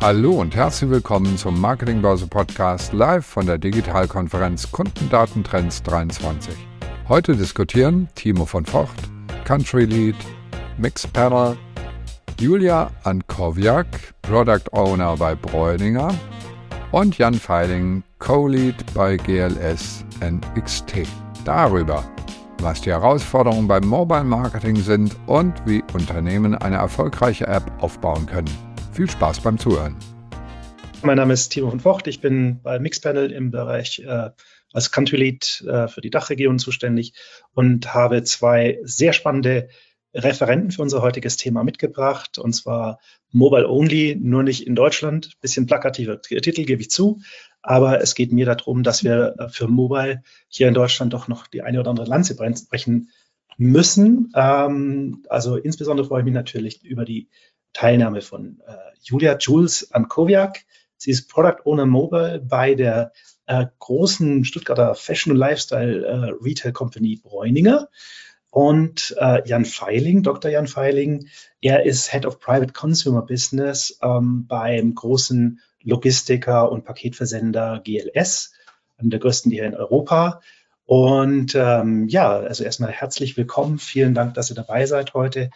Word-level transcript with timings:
Hallo 0.00 0.30
und 0.40 0.54
herzlich 0.54 0.88
willkommen 0.90 1.36
zum 1.36 1.60
Marketingbörse 1.60 2.28
Podcast 2.28 2.92
live 2.92 3.26
von 3.26 3.46
der 3.46 3.58
Digitalkonferenz 3.58 4.70
Kundendatentrends 4.70 5.82
23. 5.82 6.54
Heute 7.08 7.34
diskutieren 7.34 8.08
Timo 8.14 8.46
von 8.46 8.64
Vocht, 8.64 8.96
Country 9.44 9.86
Lead, 9.86 10.14
Mixpanel, 10.76 11.56
Julia 12.38 12.92
Ankowiak, 13.02 13.88
Product 14.22 14.70
Owner 14.70 15.16
bei 15.16 15.34
Bräuninger 15.34 16.14
und 16.92 17.18
Jan 17.18 17.34
Feiling, 17.34 18.04
Co-Lead 18.20 18.76
bei 18.94 19.16
GLS 19.16 20.04
NXT. 20.20 21.08
Darüber, 21.44 22.04
was 22.60 22.80
die 22.82 22.90
Herausforderungen 22.90 23.66
beim 23.66 23.84
Mobile 23.84 24.22
Marketing 24.22 24.76
sind 24.76 25.16
und 25.26 25.54
wie 25.66 25.82
Unternehmen 25.92 26.54
eine 26.54 26.76
erfolgreiche 26.76 27.48
App 27.48 27.64
aufbauen 27.80 28.26
können. 28.26 28.67
Viel 28.98 29.08
Spaß 29.08 29.42
beim 29.42 29.58
Zuhören. 29.58 29.94
Mein 31.04 31.18
Name 31.18 31.32
ist 31.32 31.50
Timo 31.50 31.70
von 31.70 31.78
Vocht. 31.78 32.08
Ich 32.08 32.20
bin 32.20 32.60
bei 32.62 32.80
Mixpanel 32.80 33.30
im 33.30 33.52
Bereich 33.52 34.00
äh, 34.00 34.30
als 34.72 34.90
Country 34.90 35.16
Lead 35.16 35.64
äh, 35.68 35.86
für 35.86 36.00
die 36.00 36.10
Dachregion 36.10 36.58
zuständig 36.58 37.12
und 37.54 37.94
habe 37.94 38.24
zwei 38.24 38.80
sehr 38.82 39.12
spannende 39.12 39.68
Referenten 40.12 40.72
für 40.72 40.82
unser 40.82 41.00
heutiges 41.00 41.36
Thema 41.36 41.62
mitgebracht, 41.62 42.38
und 42.38 42.54
zwar 42.54 42.98
Mobile 43.30 43.68
Only, 43.68 44.16
nur 44.20 44.42
nicht 44.42 44.66
in 44.66 44.74
Deutschland. 44.74 45.40
Bisschen 45.40 45.66
plakativer 45.66 46.20
Titel, 46.20 46.64
gebe 46.64 46.82
ich 46.82 46.90
zu. 46.90 47.20
Aber 47.62 48.00
es 48.00 48.16
geht 48.16 48.32
mir 48.32 48.46
darum, 48.46 48.82
dass 48.82 49.04
wir 49.04 49.36
äh, 49.38 49.48
für 49.48 49.68
Mobile 49.68 50.24
hier 50.48 50.66
in 50.66 50.74
Deutschland 50.74 51.12
doch 51.12 51.28
noch 51.28 51.46
die 51.46 51.62
eine 51.62 51.78
oder 51.78 51.90
andere 51.90 52.08
Lanze 52.08 52.34
brechen 52.34 53.10
müssen. 53.58 54.32
Ähm, 54.34 55.22
also 55.28 55.54
insbesondere 55.54 56.08
freue 56.08 56.22
ich 56.22 56.24
mich 56.24 56.34
natürlich 56.34 56.82
über 56.84 57.04
die 57.04 57.28
Teilnahme 57.72 58.20
von 58.20 58.60
äh, 58.66 58.74
Julia 59.02 59.36
Jules 59.38 59.92
Ankowiak. 59.92 60.64
Sie 60.96 61.10
ist 61.10 61.28
Product 61.28 61.64
Owner 61.64 61.86
Mobile 61.86 62.40
bei 62.40 62.74
der 62.74 63.12
äh, 63.46 63.66
großen 63.78 64.44
Stuttgarter 64.44 64.94
Fashion 64.94 65.32
und 65.32 65.38
Lifestyle 65.38 66.04
äh, 66.04 66.32
Retail 66.42 66.72
Company 66.72 67.20
Bräuninger. 67.22 67.88
Und 68.50 69.14
äh, 69.18 69.46
Jan 69.46 69.64
Feiling, 69.64 70.22
Dr. 70.22 70.50
Jan 70.50 70.66
Feiling, 70.66 71.28
er 71.60 71.84
ist 71.84 72.10
Head 72.10 72.24
of 72.24 72.40
Private 72.40 72.72
Consumer 72.72 73.22
Business 73.22 73.98
ähm, 74.02 74.46
beim 74.46 74.94
großen 74.94 75.60
Logistiker 75.82 76.72
und 76.72 76.84
Paketversender 76.84 77.80
GLS, 77.84 78.52
einem 78.96 79.10
der 79.10 79.20
größten 79.20 79.52
hier 79.52 79.64
in 79.64 79.74
Europa. 79.74 80.40
Und 80.86 81.54
ähm, 81.54 82.08
ja, 82.08 82.30
also 82.30 82.64
erstmal 82.64 82.90
herzlich 82.90 83.36
willkommen. 83.36 83.78
Vielen 83.78 84.14
Dank, 84.14 84.34
dass 84.34 84.50
ihr 84.50 84.56
dabei 84.56 84.86
seid 84.86 85.12
heute. 85.12 85.50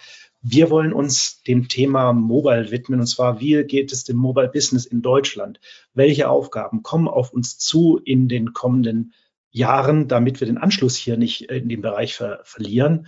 Wir 0.45 0.71
wollen 0.71 0.93
uns 0.93 1.45
dem 1.45 1.69
Thema 1.69 2.13
Mobile 2.13 2.73
widmen 2.73 2.99
und 2.99 3.07
zwar, 3.07 3.41
wie 3.41 3.63
geht 3.63 3.93
es 3.93 4.03
dem 4.03 4.17
Mobile 4.17 4.49
Business 4.49 4.87
in 4.87 5.01
Deutschland? 5.01 5.61
Welche 5.95 6.29
Aufgaben 6.29 6.83
kommen 6.83 7.07
auf 7.07 7.33
uns 7.33 7.59
zu 7.59 8.01
in 8.05 8.27
den 8.27 8.53
kommenden 8.53 9.13
Jahren, 9.53 10.09
damit 10.09 10.41
wir 10.41 10.49
den 10.49 10.59
Anschluss 10.59 10.97
hier 10.97 11.17
nicht 11.17 11.43
in 11.43 11.69
dem 11.69 11.81
Bereich 11.81 12.17
ver 12.17 12.41
verlieren? 12.43 13.07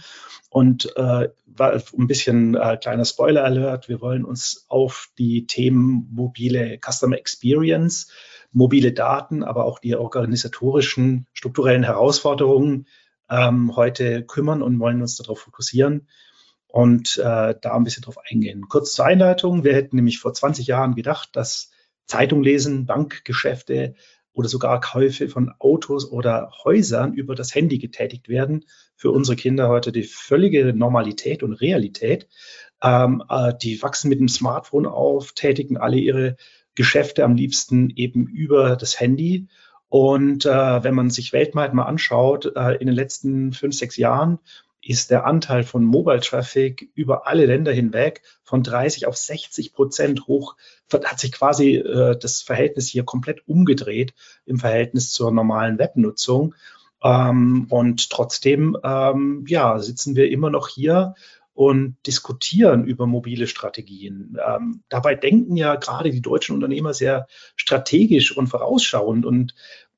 Und 0.49 0.97
äh, 0.97 1.31
ein 1.59 2.07
bisschen 2.07 2.55
äh, 2.55 2.77
kleiner 2.81 3.05
Spoiler 3.05 3.43
Alert, 3.43 3.89
wir 3.89 4.01
wollen 4.01 4.25
uns 4.25 4.67
auf 4.69 5.09
die 5.19 5.49
Themen 5.49 6.09
mobile 6.13 6.79
Customer 6.79 7.19
Experience, 7.19 8.13
mobile 8.53 8.93
Daten, 8.93 9.43
aber 9.43 9.65
auch 9.65 9.81
die 9.81 9.97
organisatorischen, 9.97 11.27
strukturellen 11.33 11.83
Herausforderungen 11.83 12.87
ähm, 13.29 13.75
heute 13.75 14.23
kümmern 14.25 14.63
und 14.63 14.79
wollen 14.79 15.03
uns 15.03 15.17
darauf 15.17 15.41
fokussieren 15.41 16.07
und 16.75 17.19
äh, 17.19 17.55
da 17.61 17.77
ein 17.77 17.85
bisschen 17.85 18.03
drauf 18.03 18.19
eingehen. 18.29 18.69
Kurz 18.69 18.95
zur 18.95 19.05
Einleitung. 19.05 19.63
Wir 19.63 19.75
hätten 19.75 19.95
nämlich 19.95 20.19
vor 20.19 20.35
20 20.35 20.67
Jahren 20.67 20.97
gedacht, 20.97 21.29
dass 21.37 21.71
Zeitung 22.07 22.43
lesen, 22.43 22.85
Bankgeschäfte 22.85 23.95
oder 24.33 24.49
sogar 24.49 24.81
Käufe 24.81 25.29
von 25.29 25.53
Autos 25.61 26.11
oder 26.11 26.51
Häusern 26.65 27.13
über 27.13 27.37
das 27.37 27.55
Handy 27.55 27.79
getätigt 27.79 28.29
werden. 28.29 28.65
Für 28.97 29.13
unsere 29.13 29.37
Kinder 29.37 29.69
heute 29.69 29.93
die 29.93 30.03
völlige 30.03 30.75
Normalität 30.75 31.45
und 31.45 31.53
Realität. 31.53 32.27
Ähm, 32.83 33.23
äh, 33.29 33.53
die 33.63 33.81
wachsen 33.81 34.09
mit 34.09 34.19
dem 34.19 34.29
Smartphone 34.29 34.87
auf, 34.87 35.31
tätigen 35.31 35.77
alle 35.77 35.99
ihre 35.99 36.35
Geschäfte 36.75 37.23
am 37.23 37.37
liebsten 37.37 37.91
eben 37.91 38.27
über 38.27 38.75
das 38.75 38.99
Handy. 38.99 39.47
Und 39.89 40.45
äh, 40.45 40.83
wenn 40.83 40.97
man 40.97 41.09
sich 41.09 41.33
weltweit 41.33 41.73
mal 41.73 41.85
anschaut, 41.85 42.51
äh, 42.57 42.73
in 42.79 42.89
den 42.89 42.97
letzten 42.97 43.53
fünf, 43.53 43.77
sechs 43.77 43.97
Jahren 43.97 44.41
ist 44.87 45.11
der 45.11 45.27
Anteil 45.27 45.65
von 45.65 45.85
Mobile 45.85 46.21
Traffic 46.21 46.91
über 46.95 47.27
alle 47.27 47.47
Länder 47.47 47.73
hinweg 47.73 48.23
von 48.43 48.63
30 48.63 49.07
auf 49.07 49.17
60 49.17 49.73
Prozent 49.73 50.27
hoch, 50.27 50.57
hat 50.93 51.19
sich 51.19 51.33
quasi 51.33 51.77
äh, 51.77 52.17
das 52.19 52.43
Verhältnis 52.43 52.89
hier 52.89 53.05
komplett 53.05 53.49
umgedreht 53.49 54.15
im 54.47 54.59
Verhältnis 54.59 55.11
zur 55.11 55.33
normalen 55.33 55.79
Webnutzung. 55.79 56.55
Ähm, 57.03 57.67
und 57.71 58.11
trotzdem, 58.11 58.77
ähm, 58.83 59.45
ja, 59.49 59.79
sitzen 59.79 60.17
wir 60.17 60.31
immer 60.31 60.51
noch 60.51 60.69
hier 60.69 61.15
und 61.55 61.97
diskutieren 62.07 62.85
über 62.85 63.07
mobile 63.07 63.47
Strategien. 63.47 64.37
Ähm, 64.45 64.83
dabei 64.89 65.15
denken 65.15 65.57
ja 65.57 65.77
gerade 65.77 66.11
die 66.11 66.21
deutschen 66.21 66.57
Unternehmer 66.57 66.95
sehr 66.95 67.29
strategisch 67.55 68.37
und 68.37 68.49
vorausschauend 68.49 69.25
und 69.25 69.55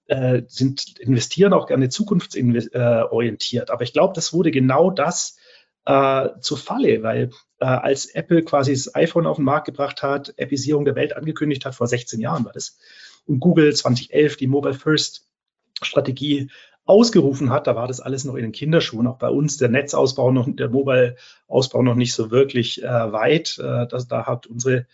äh, 0.06 0.42
sind, 0.48 0.98
investieren 0.98 1.52
auch 1.52 1.66
gerne 1.66 1.88
zukunftsorientiert. 1.88 3.70
Aber 3.70 3.82
ich 3.82 3.92
glaube, 3.92 4.14
das 4.14 4.32
wurde 4.32 4.50
genau 4.50 4.90
das 4.90 5.36
äh, 5.84 6.28
zur 6.40 6.58
Falle, 6.58 7.02
weil 7.02 7.30
äh, 7.60 7.64
als 7.66 8.06
Apple 8.06 8.42
quasi 8.42 8.72
das 8.72 8.94
iPhone 8.94 9.26
auf 9.26 9.36
den 9.36 9.44
Markt 9.44 9.66
gebracht 9.66 10.02
hat, 10.02 10.34
Appisierung 10.40 10.84
der 10.84 10.96
Welt 10.96 11.16
angekündigt 11.16 11.64
hat, 11.64 11.74
vor 11.74 11.86
16 11.86 12.20
Jahren 12.20 12.44
war 12.44 12.52
das, 12.52 12.78
und 13.26 13.40
Google 13.40 13.74
2011 13.74 14.36
die 14.36 14.46
Mobile 14.46 14.74
First 14.74 15.26
Strategie 15.82 16.48
ausgerufen 16.86 17.50
hat, 17.50 17.66
da 17.66 17.74
war 17.74 17.88
das 17.88 18.00
alles 18.00 18.24
noch 18.24 18.36
in 18.36 18.42
den 18.42 18.52
Kinderschuhen. 18.52 19.08
Auch 19.08 19.18
bei 19.18 19.28
uns 19.28 19.58
der 19.58 19.68
Netzausbau 19.68 20.30
noch, 20.30 20.46
der 20.48 20.68
Mobile-Ausbau 20.68 21.82
noch 21.82 21.96
nicht 21.96 22.14
so 22.14 22.30
wirklich 22.30 22.82
äh, 22.82 23.12
weit. 23.12 23.58
Äh, 23.58 23.88
das, 23.88 24.06
da 24.06 24.26
hat 24.26 24.46
unsere 24.46 24.86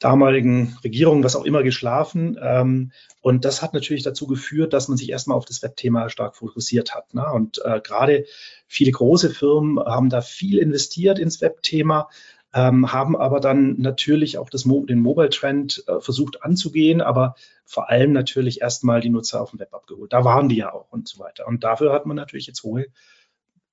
damaligen 0.00 0.76
Regierungen, 0.82 1.22
was 1.22 1.36
auch 1.36 1.44
immer, 1.44 1.62
geschlafen. 1.62 2.38
Ähm, 2.42 2.90
und 3.20 3.44
das 3.44 3.62
hat 3.62 3.74
natürlich 3.74 4.02
dazu 4.02 4.26
geführt, 4.26 4.72
dass 4.72 4.88
man 4.88 4.96
sich 4.96 5.10
erstmal 5.10 5.36
auf 5.36 5.44
das 5.44 5.62
Webthema 5.62 6.08
stark 6.08 6.36
fokussiert 6.36 6.94
hat. 6.94 7.14
Ne? 7.14 7.24
Und 7.32 7.60
äh, 7.64 7.80
gerade 7.80 8.24
viele 8.66 8.90
große 8.90 9.30
Firmen 9.30 9.78
haben 9.78 10.08
da 10.08 10.22
viel 10.22 10.58
investiert 10.58 11.18
ins 11.18 11.40
Webthema, 11.40 12.08
ähm, 12.52 12.92
haben 12.92 13.16
aber 13.16 13.38
dann 13.38 13.76
natürlich 13.78 14.38
auch 14.38 14.50
das, 14.50 14.64
den 14.64 15.00
Mobile-Trend 15.00 15.84
äh, 15.86 16.00
versucht 16.00 16.42
anzugehen, 16.42 17.00
aber 17.00 17.36
vor 17.64 17.90
allem 17.90 18.12
natürlich 18.12 18.62
erstmal 18.62 19.00
die 19.00 19.10
Nutzer 19.10 19.40
auf 19.40 19.50
dem 19.50 19.60
Web 19.60 19.72
abgeholt. 19.72 20.12
Da 20.12 20.24
waren 20.24 20.48
die 20.48 20.56
ja 20.56 20.72
auch 20.72 20.90
und 20.90 21.06
so 21.06 21.20
weiter. 21.20 21.46
Und 21.46 21.62
dafür 21.62 21.92
hat 21.92 22.06
man 22.06 22.16
natürlich 22.16 22.46
jetzt 22.46 22.64
hohe 22.64 22.86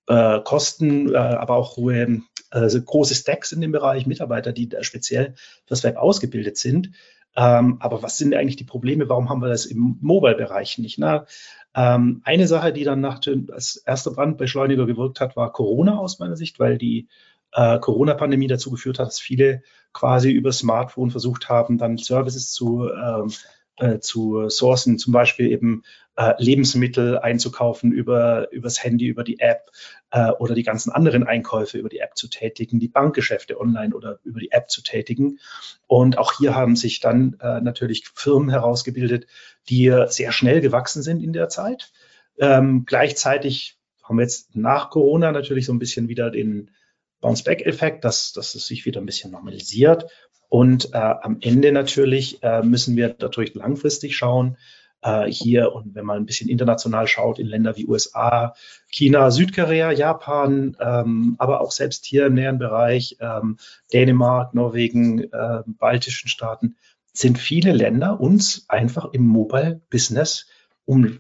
äh, 0.07 0.40
Kosten, 0.41 1.13
äh, 1.13 1.18
aber 1.18 1.56
auch 1.56 1.78
hohe, 1.78 2.22
also 2.50 2.81
große 2.81 3.16
Stacks 3.16 3.51
in 3.51 3.62
dem 3.62 3.72
Bereich, 3.72 4.06
Mitarbeiter, 4.06 4.53
die 4.53 4.69
da 4.69 4.84
speziell 4.84 5.35
fürs 5.66 5.84
Web 5.84 5.97
ausgebildet 5.97 6.57
sind. 6.57 6.91
Ähm, 7.35 7.78
aber 7.79 8.01
was 8.01 8.17
sind 8.17 8.34
eigentlich 8.34 8.56
die 8.56 8.63
Probleme? 8.63 9.09
Warum 9.09 9.29
haben 9.29 9.41
wir 9.41 9.50
das 9.50 9.66
im 9.66 9.97
Mobile-Bereich 10.01 10.79
nicht? 10.79 10.97
Na, 10.97 11.28
ähm, 11.75 12.22
eine 12.23 12.47
Sache, 12.47 12.73
die 12.73 12.84
dann 12.84 13.01
nach 13.01 13.19
dem, 13.19 13.50
als 13.51 13.75
erster 13.75 14.12
Brandbeschleuniger 14.12 14.88
gewirkt 14.88 15.19
hat, 15.19 15.35
war 15.35 15.51
Corona 15.51 16.00
aus 16.00 16.17
meiner 16.17 16.35
Sicht, 16.35 16.59
weil 16.59 16.79
die 16.79 17.07
äh, 17.53 17.78
Corona-Pandemie 17.79 18.47
dazu 18.47 18.72
geführt 18.72 18.97
hat, 18.97 19.07
dass 19.07 19.19
viele 19.19 19.62
quasi 19.94 20.31
über 20.31 20.51
Smartphone 20.51 21.12
versucht 21.12 21.50
haben, 21.50 21.78
dann 21.78 21.97
Services 21.97 22.51
zu 22.51 22.90
ähm, 22.90 23.31
äh, 23.78 24.00
zu 24.00 24.50
sourcen, 24.50 24.98
zum 24.98 25.14
Beispiel 25.14 25.52
eben 25.52 25.84
äh, 26.16 26.34
Lebensmittel 26.40 27.20
einzukaufen 27.20 27.92
über 27.92 28.52
übers 28.52 28.84
Handy, 28.84 29.08
über 29.08 29.24
die 29.24 29.40
App 29.40 29.70
äh, 30.12 30.32
oder 30.32 30.56
die 30.56 30.64
ganzen 30.64 30.92
anderen 30.92 31.24
Einkäufe 31.24 31.78
über 31.78 31.90
die 31.90 32.00
App 32.00 32.18
zu 32.18 32.28
tätigen, 32.28 32.79
die 32.79 32.88
Bankgeschäfte 32.88 33.59
online 33.59 33.96
oder 33.96 34.20
über 34.24 34.40
die 34.40 34.52
App 34.52 34.70
zu 34.70 34.82
tätigen. 34.82 35.40
Und 35.85 36.18
auch 36.18 36.34
hier 36.38 36.56
haben 36.56 36.76
sich 36.76 37.00
dann 37.00 37.38
äh, 37.40 37.62
natürlich 37.62 38.06
Firmen 38.16 38.50
herausgebildet, 38.50 39.28
die 39.70 39.94
sehr 40.08 40.32
schnell 40.32 40.62
gewachsen 40.62 41.03
sind 41.03 41.22
in 41.22 41.34
der 41.34 41.50
Zeit. 41.50 41.91
Ähm, 42.40 42.85
gleichzeitig 42.85 43.78
haben 44.03 44.18
wir 44.18 44.23
jetzt 44.23 44.56
nach 44.56 44.90
Corona 44.90 45.32
natürlich 45.32 45.66
so 45.66 45.73
ein 45.73 45.80
bisschen 45.80 46.08
wieder 46.08 46.32
den 46.32 46.72
Bounce-Back-Effekt, 47.20 48.06
dass, 48.06 48.32
dass 48.34 48.56
es 48.56 48.68
sich 48.68 48.85
wieder 48.85 49.02
ein 49.02 49.06
bisschen 49.06 49.32
normalisiert. 49.32 50.09
Und 50.49 50.94
äh, 50.94 50.97
am 50.97 51.38
Ende 51.41 51.72
natürlich 51.72 52.41
äh, 52.44 52.61
müssen 52.61 52.96
wir 52.96 53.16
natürlich 53.20 53.53
langfristig 53.55 54.16
schauen, 54.16 54.58
äh, 55.02 55.29
hier 55.29 55.73
und 55.73 55.96
wenn 55.96 56.05
man 56.05 56.17
ein 56.17 56.26
bisschen 56.26 56.49
international 56.49 57.08
schaut, 57.08 57.40
in 57.40 57.47
Länder 57.47 57.76
wie 57.78 57.85
USA, 57.85 58.55
China, 58.90 59.32
Südkorea, 59.32 59.91
Japan, 59.91 60.76
ähm, 60.79 61.35
aber 61.38 61.61
auch 61.61 61.72
selbst 61.72 62.05
hier 62.05 62.28
im 62.28 62.34
näheren 62.34 62.59
Bereich, 62.59 63.17
ähm, 63.20 63.58
Dänemark, 63.94 64.53
Norwegen, 64.53 65.32
äh, 65.32 65.64
baltischen 65.66 66.29
Staaten, 66.29 66.78
sind 67.14 67.40
viele 67.40 67.72
Länder 67.72 68.20
uns 68.20 68.66
einfach 68.70 69.11
im 69.11 69.26
Mobile-Business 69.26 70.47
um 70.85 71.20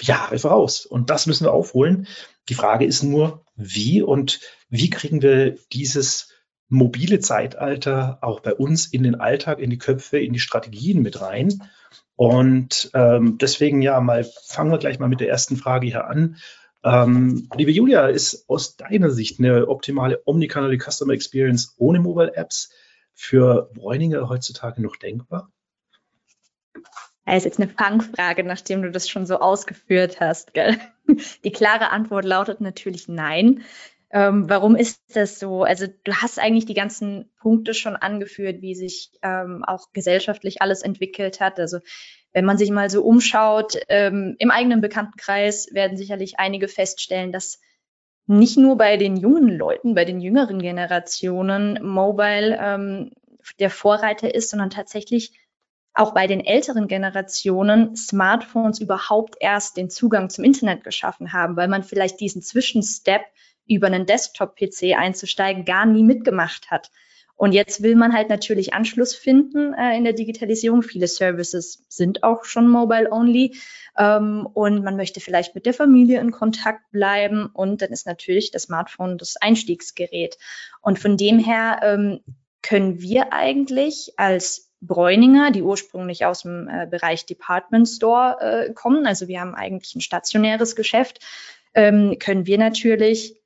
Jahre 0.00 0.38
voraus. 0.38 0.84
Und 0.84 1.10
das 1.10 1.26
müssen 1.26 1.46
wir 1.46 1.52
aufholen. 1.52 2.06
Die 2.48 2.54
Frage 2.54 2.84
ist 2.84 3.02
nur, 3.02 3.44
wie 3.54 4.02
und 4.02 4.40
wie 4.68 4.90
kriegen 4.90 5.22
wir 5.22 5.56
dieses 5.72 6.31
mobile 6.72 7.20
Zeitalter 7.20 8.18
auch 8.22 8.40
bei 8.40 8.54
uns 8.54 8.86
in 8.86 9.02
den 9.02 9.14
Alltag, 9.14 9.58
in 9.58 9.70
die 9.70 9.78
Köpfe, 9.78 10.18
in 10.18 10.32
die 10.32 10.40
Strategien 10.40 11.02
mit 11.02 11.20
rein. 11.20 11.62
Und 12.16 12.90
ähm, 12.94 13.36
deswegen 13.38 13.82
ja, 13.82 14.00
mal 14.00 14.24
fangen 14.46 14.70
wir 14.70 14.78
gleich 14.78 14.98
mal 14.98 15.08
mit 15.08 15.20
der 15.20 15.28
ersten 15.28 15.56
Frage 15.56 15.86
hier 15.86 16.06
an. 16.06 16.36
Ähm, 16.82 17.48
liebe 17.54 17.70
Julia, 17.70 18.08
ist 18.08 18.48
aus 18.48 18.76
deiner 18.76 19.10
Sicht 19.10 19.38
eine 19.38 19.68
optimale 19.68 20.22
Omnikanal 20.24 20.76
Customer 20.78 21.12
Experience 21.12 21.74
ohne 21.76 22.00
Mobile 22.00 22.34
Apps 22.34 22.70
für 23.12 23.70
Bräuninger 23.74 24.28
heutzutage 24.28 24.80
noch 24.80 24.96
denkbar? 24.96 25.52
Das 27.24 27.36
ist 27.36 27.44
jetzt 27.44 27.60
eine 27.60 27.70
Fangfrage, 27.70 28.44
nachdem 28.44 28.82
du 28.82 28.90
das 28.90 29.08
schon 29.08 29.26
so 29.26 29.38
ausgeführt 29.38 30.20
hast. 30.20 30.54
Gell? 30.54 30.76
Die 31.44 31.52
klare 31.52 31.90
Antwort 31.90 32.24
lautet 32.24 32.60
natürlich 32.60 33.08
nein. 33.08 33.62
Ähm, 34.12 34.48
warum 34.48 34.76
ist 34.76 35.00
das 35.14 35.38
so? 35.38 35.62
Also 35.62 35.86
du 36.04 36.12
hast 36.12 36.38
eigentlich 36.38 36.66
die 36.66 36.74
ganzen 36.74 37.32
Punkte 37.40 37.72
schon 37.72 37.96
angeführt, 37.96 38.60
wie 38.60 38.74
sich 38.74 39.10
ähm, 39.22 39.64
auch 39.66 39.92
gesellschaftlich 39.92 40.60
alles 40.60 40.82
entwickelt 40.82 41.40
hat. 41.40 41.58
Also 41.58 41.78
wenn 42.32 42.44
man 42.44 42.58
sich 42.58 42.70
mal 42.70 42.90
so 42.90 43.02
umschaut, 43.02 43.78
ähm, 43.88 44.36
im 44.38 44.50
eigenen 44.50 44.82
Bekanntenkreis 44.82 45.68
werden 45.72 45.96
sicherlich 45.96 46.38
einige 46.38 46.68
feststellen, 46.68 47.32
dass 47.32 47.60
nicht 48.26 48.58
nur 48.58 48.76
bei 48.76 48.98
den 48.98 49.16
jungen 49.16 49.48
Leuten, 49.48 49.94
bei 49.94 50.04
den 50.04 50.20
jüngeren 50.20 50.60
Generationen 50.60 51.78
Mobile 51.82 52.58
ähm, 52.60 53.12
der 53.58 53.70
Vorreiter 53.70 54.34
ist, 54.34 54.50
sondern 54.50 54.70
tatsächlich 54.70 55.38
auch 55.94 56.14
bei 56.14 56.26
den 56.26 56.40
älteren 56.40 56.86
Generationen 56.86 57.96
Smartphones 57.96 58.80
überhaupt 58.80 59.36
erst 59.40 59.76
den 59.76 59.90
Zugang 59.90 60.30
zum 60.30 60.44
Internet 60.44 60.84
geschaffen 60.84 61.32
haben, 61.32 61.56
weil 61.56 61.68
man 61.68 61.82
vielleicht 61.82 62.20
diesen 62.20 62.42
Zwischenstep 62.42 63.22
über 63.66 63.86
einen 63.86 64.06
Desktop-PC 64.06 64.96
einzusteigen, 64.96 65.64
gar 65.64 65.86
nie 65.86 66.02
mitgemacht 66.02 66.70
hat. 66.70 66.90
Und 67.34 67.52
jetzt 67.52 67.82
will 67.82 67.96
man 67.96 68.12
halt 68.12 68.28
natürlich 68.28 68.72
Anschluss 68.72 69.14
finden 69.14 69.74
äh, 69.74 69.96
in 69.96 70.04
der 70.04 70.12
Digitalisierung. 70.12 70.82
Viele 70.82 71.08
Services 71.08 71.84
sind 71.88 72.22
auch 72.22 72.44
schon 72.44 72.68
mobile-only. 72.68 73.56
Ähm, 73.98 74.46
und 74.52 74.84
man 74.84 74.96
möchte 74.96 75.20
vielleicht 75.20 75.54
mit 75.54 75.66
der 75.66 75.74
Familie 75.74 76.20
in 76.20 76.30
Kontakt 76.30 76.90
bleiben. 76.92 77.46
Und 77.52 77.82
dann 77.82 77.90
ist 77.90 78.06
natürlich 78.06 78.52
das 78.52 78.62
Smartphone 78.64 79.18
das 79.18 79.36
Einstiegsgerät. 79.36 80.38
Und 80.82 81.00
von 81.00 81.16
dem 81.16 81.38
her 81.38 81.80
ähm, 81.82 82.20
können 82.62 83.00
wir 83.00 83.32
eigentlich 83.32 84.12
als 84.18 84.72
Bräuninger, 84.80 85.50
die 85.50 85.62
ursprünglich 85.62 86.24
aus 86.24 86.42
dem 86.42 86.68
äh, 86.68 86.86
Bereich 86.86 87.24
Department 87.26 87.88
Store 87.88 88.36
äh, 88.40 88.72
kommen, 88.72 89.06
also 89.06 89.28
wir 89.28 89.40
haben 89.40 89.54
eigentlich 89.54 89.94
ein 89.94 90.00
stationäres 90.00 90.74
Geschäft, 90.74 91.20
ähm, 91.74 92.18
können 92.18 92.46
wir 92.46 92.58
natürlich 92.58 93.41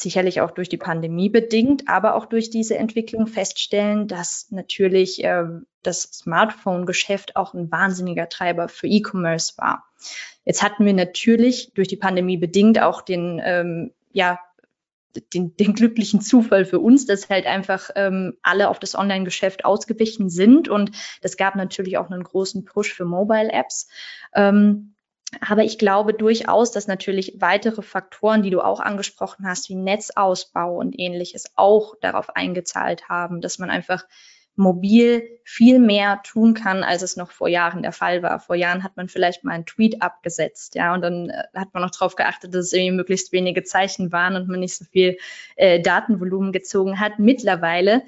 sicherlich 0.00 0.40
auch 0.40 0.50
durch 0.50 0.68
die 0.68 0.76
Pandemie 0.76 1.28
bedingt, 1.28 1.88
aber 1.88 2.14
auch 2.14 2.26
durch 2.26 2.50
diese 2.50 2.76
Entwicklung 2.76 3.26
feststellen, 3.26 4.08
dass 4.08 4.50
natürlich 4.50 5.22
äh, 5.24 5.44
das 5.82 6.02
Smartphone-Geschäft 6.02 7.36
auch 7.36 7.54
ein 7.54 7.70
wahnsinniger 7.70 8.28
Treiber 8.28 8.68
für 8.68 8.86
E-Commerce 8.86 9.54
war. 9.58 9.84
Jetzt 10.44 10.62
hatten 10.62 10.84
wir 10.84 10.94
natürlich 10.94 11.72
durch 11.74 11.88
die 11.88 11.96
Pandemie 11.96 12.36
bedingt 12.36 12.80
auch 12.80 13.02
den, 13.02 13.40
ähm, 13.44 13.92
ja, 14.12 14.38
den, 15.34 15.56
den 15.56 15.74
glücklichen 15.74 16.20
Zufall 16.20 16.64
für 16.64 16.78
uns, 16.78 17.06
dass 17.06 17.28
halt 17.28 17.46
einfach 17.46 17.90
ähm, 17.96 18.36
alle 18.42 18.68
auf 18.68 18.78
das 18.78 18.94
Online-Geschäft 18.94 19.64
ausgewichen 19.64 20.30
sind 20.30 20.68
und 20.68 20.92
das 21.20 21.36
gab 21.36 21.56
natürlich 21.56 21.98
auch 21.98 22.10
einen 22.10 22.22
großen 22.22 22.64
Push 22.64 22.94
für 22.94 23.04
Mobile-Apps. 23.04 23.88
Ähm, 24.34 24.94
aber 25.40 25.62
ich 25.62 25.78
glaube 25.78 26.12
durchaus, 26.12 26.72
dass 26.72 26.86
natürlich 26.86 27.36
weitere 27.38 27.82
Faktoren, 27.82 28.42
die 28.42 28.50
du 28.50 28.60
auch 28.60 28.80
angesprochen 28.80 29.46
hast, 29.46 29.68
wie 29.68 29.76
Netzausbau 29.76 30.76
und 30.76 30.98
ähnliches, 30.98 31.52
auch 31.54 31.94
darauf 32.00 32.30
eingezahlt 32.36 33.08
haben, 33.08 33.40
dass 33.40 33.58
man 33.58 33.70
einfach 33.70 34.04
mobil 34.56 35.22
viel 35.44 35.78
mehr 35.78 36.20
tun 36.22 36.54
kann, 36.54 36.82
als 36.82 37.02
es 37.02 37.16
noch 37.16 37.30
vor 37.30 37.48
Jahren 37.48 37.82
der 37.82 37.92
Fall 37.92 38.22
war. 38.22 38.40
Vor 38.40 38.56
Jahren 38.56 38.82
hat 38.84 38.96
man 38.96 39.08
vielleicht 39.08 39.44
mal 39.44 39.52
einen 39.52 39.66
Tweet 39.66 40.02
abgesetzt, 40.02 40.74
ja, 40.74 40.92
und 40.92 41.02
dann 41.02 41.30
äh, 41.30 41.44
hat 41.54 41.72
man 41.72 41.82
noch 41.82 41.90
darauf 41.90 42.16
geachtet, 42.16 42.54
dass 42.54 42.66
es 42.66 42.72
irgendwie 42.72 42.96
möglichst 42.96 43.32
wenige 43.32 43.62
Zeichen 43.62 44.12
waren 44.12 44.36
und 44.36 44.48
man 44.48 44.60
nicht 44.60 44.76
so 44.76 44.84
viel 44.84 45.16
äh, 45.56 45.80
Datenvolumen 45.80 46.52
gezogen 46.52 47.00
hat. 47.00 47.18
Mittlerweile 47.18 48.02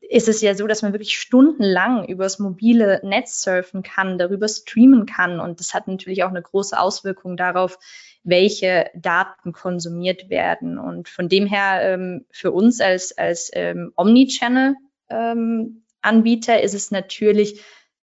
ist 0.00 0.28
es 0.28 0.40
ja 0.40 0.54
so, 0.54 0.66
dass 0.66 0.82
man 0.82 0.92
wirklich 0.92 1.18
stundenlang 1.18 2.06
übers 2.06 2.38
mobile 2.38 3.00
Netz 3.02 3.42
surfen 3.42 3.82
kann, 3.82 4.18
darüber 4.18 4.48
streamen 4.48 5.06
kann. 5.06 5.40
Und 5.40 5.60
das 5.60 5.74
hat 5.74 5.88
natürlich 5.88 6.24
auch 6.24 6.30
eine 6.30 6.42
große 6.42 6.78
Auswirkung 6.78 7.36
darauf, 7.36 7.78
welche 8.24 8.90
Daten 8.94 9.52
konsumiert 9.52 10.30
werden. 10.30 10.78
Und 10.78 11.08
von 11.08 11.28
dem 11.28 11.46
her 11.46 11.80
ähm, 11.82 12.24
für 12.30 12.52
uns 12.52 12.80
als, 12.80 13.16
als 13.18 13.50
ähm, 13.52 13.92
Omnichannel-Anbieter 13.96 16.58
ähm, 16.58 16.64
ist 16.64 16.74
es 16.74 16.90
natürlich 16.90 17.62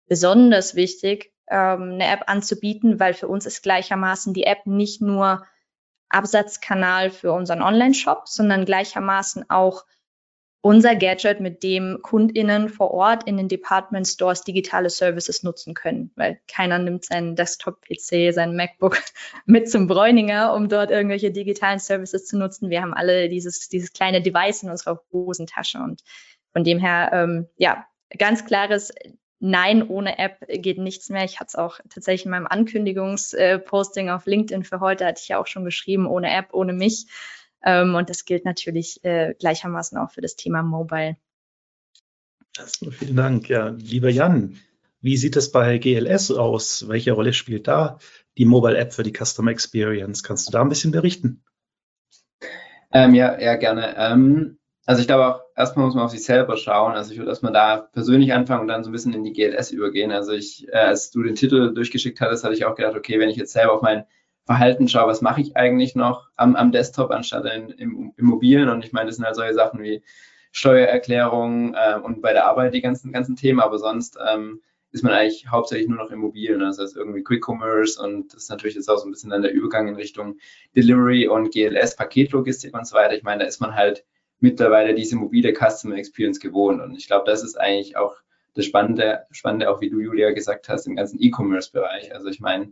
besonders 0.07 0.75
wichtig, 0.75 1.33
ähm, 1.49 1.93
eine 1.93 2.07
App 2.07 2.23
anzubieten, 2.27 2.99
weil 2.99 3.13
für 3.13 3.27
uns 3.27 3.45
ist 3.45 3.63
gleichermaßen 3.63 4.33
die 4.33 4.43
App 4.43 4.65
nicht 4.65 5.01
nur 5.01 5.45
Absatzkanal 6.09 7.09
für 7.09 7.33
unseren 7.33 7.61
Online-Shop, 7.61 8.27
sondern 8.27 8.65
gleichermaßen 8.65 9.49
auch 9.49 9.85
unser 10.63 10.95
Gadget, 10.95 11.41
mit 11.41 11.61
dem 11.61 11.99
KundInnen 12.01 12.69
vor 12.69 12.91
Ort 12.91 13.27
in 13.27 13.35
den 13.35 13.49
Department 13.49 14.07
Stores 14.07 14.45
digitale 14.45 14.89
Services 14.89 15.43
nutzen 15.43 15.73
können, 15.73 16.11
weil 16.15 16.39
keiner 16.47 16.79
nimmt 16.79 17.03
seinen 17.03 17.35
Desktop-PC, 17.35 18.33
sein 18.33 18.55
MacBook 18.55 18.97
mit 19.45 19.69
zum 19.69 19.87
Bräuninger, 19.87 20.53
um 20.53 20.69
dort 20.69 20.89
irgendwelche 20.89 21.31
digitalen 21.31 21.79
Services 21.79 22.25
zu 22.27 22.37
nutzen. 22.37 22.69
Wir 22.69 22.81
haben 22.81 22.93
alle 22.93 23.27
dieses, 23.27 23.67
dieses 23.67 23.91
kleine 23.91 24.21
Device 24.21 24.63
in 24.63 24.69
unserer 24.69 25.01
Hosentasche 25.11 25.79
und 25.79 26.01
von 26.53 26.63
dem 26.63 26.79
her, 26.79 27.09
ähm, 27.11 27.47
ja, 27.57 27.85
ganz 28.17 28.45
klares 28.45 28.93
Nein, 29.45 29.85
ohne 29.85 30.19
App 30.19 30.37
geht 30.47 30.77
nichts 30.77 31.09
mehr. 31.09 31.25
Ich 31.25 31.41
hatte 31.41 31.49
es 31.49 31.55
auch 31.55 31.79
tatsächlich 31.89 32.23
in 32.23 32.31
meinem 32.31 32.47
Ankündigungsposting 32.47 34.09
auf 34.09 34.25
LinkedIn 34.25 34.63
für 34.63 34.79
heute, 34.79 35.05
hatte 35.05 35.19
ich 35.21 35.27
ja 35.27 35.37
auch 35.37 35.47
schon 35.47 35.65
geschrieben, 35.65 36.07
ohne 36.07 36.33
App, 36.33 36.53
ohne 36.53 36.71
mich. 36.71 37.07
Ähm, 37.63 37.95
und 37.95 38.09
das 38.09 38.25
gilt 38.25 38.45
natürlich 38.45 39.03
äh, 39.03 39.33
gleichermaßen 39.39 39.97
auch 39.97 40.11
für 40.11 40.21
das 40.21 40.35
Thema 40.35 40.63
Mobile. 40.63 41.17
Erstmal 42.57 42.91
vielen 42.91 43.15
Dank. 43.15 43.49
Ja, 43.49 43.69
lieber 43.69 44.09
Jan, 44.09 44.59
wie 45.01 45.17
sieht 45.17 45.35
es 45.35 45.51
bei 45.51 45.77
GLS 45.77 46.31
aus? 46.31 46.87
Welche 46.87 47.13
Rolle 47.13 47.33
spielt 47.33 47.67
da 47.67 47.97
die 48.37 48.45
Mobile 48.45 48.77
App 48.77 48.93
für 48.93 49.03
die 49.03 49.13
Customer 49.13 49.51
Experience? 49.51 50.23
Kannst 50.23 50.47
du 50.47 50.51
da 50.51 50.61
ein 50.61 50.69
bisschen 50.69 50.91
berichten? 50.91 51.43
Ähm, 52.91 53.15
ja, 53.15 53.39
ja, 53.39 53.55
gerne. 53.55 53.95
Ähm, 53.97 54.59
also 54.85 55.01
ich 55.01 55.07
glaube 55.07 55.27
auch, 55.27 55.41
erstmal 55.55 55.85
muss 55.85 55.95
man 55.95 56.05
auf 56.05 56.11
sich 56.11 56.23
selber 56.23 56.57
schauen. 56.57 56.93
Also 56.93 57.11
ich 57.11 57.17
würde 57.17 57.31
erstmal 57.31 57.53
da 57.53 57.77
persönlich 57.77 58.33
anfangen 58.33 58.61
und 58.61 58.67
dann 58.67 58.83
so 58.83 58.89
ein 58.89 58.93
bisschen 58.93 59.13
in 59.13 59.23
die 59.23 59.33
GLS 59.33 59.71
übergehen. 59.71 60.11
Also 60.11 60.33
ich, 60.33 60.67
äh, 60.67 60.77
als 60.77 61.09
du 61.09 61.23
den 61.23 61.35
Titel 61.35 61.73
durchgeschickt 61.73 62.21
hattest, 62.21 62.43
hatte 62.43 62.53
ich 62.53 62.65
auch 62.65 62.75
gedacht, 62.75 62.95
okay, 62.95 63.19
wenn 63.19 63.29
ich 63.29 63.37
jetzt 63.37 63.53
selber 63.53 63.73
auf 63.73 63.81
mein 63.81 64.05
Verhalten 64.45 64.87
schaue, 64.87 65.07
was 65.07 65.21
mache 65.21 65.41
ich 65.41 65.55
eigentlich 65.55 65.95
noch 65.95 66.29
am, 66.35 66.55
am 66.55 66.71
Desktop 66.71 67.11
anstatt 67.11 67.45
in, 67.45 67.69
im, 67.69 68.13
im 68.17 68.25
Mobilen. 68.25 68.69
Und 68.69 68.83
ich 68.83 68.91
meine, 68.91 69.07
das 69.07 69.15
sind 69.15 69.25
halt 69.25 69.35
solche 69.35 69.53
Sachen 69.53 69.81
wie 69.81 70.03
Steuererklärung 70.51 71.73
äh, 71.73 71.99
und 71.99 72.21
bei 72.21 72.33
der 72.33 72.45
Arbeit 72.45 72.73
die 72.73 72.81
ganzen, 72.81 73.11
ganzen 73.11 73.35
Themen, 73.35 73.59
aber 73.59 73.79
sonst 73.79 74.17
ähm, 74.25 74.61
ist 74.91 75.03
man 75.03 75.13
eigentlich 75.13 75.47
hauptsächlich 75.49 75.87
nur 75.87 75.97
noch 75.97 76.11
im 76.11 76.19
Mobilen. 76.19 76.61
Also 76.61 76.83
das 76.83 76.91
ist 76.91 76.97
irgendwie 76.97 77.23
Quick 77.23 77.43
Commerce 77.47 77.99
und 78.01 78.33
das 78.33 78.43
ist 78.43 78.49
natürlich 78.49 78.75
jetzt 78.75 78.89
auch 78.89 78.99
so 78.99 79.07
ein 79.07 79.11
bisschen 79.11 79.31
dann 79.31 79.41
der 79.41 79.51
Übergang 79.51 79.87
in 79.87 79.95
Richtung 79.95 80.37
Delivery 80.75 81.27
und 81.27 81.51
GLS, 81.51 81.95
Paketlogistik 81.95 82.75
und 82.77 82.85
so 82.85 82.95
weiter. 82.95 83.15
Ich 83.15 83.23
meine, 83.23 83.43
da 83.43 83.49
ist 83.49 83.59
man 83.59 83.73
halt 83.73 84.05
mittlerweile 84.39 84.93
diese 84.93 85.15
mobile 85.15 85.53
Customer 85.53 85.95
Experience 85.95 86.39
gewohnt. 86.39 86.81
Und 86.81 86.95
ich 86.95 87.07
glaube, 87.07 87.25
das 87.25 87.43
ist 87.43 87.59
eigentlich 87.59 87.97
auch 87.97 88.15
das 88.53 88.65
Spannende, 88.65 89.25
Spannende, 89.31 89.71
auch 89.71 89.81
wie 89.81 89.89
du, 89.89 89.99
Julia, 89.99 90.31
gesagt 90.31 90.69
hast, 90.69 90.85
im 90.85 90.95
ganzen 90.95 91.19
E-Commerce-Bereich. 91.19 92.13
Also 92.13 92.27
ich 92.27 92.39
meine, 92.39 92.71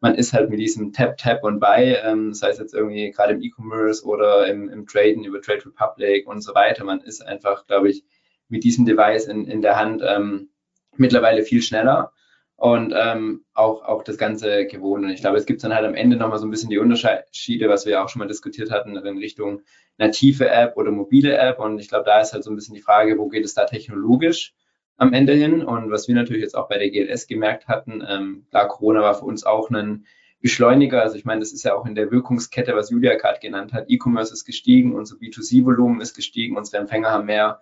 man 0.00 0.14
ist 0.14 0.32
halt 0.32 0.50
mit 0.50 0.58
diesem 0.58 0.92
Tap, 0.92 1.18
Tap 1.18 1.44
und 1.44 1.60
Buy, 1.60 1.94
ähm, 2.02 2.30
das 2.30 2.42
heißt 2.42 2.58
jetzt 2.58 2.74
irgendwie 2.74 3.10
gerade 3.10 3.34
im 3.34 3.42
E-Commerce 3.42 4.04
oder 4.04 4.46
im, 4.48 4.68
im 4.68 4.86
Traden 4.86 5.24
über 5.24 5.40
Trade 5.40 5.66
Republic 5.66 6.26
und 6.26 6.42
so 6.42 6.54
weiter, 6.54 6.84
man 6.84 7.00
ist 7.00 7.24
einfach, 7.24 7.66
glaube 7.66 7.90
ich, 7.90 8.04
mit 8.48 8.64
diesem 8.64 8.84
Device 8.84 9.26
in, 9.26 9.46
in 9.46 9.62
der 9.62 9.76
Hand 9.76 10.02
ähm, 10.04 10.48
mittlerweile 10.96 11.42
viel 11.42 11.62
schneller 11.62 12.12
und 12.56 12.92
ähm, 12.94 13.44
auch, 13.54 13.82
auch 13.82 14.02
das 14.02 14.18
Ganze 14.18 14.66
gewohnt. 14.66 15.04
Und 15.04 15.10
ich 15.10 15.20
glaube, 15.20 15.38
es 15.38 15.46
gibt 15.46 15.64
dann 15.64 15.74
halt 15.74 15.86
am 15.86 15.94
Ende 15.94 16.16
nochmal 16.16 16.38
so 16.38 16.46
ein 16.46 16.50
bisschen 16.50 16.68
die 16.68 16.78
Unterschiede, 16.78 17.70
was 17.70 17.86
wir 17.86 18.02
auch 18.02 18.10
schon 18.10 18.20
mal 18.20 18.28
diskutiert 18.28 18.70
hatten, 18.70 18.96
in 18.96 19.18
Richtung 19.18 19.62
native 19.96 20.46
App 20.46 20.76
oder 20.76 20.90
mobile 20.90 21.34
App. 21.36 21.58
Und 21.58 21.78
ich 21.78 21.88
glaube, 21.88 22.04
da 22.04 22.20
ist 22.20 22.34
halt 22.34 22.44
so 22.44 22.50
ein 22.50 22.56
bisschen 22.56 22.74
die 22.74 22.82
Frage, 22.82 23.16
wo 23.16 23.28
geht 23.28 23.46
es 23.46 23.54
da 23.54 23.64
technologisch? 23.64 24.52
Am 25.00 25.14
Ende 25.14 25.32
hin. 25.32 25.64
Und 25.64 25.90
was 25.90 26.08
wir 26.08 26.14
natürlich 26.14 26.42
jetzt 26.42 26.56
auch 26.56 26.68
bei 26.68 26.78
der 26.78 26.90
GLS 26.90 27.26
gemerkt 27.26 27.68
hatten, 27.68 28.04
ähm, 28.06 28.46
klar, 28.50 28.68
Corona 28.68 29.00
war 29.00 29.14
für 29.14 29.24
uns 29.24 29.44
auch 29.44 29.70
ein 29.70 30.06
Beschleuniger. 30.42 31.02
Also 31.02 31.16
ich 31.16 31.24
meine, 31.24 31.40
das 31.40 31.52
ist 31.52 31.64
ja 31.64 31.74
auch 31.74 31.86
in 31.86 31.94
der 31.94 32.10
Wirkungskette, 32.10 32.76
was 32.76 32.90
Julia 32.90 33.16
gerade 33.16 33.40
genannt 33.40 33.72
hat. 33.72 33.86
E-Commerce 33.88 34.32
ist 34.32 34.44
gestiegen, 34.44 34.94
unser 34.94 35.16
B2C-Volumen 35.16 36.00
ist 36.00 36.14
gestiegen, 36.14 36.56
unsere 36.56 36.82
Empfänger 36.82 37.10
haben 37.10 37.26
mehr 37.26 37.60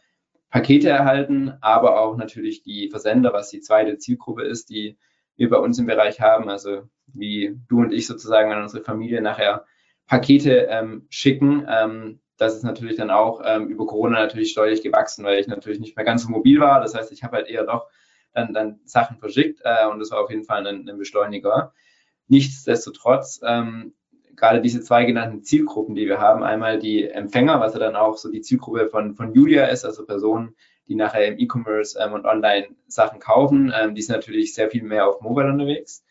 Pakete 0.50 0.88
erhalten, 0.88 1.52
aber 1.61 2.00
auch 2.00 2.16
natürlich 2.16 2.62
die 2.62 2.88
Versender, 2.88 3.33
was 3.33 3.50
die 3.50 3.61
zweite 3.61 3.99
Zielgruppe 3.99 4.42
ist, 4.42 4.71
die 4.71 4.97
wir 5.37 5.50
bei 5.50 5.59
uns 5.59 5.78
im 5.78 5.87
Bereich 5.87 6.21
haben. 6.21 6.49
Also 6.49 6.88
wie 7.07 7.57
du 7.68 7.80
und 7.80 7.92
ich 7.92 8.07
sozusagen 8.07 8.52
an 8.52 8.62
unsere 8.62 8.83
Familie 8.83 9.23
nachher 9.23 9.64
Pakete 10.07 10.68
ähm, 10.71 11.07
schicken. 11.09 11.66
Ähm, 11.68 12.21
das 12.38 12.54
ist 12.57 12.62
natürlich 12.62 12.97
dann 12.97 13.11
auch 13.11 13.42
ähm, 13.45 13.68
über 13.68 13.87
Corona 13.87 14.21
natürlich 14.21 14.52
steuerlich 14.52 14.83
gewachsen, 14.83 15.25
weil 15.25 15.40
ich 15.40 15.49
natürlich 15.49 15.80
nicht 15.80 15.97
mehr 15.97 16.04
ganz 16.04 16.23
so 16.23 16.30
mobil 16.30 16.61
war. 16.61 16.80
Das 16.80 16.95
heißt, 16.95 17.12
ich 17.12 17.23
habe 17.23 17.37
halt 17.37 17.49
eher 17.49 17.64
doch 17.64 17.88
dann, 18.33 18.54
dann 18.54 18.80
Sachen 18.85 19.18
verschickt 19.18 19.61
äh, 19.64 19.87
und 19.87 19.99
das 19.99 20.11
war 20.11 20.21
auf 20.21 20.30
jeden 20.30 20.45
Fall 20.45 20.66
ein, 20.66 20.88
ein 20.88 20.99
Beschleuniger. 20.99 21.73
Nichtsdestotrotz, 22.28 23.40
ähm, 23.45 23.95
gerade 24.37 24.61
diese 24.61 24.80
zwei 24.80 25.04
genannten 25.04 25.42
Zielgruppen, 25.42 25.95
die 25.95 26.07
wir 26.07 26.21
haben, 26.21 26.42
einmal 26.42 26.78
die 26.78 27.09
Empfänger, 27.09 27.61
was 27.61 27.75
ja 27.75 27.80
dann 27.80 27.97
auch 27.97 28.16
so 28.16 28.30
die 28.30 28.40
Zielgruppe 28.40 28.88
von, 28.88 29.14
von 29.14 29.35
Julia 29.35 29.66
ist, 29.66 29.85
also 29.85 30.07
Personen, 30.07 30.54
die 30.87 30.95
nachher 30.95 31.26
im 31.26 31.38
E-Commerce 31.38 31.99
ähm, 32.00 32.12
und 32.12 32.25
online 32.25 32.68
Sachen 32.87 33.18
kaufen, 33.18 33.73
ähm, 33.75 33.95
die 33.95 34.02
sind 34.02 34.14
natürlich 34.14 34.54
sehr 34.54 34.71
viel 34.71 34.83
mehr 34.83 35.07
auf 35.07 35.21
Mobile 35.21 35.49
unterwegs. 35.49 36.04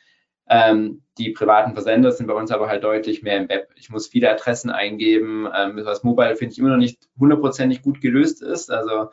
Ähm, 0.49 1.03
die 1.17 1.31
privaten 1.31 1.73
Versender 1.73 2.11
sind 2.11 2.27
bei 2.27 2.33
uns 2.33 2.51
aber 2.51 2.67
halt 2.67 2.83
deutlich 2.83 3.23
mehr 3.23 3.37
im 3.37 3.49
Web. 3.49 3.69
Ich 3.75 3.89
muss 3.89 4.07
viele 4.07 4.31
Adressen 4.31 4.69
eingeben, 4.69 5.47
ähm, 5.53 5.79
was 5.83 6.03
Mobile 6.03 6.35
finde 6.35 6.53
ich 6.53 6.59
immer 6.59 6.69
noch 6.69 6.77
nicht 6.77 7.07
hundertprozentig 7.19 7.81
gut 7.81 8.01
gelöst 8.01 8.41
ist. 8.41 8.71
Also 8.71 9.09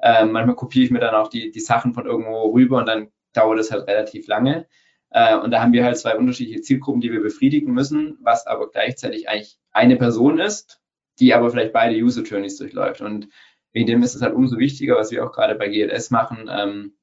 ähm, 0.00 0.32
manchmal 0.32 0.56
kopiere 0.56 0.84
ich 0.84 0.90
mir 0.90 1.00
dann 1.00 1.14
auch 1.14 1.28
die, 1.28 1.50
die 1.50 1.60
Sachen 1.60 1.94
von 1.94 2.06
irgendwo 2.06 2.50
rüber 2.52 2.78
und 2.78 2.86
dann 2.86 3.08
dauert 3.32 3.58
es 3.58 3.70
halt 3.70 3.86
relativ 3.86 4.26
lange. 4.26 4.66
Äh, 5.10 5.36
und 5.36 5.50
da 5.50 5.62
haben 5.62 5.72
wir 5.72 5.84
halt 5.84 5.98
zwei 5.98 6.16
unterschiedliche 6.16 6.62
Zielgruppen, 6.62 7.00
die 7.00 7.12
wir 7.12 7.22
befriedigen 7.22 7.72
müssen, 7.72 8.18
was 8.22 8.46
aber 8.46 8.70
gleichzeitig 8.70 9.28
eigentlich 9.28 9.58
eine 9.70 9.96
Person 9.96 10.38
ist, 10.38 10.80
die 11.20 11.34
aber 11.34 11.50
vielleicht 11.50 11.72
beide 11.72 11.96
User 11.96 12.22
Journeys 12.22 12.56
durchläuft. 12.56 13.00
Und 13.00 13.28
wegen 13.72 13.86
dem 13.86 14.02
ist 14.02 14.14
es 14.14 14.22
halt 14.22 14.34
umso 14.34 14.58
wichtiger, 14.58 14.96
was 14.96 15.10
wir 15.10 15.24
auch 15.24 15.32
gerade 15.32 15.54
bei 15.54 15.68
GLS 15.68 16.10
machen, 16.10 16.48
ähm, 16.50 16.94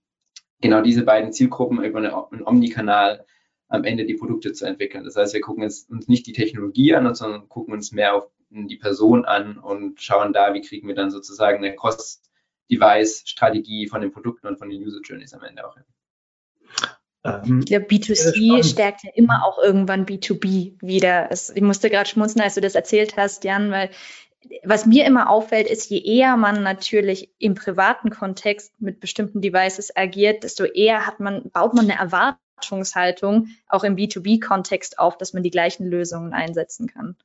genau 0.61 0.81
diese 0.81 1.03
beiden 1.03 1.31
Zielgruppen 1.31 1.83
über 1.83 1.99
einen 1.99 2.43
Omnikanal 2.45 3.25
am 3.69 3.85
Ende 3.85 4.05
die 4.05 4.15
Produkte 4.15 4.51
zu 4.51 4.65
entwickeln. 4.65 5.05
Das 5.05 5.15
heißt, 5.15 5.33
wir 5.33 5.39
gucken 5.41 5.63
uns 5.63 5.87
nicht 5.89 6.27
die 6.27 6.33
Technologie 6.33 6.95
an, 6.95 7.15
sondern 7.15 7.47
gucken 7.47 7.73
uns 7.73 7.91
mehr 7.91 8.15
auf 8.15 8.31
die 8.49 8.77
Person 8.77 9.25
an 9.25 9.59
und 9.59 10.01
schauen 10.01 10.33
da, 10.33 10.55
wie 10.55 10.61
kriegen 10.61 10.87
wir 10.87 10.95
dann 10.95 11.11
sozusagen 11.11 11.59
eine 11.59 11.75
Cross-Device-Strategie 11.75 13.85
von 13.87 14.01
den 14.01 14.11
Produkten 14.11 14.47
und 14.47 14.57
von 14.57 14.69
den 14.69 14.81
User 14.81 15.01
Journeys 15.03 15.35
am 15.35 15.43
Ende 15.43 15.67
auch 15.67 15.75
hin. 15.75 15.83
Ähm, 17.23 17.59
ich 17.59 17.67
glaube, 17.67 17.85
B2C 17.85 18.67
stärkt 18.67 19.03
ja 19.03 19.11
immer 19.13 19.45
auch 19.45 19.59
irgendwann 19.61 20.07
B2B 20.07 20.77
wieder. 20.81 21.29
Ich 21.31 21.61
musste 21.61 21.91
gerade 21.91 22.09
schmunzeln, 22.09 22.41
als 22.41 22.55
du 22.55 22.61
das 22.61 22.73
erzählt 22.73 23.17
hast, 23.17 23.43
Jan, 23.43 23.69
weil 23.69 23.91
was 24.63 24.85
mir 24.85 25.05
immer 25.05 25.29
auffällt, 25.29 25.69
ist, 25.69 25.89
je 25.89 25.99
eher 25.99 26.37
man 26.37 26.63
natürlich 26.63 27.29
im 27.39 27.55
privaten 27.55 28.09
Kontext 28.09 28.73
mit 28.79 29.01
bestimmten 29.01 29.41
Devices 29.41 29.93
agiert, 29.95 30.43
desto 30.43 30.63
eher 30.63 31.05
hat 31.05 31.19
man, 31.19 31.49
baut 31.51 31.73
man 31.73 31.85
eine 31.85 31.99
Erwartungshaltung 32.59 33.47
auch 33.67 33.83
im 33.83 33.95
B2B-Kontext 33.95 34.99
auf, 34.99 35.17
dass 35.17 35.33
man 35.33 35.43
die 35.43 35.51
gleichen 35.51 35.87
Lösungen 35.87 36.33
einsetzen 36.33 36.87
kann. 36.87 37.15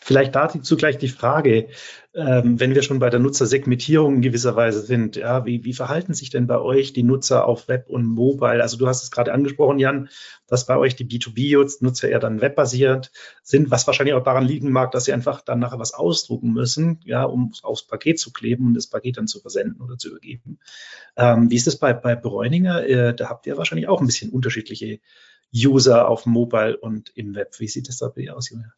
Vielleicht 0.00 0.34
dazu 0.34 0.76
gleich 0.76 0.96
die 0.96 1.08
Frage, 1.08 1.68
ähm, 2.14 2.58
wenn 2.58 2.74
wir 2.74 2.82
schon 2.82 2.98
bei 2.98 3.10
der 3.10 3.20
Nutzersegmentierung 3.20 4.16
in 4.16 4.22
gewisser 4.22 4.56
Weise 4.56 4.80
sind, 4.80 5.16
ja, 5.16 5.44
wie, 5.44 5.64
wie 5.64 5.74
verhalten 5.74 6.14
sich 6.14 6.30
denn 6.30 6.46
bei 6.46 6.58
euch 6.58 6.94
die 6.94 7.02
Nutzer 7.02 7.44
auf 7.44 7.68
Web 7.68 7.88
und 7.90 8.06
Mobile? 8.06 8.62
Also 8.62 8.78
du 8.78 8.88
hast 8.88 9.02
es 9.02 9.10
gerade 9.10 9.32
angesprochen, 9.32 9.78
Jan, 9.78 10.08
dass 10.46 10.66
bei 10.66 10.78
euch 10.78 10.96
die 10.96 11.04
B2B-Nutzer 11.04 12.08
eher 12.08 12.20
dann 12.20 12.40
webbasiert 12.40 13.12
sind, 13.42 13.70
was 13.70 13.86
wahrscheinlich 13.86 14.14
auch 14.14 14.24
daran 14.24 14.46
liegen 14.46 14.72
mag, 14.72 14.92
dass 14.92 15.04
sie 15.04 15.12
einfach 15.12 15.42
dann 15.42 15.58
nachher 15.58 15.78
was 15.78 15.92
ausdrucken 15.92 16.52
müssen, 16.52 17.00
ja, 17.04 17.24
um 17.24 17.52
aufs 17.62 17.86
Paket 17.86 18.18
zu 18.18 18.32
kleben 18.32 18.68
und 18.68 18.74
das 18.74 18.86
Paket 18.86 19.18
dann 19.18 19.26
zu 19.26 19.40
versenden 19.40 19.82
oder 19.82 19.98
zu 19.98 20.08
übergeben. 20.08 20.58
Ähm, 21.16 21.50
wie 21.50 21.56
ist 21.56 21.68
es 21.68 21.78
bei, 21.78 21.92
bei 21.92 22.16
Bräuninger? 22.16 22.86
Äh, 22.86 23.14
da 23.14 23.28
habt 23.28 23.46
ihr 23.46 23.58
wahrscheinlich 23.58 23.88
auch 23.88 24.00
ein 24.00 24.06
bisschen 24.06 24.30
unterschiedliche 24.30 25.00
User 25.54 26.08
auf 26.08 26.24
Mobile 26.24 26.78
und 26.78 27.10
im 27.14 27.34
Web. 27.34 27.54
Wie 27.58 27.68
sieht 27.68 27.88
es 27.88 27.98
da 27.98 28.08
bei 28.08 28.22
dir 28.22 28.36
aus, 28.36 28.50
Julia? 28.50 28.72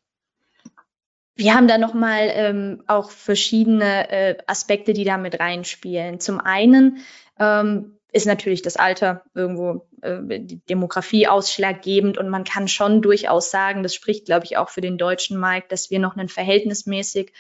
Wir 1.35 1.55
haben 1.55 1.69
da 1.69 1.79
nochmal 1.79 2.31
ähm, 2.33 2.83
auch 2.87 3.11
verschiedene 3.11 4.11
äh, 4.11 4.37
Aspekte, 4.47 4.93
die 4.93 5.05
da 5.05 5.17
mit 5.17 5.41
reinspielen. 5.41 6.21
Zum 6.21 6.41
einen 6.41 6.99
ähm, 7.39 7.99
ist 8.13 8.27
natürlich 8.27 8.61
das 8.61 8.77
Alter 8.77 9.23
irgendwo 9.35 9.87
äh, 10.03 10.41
die 10.41 10.61
Demografie 10.67 11.27
ausschlaggebend 11.27 12.19
und 12.19 12.29
man 12.29 12.45
kann 12.45 12.69
schon 12.69 13.01
durchaus 13.01 13.51
sagen, 13.51 13.83
das 13.83 13.95
spricht, 13.95 14.27
glaube 14.27 14.45
ich, 14.45 14.59
auch 14.59 14.69
für 14.69 14.83
den 14.83 14.99
deutschen 14.99 15.39
Markt, 15.39 15.73
dass 15.73 15.91
wir 15.91 15.99
noch 15.99 16.17
einen 16.17 16.29
verhältnismäßig 16.29 17.33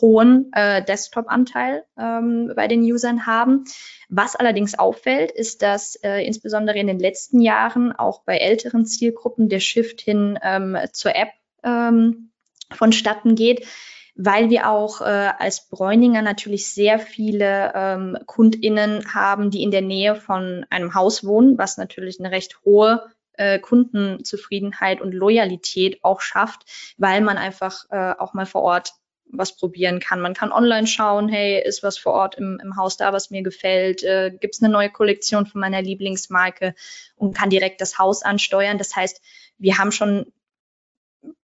hohen 0.00 0.52
äh, 0.52 0.84
Desktop-Anteil 0.84 1.84
ähm, 1.98 2.52
bei 2.54 2.68
den 2.68 2.82
Usern 2.82 3.26
haben. 3.26 3.64
Was 4.08 4.36
allerdings 4.36 4.78
auffällt, 4.78 5.32
ist, 5.32 5.62
dass 5.62 5.96
äh, 5.96 6.24
insbesondere 6.24 6.78
in 6.78 6.86
den 6.86 7.00
letzten 7.00 7.40
Jahren 7.40 7.92
auch 7.92 8.22
bei 8.22 8.38
älteren 8.38 8.86
Zielgruppen 8.86 9.48
der 9.48 9.60
Shift 9.60 10.00
hin 10.00 10.38
ähm, 10.42 10.78
zur 10.92 11.16
App 11.16 11.30
ähm, 11.64 12.29
vonstatten 12.72 13.34
geht, 13.34 13.66
weil 14.14 14.50
wir 14.50 14.68
auch 14.68 15.00
äh, 15.00 15.04
als 15.38 15.68
Bräuninger 15.68 16.22
natürlich 16.22 16.72
sehr 16.72 16.98
viele 16.98 17.72
ähm, 17.74 18.18
KundInnen 18.26 19.14
haben, 19.14 19.50
die 19.50 19.62
in 19.62 19.70
der 19.70 19.82
Nähe 19.82 20.14
von 20.14 20.66
einem 20.70 20.94
Haus 20.94 21.24
wohnen, 21.24 21.58
was 21.58 21.78
natürlich 21.78 22.20
eine 22.20 22.30
recht 22.30 22.58
hohe 22.64 23.02
äh, 23.34 23.58
Kundenzufriedenheit 23.58 25.00
und 25.00 25.12
Loyalität 25.12 26.00
auch 26.02 26.20
schafft, 26.20 26.62
weil 26.98 27.20
man 27.22 27.38
einfach 27.38 27.84
äh, 27.90 28.12
auch 28.18 28.34
mal 28.34 28.46
vor 28.46 28.62
Ort 28.62 28.92
was 29.32 29.56
probieren 29.56 30.00
kann. 30.00 30.20
Man 30.20 30.34
kann 30.34 30.52
online 30.52 30.86
schauen, 30.86 31.28
hey, 31.28 31.62
ist 31.64 31.82
was 31.82 31.98
vor 31.98 32.12
Ort 32.12 32.34
im, 32.34 32.60
im 32.62 32.76
Haus 32.76 32.96
da, 32.96 33.12
was 33.12 33.30
mir 33.30 33.42
gefällt? 33.42 34.02
Äh, 34.02 34.30
Gibt 34.38 34.56
es 34.56 34.62
eine 34.62 34.72
neue 34.72 34.90
Kollektion 34.90 35.46
von 35.46 35.60
meiner 35.60 35.82
Lieblingsmarke 35.82 36.74
und 37.16 37.36
kann 37.36 37.48
direkt 37.48 37.80
das 37.80 37.98
Haus 37.98 38.22
ansteuern? 38.22 38.78
Das 38.78 38.96
heißt, 38.96 39.22
wir 39.58 39.78
haben 39.78 39.92
schon 39.92 40.32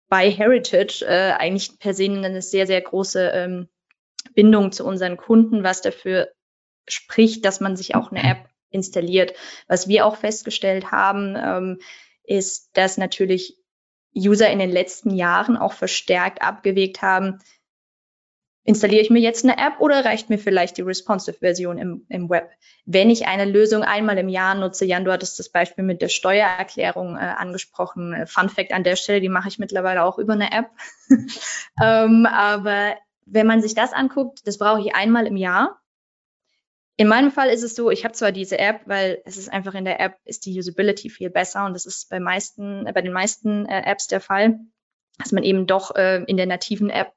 bei 0.07 0.29
Heritage 0.29 1.03
äh, 1.05 1.31
eigentlich 1.31 1.79
per 1.79 1.93
se 1.93 2.05
eine 2.05 2.41
sehr, 2.41 2.67
sehr 2.67 2.81
große 2.81 3.31
ähm, 3.33 3.69
Bindung 4.33 4.71
zu 4.71 4.85
unseren 4.85 5.17
Kunden, 5.17 5.63
was 5.63 5.81
dafür 5.81 6.31
spricht, 6.87 7.45
dass 7.45 7.59
man 7.59 7.75
sich 7.75 7.95
auch 7.95 8.11
eine 8.11 8.23
App 8.23 8.49
installiert. 8.69 9.33
Was 9.67 9.87
wir 9.87 10.05
auch 10.05 10.17
festgestellt 10.17 10.91
haben, 10.91 11.35
ähm, 11.35 11.79
ist, 12.23 12.69
dass 12.73 12.97
natürlich 12.97 13.57
User 14.15 14.49
in 14.49 14.59
den 14.59 14.71
letzten 14.71 15.11
Jahren 15.13 15.57
auch 15.57 15.73
verstärkt 15.73 16.41
abgewegt 16.41 17.01
haben, 17.01 17.39
installiere 18.65 19.01
ich 19.01 19.11
mir 19.11 19.19
jetzt 19.19 19.45
eine 19.45 19.57
App 19.57 19.79
oder 19.79 20.03
reicht 20.03 20.29
mir 20.29 20.39
vielleicht 20.39 20.77
die 20.77 20.81
responsive-Version 20.81 21.77
im, 21.77 22.05
im 22.09 22.29
Web? 22.29 22.49
Wenn 22.85 23.11
ich 23.11 23.27
eine 23.27 23.45
Lösung 23.45 23.83
einmal 23.83 24.17
im 24.17 24.27
Jahr 24.27 24.55
nutze, 24.55 24.85
Jan, 24.85 25.05
du 25.05 25.11
hattest 25.11 25.37
das 25.37 25.49
Beispiel 25.49 25.83
mit 25.83 26.01
der 26.01 26.09
Steuererklärung 26.09 27.15
äh, 27.15 27.19
angesprochen. 27.19 28.13
Äh, 28.13 28.25
Fun 28.25 28.49
Fact 28.49 28.73
an 28.73 28.83
der 28.83 28.95
Stelle, 28.95 29.21
die 29.21 29.29
mache 29.29 29.49
ich 29.49 29.59
mittlerweile 29.59 30.03
auch 30.03 30.17
über 30.17 30.33
eine 30.33 30.51
App. 30.51 30.71
ähm, 31.81 32.25
aber 32.25 32.95
wenn 33.27 33.47
man 33.47 33.61
sich 33.61 33.75
das 33.75 33.93
anguckt, 33.93 34.41
das 34.45 34.57
brauche 34.57 34.81
ich 34.81 34.95
einmal 34.95 35.27
im 35.27 35.37
Jahr. 35.37 35.79
In 36.97 37.07
meinem 37.07 37.31
Fall 37.31 37.49
ist 37.49 37.63
es 37.63 37.75
so, 37.75 37.91
ich 37.91 38.03
habe 38.03 38.13
zwar 38.13 38.31
diese 38.31 38.57
App, 38.57 38.81
weil 38.85 39.21
es 39.25 39.37
ist 39.37 39.51
einfach 39.51 39.75
in 39.75 39.85
der 39.85 39.99
App 39.99 40.17
ist 40.23 40.45
die 40.45 40.57
Usability 40.57 41.09
viel 41.09 41.29
besser 41.29 41.65
und 41.65 41.73
das 41.73 41.85
ist 41.85 42.09
bei 42.09 42.19
meisten, 42.19 42.87
äh, 42.87 42.93
bei 42.93 43.01
den 43.01 43.13
meisten 43.13 43.67
äh, 43.67 43.83
Apps 43.85 44.07
der 44.07 44.21
Fall, 44.21 44.59
dass 45.19 45.31
man 45.31 45.43
eben 45.43 45.67
doch 45.67 45.93
äh, 45.95 46.23
in 46.23 46.37
der 46.37 46.47
nativen 46.47 46.89
App 46.89 47.13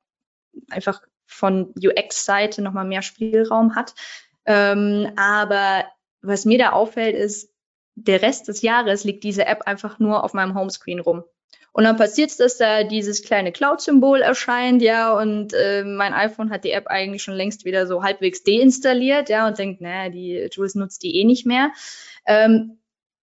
einfach 0.68 1.00
von 1.28 1.72
UX-Seite 1.76 2.62
nochmal 2.62 2.86
mehr 2.86 3.02
Spielraum 3.02 3.76
hat. 3.76 3.94
Ähm, 4.46 5.12
aber 5.16 5.84
was 6.22 6.44
mir 6.44 6.58
da 6.58 6.70
auffällt, 6.70 7.14
ist, 7.14 7.52
der 7.94 8.22
Rest 8.22 8.48
des 8.48 8.62
Jahres 8.62 9.04
liegt 9.04 9.24
diese 9.24 9.46
App 9.46 9.62
einfach 9.66 9.98
nur 9.98 10.24
auf 10.24 10.32
meinem 10.34 10.54
Homescreen 10.54 11.00
rum. 11.00 11.24
Und 11.72 11.84
dann 11.84 11.96
passiert 11.96 12.30
es, 12.30 12.36
dass 12.36 12.56
da 12.56 12.82
dieses 12.82 13.22
kleine 13.22 13.52
Cloud-Symbol 13.52 14.22
erscheint, 14.22 14.82
ja, 14.82 15.16
und 15.16 15.52
äh, 15.52 15.84
mein 15.84 16.14
iPhone 16.14 16.50
hat 16.50 16.64
die 16.64 16.72
App 16.72 16.86
eigentlich 16.86 17.22
schon 17.22 17.34
längst 17.34 17.64
wieder 17.64 17.86
so 17.86 18.02
halbwegs 18.02 18.42
deinstalliert, 18.42 19.28
ja, 19.28 19.46
und 19.46 19.58
denkt, 19.58 19.80
naja, 19.80 20.10
die 20.10 20.48
Jules 20.50 20.74
nutzt 20.74 21.02
die 21.02 21.20
eh 21.20 21.24
nicht 21.24 21.46
mehr. 21.46 21.70
Ähm, 22.26 22.78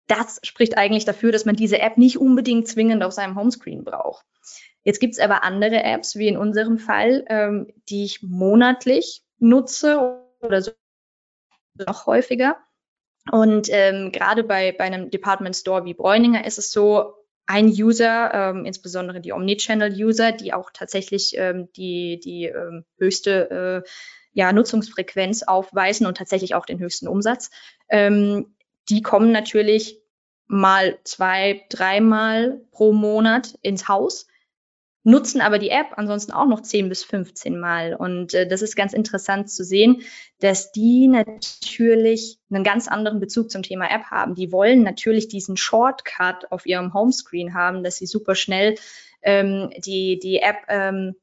das 0.08 0.40
spricht 0.44 0.78
eigentlich 0.78 1.06
dafür, 1.06 1.32
dass 1.32 1.46
man 1.46 1.56
diese 1.56 1.80
App 1.80 1.98
nicht 1.98 2.18
unbedingt 2.18 2.68
zwingend 2.68 3.04
auf 3.04 3.14
seinem 3.14 3.36
Homescreen 3.36 3.84
braucht. 3.84 4.26
Jetzt 4.84 5.00
gibt 5.00 5.14
es 5.14 5.20
aber 5.20 5.44
andere 5.44 5.84
Apps, 5.84 6.16
wie 6.16 6.28
in 6.28 6.38
unserem 6.38 6.78
Fall, 6.78 7.26
ähm, 7.28 7.72
die 7.90 8.04
ich 8.04 8.24
monatlich 8.24 9.24
nutze 9.38 10.24
oder 10.42 10.62
so 10.62 10.72
noch 11.76 12.06
häufiger. 12.08 12.58
Und 13.32 13.68
ähm, 13.70 14.12
gerade 14.12 14.44
bei, 14.44 14.72
bei 14.72 14.86
einem 14.86 15.12
Department 15.12 15.56
Store 15.56 15.86
wie 15.86 15.94
Bräuninger 15.94 16.46
ist 16.46 16.58
es 16.58 16.72
so, 16.72 17.14
ein 17.52 17.68
User, 17.68 18.34
ähm, 18.34 18.66
insbesondere 18.66 19.20
die 19.20 19.34
Omnichannel-User, 19.34 20.32
die 20.32 20.54
auch 20.54 20.72
tatsächlich 20.72 21.36
ähm, 21.38 21.70
die, 21.76 22.20
die 22.24 22.46
ähm, 22.46 22.86
höchste 22.98 23.84
äh, 23.84 23.90
ja, 24.32 24.54
Nutzungsfrequenz 24.54 25.44
aufweisen 25.44 26.08
und 26.08 26.18
tatsächlich 26.18 26.56
auch 26.56 26.66
den 26.66 26.80
höchsten 26.80 27.10
Umsatz, 27.10 27.52
ähm, 27.90 28.56
die 28.90 29.02
kommen 29.02 29.32
natürlich 29.32 30.02
mal 30.48 30.98
zwei, 31.04 31.66
dreimal 31.70 32.62
pro 32.72 32.94
Monat 32.94 33.58
ins 33.62 33.88
Haus 33.90 34.28
nutzen 35.04 35.42
aber 35.42 35.58
die 35.58 35.70
App 35.70 35.94
ansonsten 35.96 36.32
auch 36.32 36.46
noch 36.46 36.62
10 36.62 36.90
bis 36.90 37.04
15 37.04 37.60
Mal. 37.60 37.96
Und 37.96 38.34
äh, 38.34 38.48
das 38.48 38.62
ist 38.62 38.76
ganz 38.76 38.94
interessant 38.94 39.50
zu 39.50 39.64
sehen, 39.64 40.02
dass 40.40 40.72
die 40.72 41.08
natürlich 41.08 42.38
einen 42.52 42.64
ganz 42.64 42.88
anderen 42.88 43.20
Bezug 43.20 43.50
zum 43.50 43.64
Thema 43.64 43.90
App 43.90 44.06
haben. 44.06 44.36
Die 44.36 44.52
wollen 44.52 44.84
natürlich 44.84 45.28
diesen 45.28 45.58
Shortcut 45.58 46.52
auf 46.52 46.66
ihrem 46.66 46.94
Homescreen 46.94 47.54
haben, 47.54 47.84
dass 47.84 47.98
sie 47.98 48.06
super 48.06 48.36
schnell 48.36 48.76
ähm, 49.24 49.72
die, 49.78 50.20
die 50.20 50.40
App 50.40 50.58
ähm, 50.68 51.16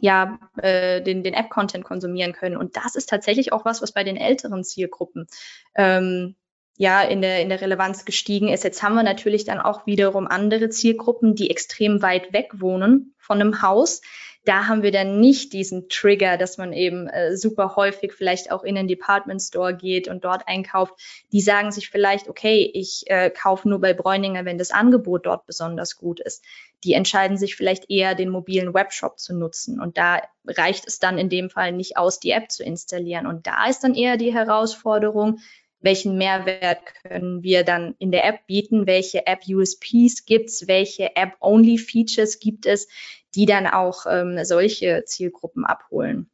ja, 0.00 0.38
äh, 0.58 1.02
den, 1.02 1.22
den 1.22 1.34
App-Content 1.34 1.84
konsumieren 1.84 2.32
können. 2.32 2.56
Und 2.56 2.76
das 2.76 2.94
ist 2.94 3.08
tatsächlich 3.08 3.52
auch 3.52 3.64
was, 3.64 3.80
was 3.80 3.92
bei 3.92 4.04
den 4.04 4.16
älteren 4.16 4.64
Zielgruppen 4.64 5.26
ähm, 5.74 6.36
ja 6.78 7.02
in 7.02 7.20
der, 7.20 7.42
in 7.42 7.48
der 7.50 7.60
Relevanz 7.60 8.04
gestiegen 8.04 8.48
ist. 8.48 8.64
Jetzt 8.64 8.82
haben 8.82 8.94
wir 8.94 9.02
natürlich 9.02 9.44
dann 9.44 9.60
auch 9.60 9.84
wiederum 9.84 10.26
andere 10.26 10.70
Zielgruppen, 10.70 11.34
die 11.34 11.50
extrem 11.50 12.00
weit 12.00 12.32
weg 12.32 12.52
wohnen 12.54 13.14
von 13.18 13.40
einem 13.40 13.62
Haus. 13.62 14.00
Da 14.44 14.68
haben 14.68 14.82
wir 14.82 14.92
dann 14.92 15.20
nicht 15.20 15.52
diesen 15.52 15.88
Trigger, 15.88 16.38
dass 16.38 16.56
man 16.56 16.72
eben 16.72 17.08
äh, 17.08 17.36
super 17.36 17.74
häufig 17.74 18.14
vielleicht 18.14 18.52
auch 18.52 18.62
in 18.62 18.76
den 18.76 18.86
Department 18.86 19.42
Store 19.42 19.76
geht 19.76 20.06
und 20.06 20.24
dort 20.24 20.46
einkauft. 20.46 20.94
Die 21.32 21.40
sagen 21.40 21.72
sich 21.72 21.90
vielleicht, 21.90 22.28
okay, 22.28 22.70
ich 22.72 23.02
äh, 23.08 23.28
kaufe 23.28 23.68
nur 23.68 23.80
bei 23.80 23.92
Bräuninger, 23.92 24.44
wenn 24.44 24.56
das 24.56 24.70
Angebot 24.70 25.26
dort 25.26 25.46
besonders 25.46 25.96
gut 25.96 26.20
ist. 26.20 26.44
Die 26.84 26.94
entscheiden 26.94 27.36
sich 27.36 27.56
vielleicht 27.56 27.90
eher, 27.90 28.14
den 28.14 28.30
mobilen 28.30 28.72
Webshop 28.72 29.18
zu 29.18 29.34
nutzen. 29.34 29.80
Und 29.80 29.98
da 29.98 30.22
reicht 30.46 30.86
es 30.86 31.00
dann 31.00 31.18
in 31.18 31.28
dem 31.28 31.50
Fall 31.50 31.72
nicht 31.72 31.96
aus, 31.96 32.20
die 32.20 32.30
App 32.30 32.52
zu 32.52 32.62
installieren. 32.62 33.26
Und 33.26 33.48
da 33.48 33.66
ist 33.66 33.82
dann 33.82 33.94
eher 33.94 34.16
die 34.16 34.32
Herausforderung, 34.32 35.40
welchen 35.80 36.18
Mehrwert 36.18 36.80
können 37.02 37.42
wir 37.42 37.64
dann 37.64 37.94
in 37.98 38.10
der 38.10 38.24
App 38.24 38.46
bieten, 38.46 38.86
welche 38.86 39.26
App-USPs 39.26 40.24
gibt 40.26 40.50
es, 40.50 40.66
welche 40.66 41.14
App-Only-Features 41.16 42.40
gibt 42.40 42.66
es, 42.66 42.88
die 43.34 43.46
dann 43.46 43.66
auch 43.66 44.06
ähm, 44.08 44.44
solche 44.44 45.04
Zielgruppen 45.04 45.64
abholen. 45.64 46.30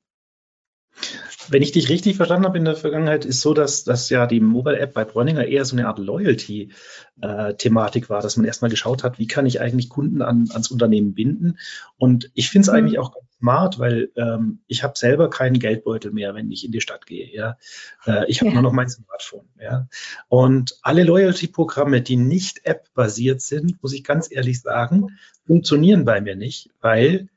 Wenn 1.48 1.62
ich 1.62 1.72
dich 1.72 1.88
richtig 1.88 2.16
verstanden 2.16 2.46
habe 2.46 2.58
in 2.58 2.64
der 2.64 2.76
Vergangenheit, 2.76 3.24
ist 3.24 3.40
so, 3.40 3.52
dass, 3.52 3.84
dass 3.84 4.08
ja 4.10 4.26
die 4.26 4.40
Mobile-App 4.40 4.94
bei 4.94 5.04
Bräuninger 5.04 5.46
eher 5.46 5.64
so 5.64 5.76
eine 5.76 5.88
Art 5.88 5.98
Loyalty-Thematik 5.98 8.04
äh, 8.04 8.08
war, 8.08 8.22
dass 8.22 8.36
man 8.36 8.46
erstmal 8.46 8.70
geschaut 8.70 9.04
hat, 9.04 9.18
wie 9.18 9.26
kann 9.26 9.44
ich 9.44 9.60
eigentlich 9.60 9.88
Kunden 9.88 10.22
an, 10.22 10.48
ans 10.50 10.70
Unternehmen 10.70 11.14
binden. 11.14 11.58
Und 11.98 12.30
ich 12.34 12.48
finde 12.48 12.66
es 12.66 12.72
mhm. 12.72 12.78
eigentlich 12.78 12.98
auch 12.98 13.12
ganz 13.12 13.26
smart, 13.38 13.78
weil 13.78 14.10
ähm, 14.16 14.60
ich 14.66 14.82
habe 14.82 14.96
selber 14.96 15.28
keinen 15.28 15.58
Geldbeutel 15.58 16.12
mehr, 16.12 16.34
wenn 16.34 16.50
ich 16.50 16.64
in 16.64 16.72
die 16.72 16.80
Stadt 16.80 17.06
gehe. 17.06 17.30
Ja? 17.34 17.58
Äh, 18.06 18.24
ich 18.28 18.40
habe 18.40 18.48
ja. 18.48 18.54
nur 18.54 18.62
noch 18.62 18.72
mein 18.72 18.88
Smartphone. 18.88 19.46
Ja? 19.60 19.86
Und 20.28 20.78
alle 20.82 21.04
Loyalty-Programme, 21.04 22.00
die 22.00 22.16
nicht 22.16 22.64
App-basiert 22.64 23.42
sind, 23.42 23.82
muss 23.82 23.92
ich 23.92 24.02
ganz 24.02 24.30
ehrlich 24.30 24.62
sagen, 24.62 25.08
funktionieren 25.46 26.06
bei 26.06 26.22
mir 26.22 26.36
nicht, 26.36 26.70
weil 26.80 27.28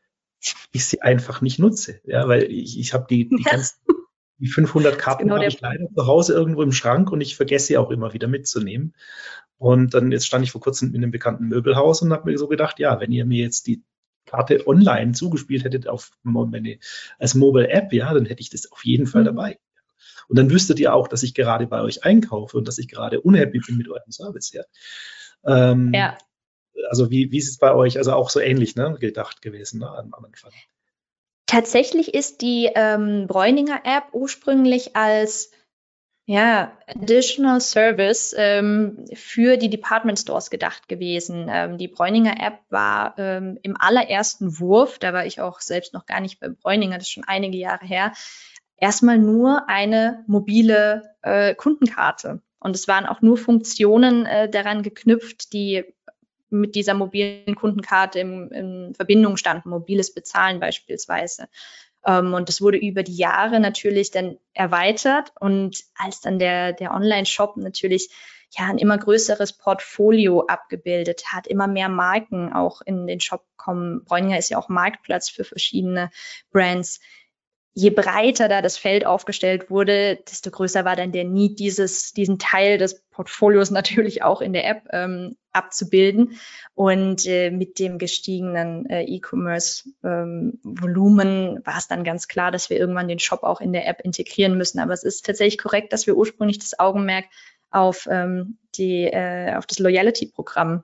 ich 0.72 0.86
sie 0.86 1.02
einfach 1.02 1.42
nicht 1.42 1.60
nutze. 1.60 2.00
Ja, 2.06 2.28
weil 2.28 2.44
ich, 2.44 2.80
ich 2.80 2.94
habe 2.94 3.08
die, 3.10 3.30
die 3.30 3.44
ganzen 3.44 3.78
die 4.40 4.48
500 4.48 5.00
Karten 5.00 5.24
genau 5.24 5.36
habe 5.36 5.48
ich 5.48 5.60
leider 5.62 5.88
zu 5.94 6.06
Hause 6.06 6.34
irgendwo 6.34 6.62
im 6.62 6.72
Schrank 6.72 7.12
und 7.12 7.22
ich 7.22 7.36
vergesse 7.36 7.68
sie 7.68 7.78
auch 7.78 7.90
immer 7.90 8.14
wieder 8.14 8.28
mitzunehmen. 8.28 8.94
Und 9.58 9.96
dann 9.96 10.12
jetzt 10.12 10.28
stand 10.28 10.46
ich 10.46 10.52
vor 10.52 10.62
kurzem 10.62 10.94
in 10.94 11.02
einem 11.02 11.12
bekannten 11.12 11.48
Möbelhaus 11.48 12.02
und 12.02 12.14
habe 12.14 12.30
mir 12.30 12.38
so 12.38 12.48
gedacht, 12.48 12.78
ja, 12.80 13.00
wenn 13.00 13.12
ihr 13.12 13.26
mir 13.26 13.44
jetzt 13.44 13.66
die 13.66 13.84
Karte 14.26 14.68
online 14.68 15.14
zugespielt 15.14 15.64
hättet 15.64 15.88
auf 15.88 16.12
meine, 16.22 16.78
als 17.18 17.34
Mobile 17.34 17.70
App, 17.70 17.92
ja, 17.94 18.14
dann 18.14 18.26
hätte 18.26 18.42
ich 18.42 18.52
das 18.52 18.72
auf 18.72 18.86
jeden 18.86 19.08
Fall 19.08 19.22
mhm. 19.22 19.28
dabei. 19.28 19.60
Und 20.28 20.38
dann 20.38 20.52
wüsstet 20.52 20.80
ihr 20.80 20.94
auch, 20.94 21.08
dass 21.08 21.24
ich 21.24 21.34
gerade 21.34 21.66
bei 21.66 21.82
euch 21.82 22.04
einkaufe 22.04 22.58
und 22.58 22.68
dass 22.68 22.78
ich 22.78 22.88
gerade 22.88 23.22
unhappy 23.22 23.60
bin 23.66 23.78
mit 23.78 23.90
eurem 23.90 24.12
Service. 24.12 24.52
Ja. 24.54 24.64
Ähm, 25.46 25.94
ja 25.96 26.18
also 26.90 27.10
wie, 27.10 27.32
wie 27.32 27.38
ist 27.38 27.50
es 27.50 27.58
bei 27.58 27.74
euch? 27.74 27.98
Also 27.98 28.14
auch 28.14 28.30
so 28.30 28.40
ähnlich 28.40 28.76
ne, 28.76 28.96
gedacht 29.00 29.42
gewesen 29.42 29.80
ne, 29.80 29.90
am, 29.90 30.14
Anfang. 30.14 30.52
Tatsächlich 31.46 32.14
ist 32.14 32.42
die 32.42 32.70
ähm, 32.76 33.26
Bräuninger 33.28 33.82
App 33.86 34.14
ursprünglich 34.14 34.96
als 34.96 35.52
ja, 36.30 36.78
Additional 36.88 37.62
Service 37.62 38.36
ähm, 38.38 39.06
für 39.14 39.56
die 39.56 39.70
Department 39.70 40.20
Stores 40.20 40.50
gedacht 40.50 40.90
gewesen. 40.90 41.48
Ähm, 41.50 41.78
die 41.78 41.88
Bräuninger 41.88 42.36
App 42.38 42.60
war 42.70 43.18
ähm, 43.18 43.58
im 43.64 43.78
allerersten 43.80 44.60
Wurf, 44.60 45.00
da 45.00 45.14
war 45.14 45.26
ich 45.26 45.40
auch 45.40 45.62
selbst 45.62 45.94
noch 45.94 46.06
gar 46.06 46.20
nicht 46.20 46.42
bei 46.42 46.50
Bräuninger, 46.50 46.98
das 46.98 47.08
ist 47.08 47.14
schon 47.14 47.24
einige 47.24 47.58
Jahre 47.58 47.86
her, 47.86 48.12
erstmal 48.76 49.18
nur 49.18 49.70
eine 49.70 50.26
mobile 50.28 51.16
äh, 51.22 51.56
Kundenkarte. 51.56 52.42
Und 52.60 52.76
es 52.76 52.90
waren 52.90 53.06
auch 53.06 53.22
nur 53.22 53.38
Funktionen 53.38 54.26
äh, 54.26 54.50
daran 54.50 54.84
geknüpft, 54.84 55.54
die 55.54 55.86
mit 56.50 56.76
dieser 56.76 56.94
mobilen 56.94 57.56
Kundenkarte 57.56 58.20
in, 58.20 58.52
in 58.52 58.94
Verbindung 58.96 59.38
standen, 59.38 59.70
mobiles 59.70 60.14
Bezahlen 60.14 60.60
beispielsweise. 60.60 61.48
Ähm, 62.06 62.34
und 62.34 62.50
das 62.50 62.62
wurde 62.62 62.78
über 62.78 63.04
die 63.04 63.16
Jahre 63.16 63.60
natürlich 63.60 64.12
dann 64.12 64.38
erweitert 64.54 65.34
und 65.40 65.84
als 65.96 66.22
dann 66.22 66.40
der, 66.40 66.74
der 66.74 66.94
Online-Shop 66.94 67.58
natürlich 67.58 68.10
ja 68.58 68.66
ein 68.68 68.78
immer 68.78 68.98
größeres 68.98 69.54
Portfolio 69.54 70.46
abgebildet 70.46 71.24
hat, 71.34 71.48
immer 71.48 71.68
mehr 71.68 71.90
Marken 71.90 72.54
auch 72.54 72.82
in 72.82 73.06
den 73.08 73.20
Shop 73.20 73.46
kommen. 73.58 74.06
Bräuninger 74.06 74.38
ist 74.38 74.50
ja 74.50 74.58
auch 74.58 74.70
Marktplatz 74.70 75.30
für 75.30 75.44
verschiedene 75.44 76.10
Brands 76.52 77.02
je 77.78 77.92
breiter 77.92 78.50
da 78.50 78.64
das 78.64 78.76
Feld 78.76 79.06
aufgestellt 79.06 79.70
wurde, 79.70 80.18
desto 80.28 80.50
größer 80.50 80.84
war 80.84 80.96
dann 80.96 81.12
der 81.12 81.26
Need, 81.26 81.60
dieses, 81.60 82.12
diesen 82.12 82.40
Teil 82.40 82.80
des 82.80 83.04
Portfolios 83.12 83.70
natürlich 83.78 84.24
auch 84.24 84.42
in 84.42 84.52
der 84.52 84.68
App 84.68 84.88
ähm, 84.92 85.38
abzubilden. 85.52 86.40
Und 86.74 87.28
äh, 87.28 87.52
mit 87.52 87.78
dem 87.78 88.00
gestiegenen 88.00 88.90
äh, 88.90 89.04
E-Commerce-Volumen 89.04 91.58
ähm, 91.58 91.62
war 91.66 91.78
es 91.78 91.88
dann 91.88 92.04
ganz 92.04 92.28
klar, 92.28 92.50
dass 92.50 92.72
wir 92.72 92.78
irgendwann 92.78 93.08
den 93.08 93.20
Shop 93.20 93.44
auch 93.44 93.62
in 93.62 93.74
der 93.74 93.88
App 93.88 94.02
integrieren 94.02 94.58
müssen. 94.58 94.80
Aber 94.80 94.94
es 94.94 95.04
ist 95.04 95.28
tatsächlich 95.28 95.60
korrekt, 95.60 95.94
dass 95.94 96.08
wir 96.08 96.18
ursprünglich 96.18 96.58
das 96.58 96.80
Augenmerk 96.80 97.26
auf, 97.70 98.08
ähm, 98.10 98.58
die, 98.74 99.04
äh, 99.04 99.54
auf 99.54 99.68
das 99.68 99.78
Loyalty-Programm 99.78 100.82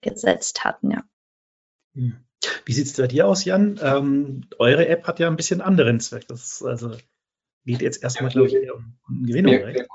gesetzt 0.00 0.64
hatten, 0.64 0.90
ja. 0.90 1.04
Hm. 1.94 2.24
Wie 2.64 2.72
sieht 2.72 2.86
es 2.86 2.96
bei 2.96 3.06
dir 3.06 3.26
aus, 3.26 3.44
Jan? 3.44 3.78
Ähm, 3.82 4.42
eure 4.58 4.88
App 4.88 5.06
hat 5.06 5.18
ja 5.18 5.28
ein 5.28 5.36
bisschen 5.36 5.60
anderen 5.60 6.00
Zweck. 6.00 6.26
Das 6.28 6.62
also 6.64 6.92
geht 7.64 7.82
jetzt 7.82 8.02
erstmal, 8.02 8.30
glaube 8.30 8.48
ich, 8.48 8.54
eher 8.54 8.74
um, 8.74 8.96
um 9.08 9.26
Gewinnung. 9.26 9.52
Wir, 9.52 9.74
wir, 9.74 9.86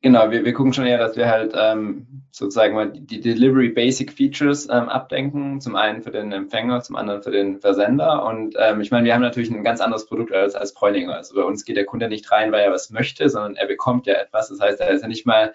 genau, 0.00 0.30
wir, 0.30 0.44
wir, 0.44 0.52
gucken 0.54 0.72
schon 0.72 0.86
eher, 0.86 0.98
dass 0.98 1.16
wir 1.16 1.28
halt 1.28 1.52
ähm, 1.54 2.24
sozusagen 2.30 2.74
mal 2.74 2.90
die 2.92 3.20
Delivery 3.20 3.68
Basic 3.68 4.12
Features 4.12 4.66
ähm, 4.70 4.88
abdenken. 4.88 5.60
Zum 5.60 5.76
einen 5.76 6.02
für 6.02 6.10
den 6.10 6.32
Empfänger, 6.32 6.80
zum 6.80 6.96
anderen 6.96 7.22
für 7.22 7.30
den 7.30 7.60
Versender. 7.60 8.24
Und 8.24 8.54
ähm, 8.58 8.80
ich 8.80 8.90
meine, 8.90 9.04
wir 9.04 9.14
haben 9.14 9.22
natürlich 9.22 9.50
ein 9.50 9.64
ganz 9.64 9.80
anderes 9.80 10.06
Produkt 10.06 10.32
als, 10.32 10.54
als 10.54 10.72
Bräuninger. 10.72 11.14
Also 11.14 11.34
bei 11.34 11.42
uns 11.42 11.64
geht 11.64 11.76
der 11.76 11.86
Kunde 11.86 12.08
nicht 12.08 12.30
rein, 12.32 12.52
weil 12.52 12.64
er 12.64 12.72
was 12.72 12.90
möchte, 12.90 13.28
sondern 13.28 13.56
er 13.56 13.66
bekommt 13.66 14.06
ja 14.06 14.14
etwas. 14.14 14.48
Das 14.48 14.60
heißt, 14.60 14.80
er 14.80 14.90
ist 14.90 15.02
ja 15.02 15.08
nicht 15.08 15.26
mal 15.26 15.52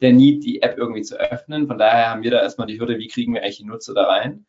der 0.00 0.12
Need, 0.12 0.44
die 0.44 0.62
App 0.62 0.78
irgendwie 0.78 1.02
zu 1.02 1.18
öffnen. 1.18 1.66
Von 1.66 1.78
daher 1.78 2.10
haben 2.10 2.22
wir 2.22 2.30
da 2.30 2.40
erstmal 2.42 2.66
die 2.66 2.78
Hürde, 2.78 2.98
wie 2.98 3.08
kriegen 3.08 3.34
wir 3.34 3.42
eigentlich 3.42 3.58
die 3.58 3.64
Nutzer 3.64 3.94
da 3.94 4.04
rein? 4.04 4.46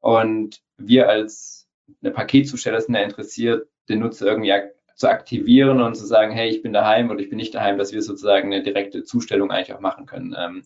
Und 0.00 0.60
wir 0.76 1.08
als 1.08 1.68
eine 2.02 2.12
Paketzusteller 2.12 2.80
sind 2.80 2.94
ja 2.94 3.02
interessiert, 3.02 3.68
den 3.88 4.00
Nutzer 4.00 4.26
irgendwie 4.26 4.52
ak 4.52 4.74
zu 4.94 5.08
aktivieren 5.08 5.80
und 5.80 5.94
zu 5.94 6.04
sagen, 6.04 6.32
hey, 6.32 6.48
ich 6.48 6.60
bin 6.60 6.72
daheim 6.72 7.08
oder 7.10 7.20
ich 7.20 7.28
bin 7.28 7.36
nicht 7.36 7.54
daheim, 7.54 7.78
dass 7.78 7.92
wir 7.92 8.02
sozusagen 8.02 8.52
eine 8.52 8.64
direkte 8.64 9.04
Zustellung 9.04 9.52
eigentlich 9.52 9.72
auch 9.72 9.80
machen 9.80 10.06
können. 10.06 10.34
Ähm, 10.36 10.64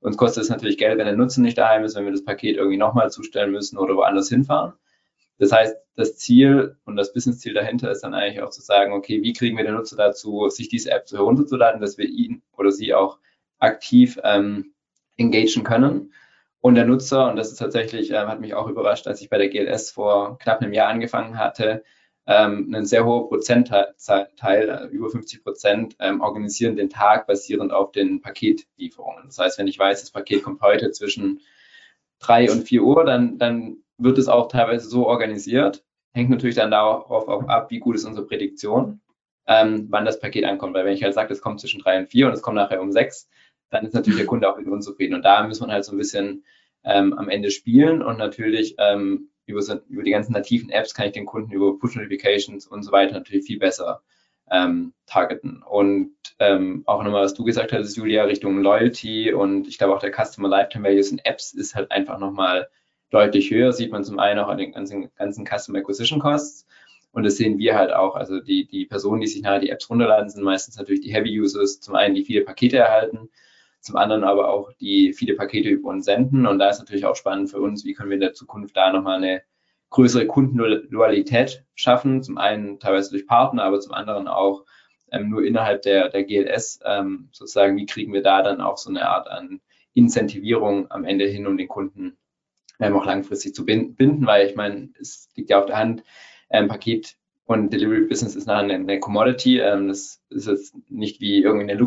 uns 0.00 0.16
kostet 0.16 0.44
es 0.44 0.48
natürlich 0.48 0.78
Geld, 0.78 0.96
wenn 0.96 1.04
der 1.04 1.14
Nutzer 1.14 1.42
nicht 1.42 1.58
daheim 1.58 1.84
ist, 1.84 1.94
wenn 1.94 2.06
wir 2.06 2.12
das 2.12 2.24
Paket 2.24 2.56
irgendwie 2.56 2.78
nochmal 2.78 3.10
zustellen 3.10 3.50
müssen 3.50 3.76
oder 3.76 3.94
woanders 3.94 4.30
hinfahren. 4.30 4.72
Das 5.38 5.52
heißt, 5.52 5.76
das 5.94 6.16
Ziel 6.16 6.76
und 6.86 6.96
das 6.96 7.12
Business-Ziel 7.12 7.52
dahinter 7.52 7.90
ist 7.90 8.00
dann 8.00 8.14
eigentlich 8.14 8.42
auch 8.42 8.48
zu 8.48 8.62
sagen, 8.62 8.94
okay, 8.94 9.22
wie 9.22 9.34
kriegen 9.34 9.58
wir 9.58 9.64
den 9.64 9.74
Nutzer 9.74 9.96
dazu, 9.96 10.48
sich 10.48 10.68
diese 10.68 10.90
App 10.90 11.06
so 11.06 11.18
herunterzuladen, 11.18 11.80
dass 11.80 11.98
wir 11.98 12.06
ihn 12.06 12.42
oder 12.56 12.70
sie 12.70 12.94
auch 12.94 13.18
aktiv 13.58 14.18
ähm, 14.24 14.72
engagen 15.18 15.64
können. 15.64 16.12
Und 16.60 16.74
der 16.74 16.84
Nutzer, 16.84 17.28
und 17.28 17.36
das 17.36 17.52
ist 17.52 17.58
tatsächlich, 17.58 18.10
äh, 18.10 18.16
hat 18.16 18.40
mich 18.40 18.54
auch 18.54 18.68
überrascht, 18.68 19.06
als 19.06 19.20
ich 19.20 19.30
bei 19.30 19.38
der 19.38 19.48
GLS 19.48 19.90
vor 19.90 20.38
knapp 20.38 20.60
einem 20.60 20.72
Jahr 20.72 20.88
angefangen 20.88 21.38
hatte, 21.38 21.84
ähm, 22.26 22.72
ein 22.74 22.86
sehr 22.86 23.04
hoher 23.04 23.28
Prozentteil, 23.28 23.94
äh, 24.08 24.86
über 24.88 25.10
50 25.10 25.44
Prozent, 25.44 25.96
ähm, 26.00 26.20
organisieren 26.20 26.76
den 26.76 26.90
Tag 26.90 27.26
basierend 27.26 27.72
auf 27.72 27.92
den 27.92 28.20
Paketlieferungen. 28.20 29.24
Das 29.26 29.38
heißt, 29.38 29.58
wenn 29.58 29.68
ich 29.68 29.78
weiß, 29.78 30.00
das 30.00 30.10
Paket 30.10 30.42
kommt 30.42 30.60
heute 30.60 30.90
zwischen 30.90 31.40
drei 32.18 32.50
und 32.50 32.64
vier 32.64 32.82
Uhr, 32.82 33.04
dann, 33.04 33.38
dann 33.38 33.78
wird 33.98 34.18
es 34.18 34.28
auch 34.28 34.48
teilweise 34.48 34.88
so 34.88 35.06
organisiert. 35.06 35.84
Hängt 36.14 36.30
natürlich 36.30 36.56
dann 36.56 36.70
darauf 36.70 37.28
auch 37.28 37.44
ab, 37.48 37.70
wie 37.70 37.78
gut 37.78 37.94
ist 37.94 38.04
unsere 38.04 38.26
Prädiktion, 38.26 39.00
ähm, 39.46 39.86
wann 39.90 40.04
das 40.04 40.18
Paket 40.18 40.44
ankommt. 40.44 40.74
Weil 40.74 40.84
wenn 40.84 40.94
ich 40.94 41.04
halt 41.04 41.14
sage, 41.14 41.32
es 41.32 41.40
kommt 41.40 41.60
zwischen 41.60 41.80
drei 41.80 41.98
und 41.98 42.08
vier 42.08 42.26
und 42.26 42.32
es 42.32 42.42
kommt 42.42 42.56
nachher 42.56 42.80
um 42.80 42.90
sechs, 42.90 43.28
dann 43.70 43.84
ist 43.84 43.94
natürlich 43.94 44.18
der 44.18 44.26
Kunde 44.26 44.48
auch 44.48 44.58
wieder 44.58 44.72
unzufrieden. 44.72 45.14
Und 45.14 45.24
da 45.24 45.46
muss 45.46 45.60
man 45.60 45.70
halt 45.70 45.84
so 45.84 45.92
ein 45.92 45.98
bisschen 45.98 46.44
ähm, 46.84 47.12
am 47.14 47.28
Ende 47.28 47.50
spielen 47.50 48.02
und 48.02 48.18
natürlich 48.18 48.76
ähm, 48.78 49.30
über, 49.46 49.62
so, 49.62 49.74
über 49.88 50.02
die 50.02 50.10
ganzen 50.10 50.32
nativen 50.32 50.70
Apps 50.70 50.94
kann 50.94 51.06
ich 51.06 51.12
den 51.12 51.26
Kunden 51.26 51.52
über 51.52 51.78
Push-Notifications 51.78 52.66
und 52.66 52.82
so 52.82 52.92
weiter 52.92 53.14
natürlich 53.14 53.46
viel 53.46 53.58
besser 53.58 54.02
ähm, 54.50 54.92
targeten. 55.06 55.62
Und 55.62 56.12
ähm, 56.38 56.82
auch 56.86 57.02
nochmal, 57.02 57.24
was 57.24 57.34
du 57.34 57.44
gesagt 57.44 57.72
hast, 57.72 57.96
Julia, 57.96 58.24
Richtung 58.24 58.60
Loyalty 58.62 59.32
und 59.32 59.66
ich 59.66 59.78
glaube 59.78 59.94
auch 59.94 60.00
der 60.00 60.12
Customer 60.12 60.48
Lifetime 60.48 60.88
Values 60.88 61.10
in 61.10 61.18
Apps 61.18 61.52
ist 61.52 61.74
halt 61.74 61.90
einfach 61.90 62.18
nochmal 62.18 62.68
deutlich 63.10 63.50
höher. 63.50 63.72
Sieht 63.72 63.92
man 63.92 64.04
zum 64.04 64.18
einen 64.18 64.38
auch 64.40 64.48
an 64.48 64.58
den 64.58 64.72
ganzen, 64.72 65.10
ganzen 65.16 65.46
Customer 65.46 65.78
Acquisition 65.78 66.20
Costs. 66.20 66.66
Und 67.12 67.22
das 67.22 67.36
sehen 67.36 67.58
wir 67.58 67.76
halt 67.76 67.92
auch. 67.92 68.14
Also 68.14 68.40
die, 68.40 68.66
die 68.66 68.84
Personen, 68.84 69.22
die 69.22 69.26
sich 69.26 69.42
nachher 69.42 69.60
die 69.60 69.70
Apps 69.70 69.88
runterladen, 69.88 70.28
sind 70.28 70.44
meistens 70.44 70.76
natürlich 70.76 71.00
die 71.00 71.14
Heavy 71.14 71.40
Users, 71.40 71.80
zum 71.80 71.94
einen, 71.94 72.14
die 72.14 72.24
viele 72.24 72.42
Pakete 72.42 72.76
erhalten, 72.76 73.30
zum 73.86 73.96
anderen 73.96 74.24
aber 74.24 74.48
auch 74.52 74.72
die 74.74 75.12
viele 75.12 75.34
Pakete 75.34 75.68
über 75.68 75.90
uns 75.90 76.04
senden. 76.04 76.46
Und 76.46 76.58
da 76.58 76.68
ist 76.68 76.80
natürlich 76.80 77.06
auch 77.06 77.16
spannend 77.16 77.50
für 77.50 77.60
uns, 77.60 77.84
wie 77.84 77.94
können 77.94 78.10
wir 78.10 78.16
in 78.16 78.20
der 78.20 78.34
Zukunft 78.34 78.76
da 78.76 78.92
nochmal 78.92 79.18
eine 79.18 79.42
größere 79.90 80.26
Kundenloyalität 80.26 81.64
schaffen. 81.74 82.22
Zum 82.22 82.36
einen 82.36 82.80
teilweise 82.80 83.10
durch 83.10 83.26
Partner, 83.26 83.62
aber 83.62 83.78
zum 83.80 83.94
anderen 83.94 84.26
auch 84.26 84.64
ähm, 85.12 85.30
nur 85.30 85.44
innerhalb 85.44 85.82
der, 85.82 86.08
der 86.08 86.24
GLS 86.24 86.80
ähm, 86.84 87.28
sozusagen, 87.30 87.76
wie 87.76 87.86
kriegen 87.86 88.12
wir 88.12 88.22
da 88.22 88.42
dann 88.42 88.60
auch 88.60 88.76
so 88.76 88.90
eine 88.90 89.08
Art 89.08 89.28
an 89.28 89.60
Incentivierung 89.94 90.90
am 90.90 91.04
Ende 91.04 91.26
hin, 91.26 91.46
um 91.46 91.56
den 91.56 91.68
Kunden 91.68 92.18
ähm, 92.80 92.96
auch 92.96 93.06
langfristig 93.06 93.54
zu 93.54 93.64
binden, 93.64 94.26
weil 94.26 94.48
ich 94.48 94.56
meine, 94.56 94.90
es 95.00 95.28
liegt 95.36 95.50
ja 95.50 95.60
auf 95.60 95.66
der 95.66 95.78
Hand, 95.78 96.02
ähm, 96.50 96.68
Paket 96.68 97.16
und 97.44 97.72
Delivery 97.72 98.06
Business 98.06 98.34
ist 98.34 98.46
nachher 98.46 98.64
eine, 98.64 98.74
eine 98.74 99.00
Commodity. 99.00 99.60
Ähm, 99.60 99.88
das 99.88 100.20
ist 100.28 100.48
jetzt 100.48 100.74
nicht 100.90 101.20
wie 101.20 101.42
irgendwie 101.42 101.70
eine 101.70 101.80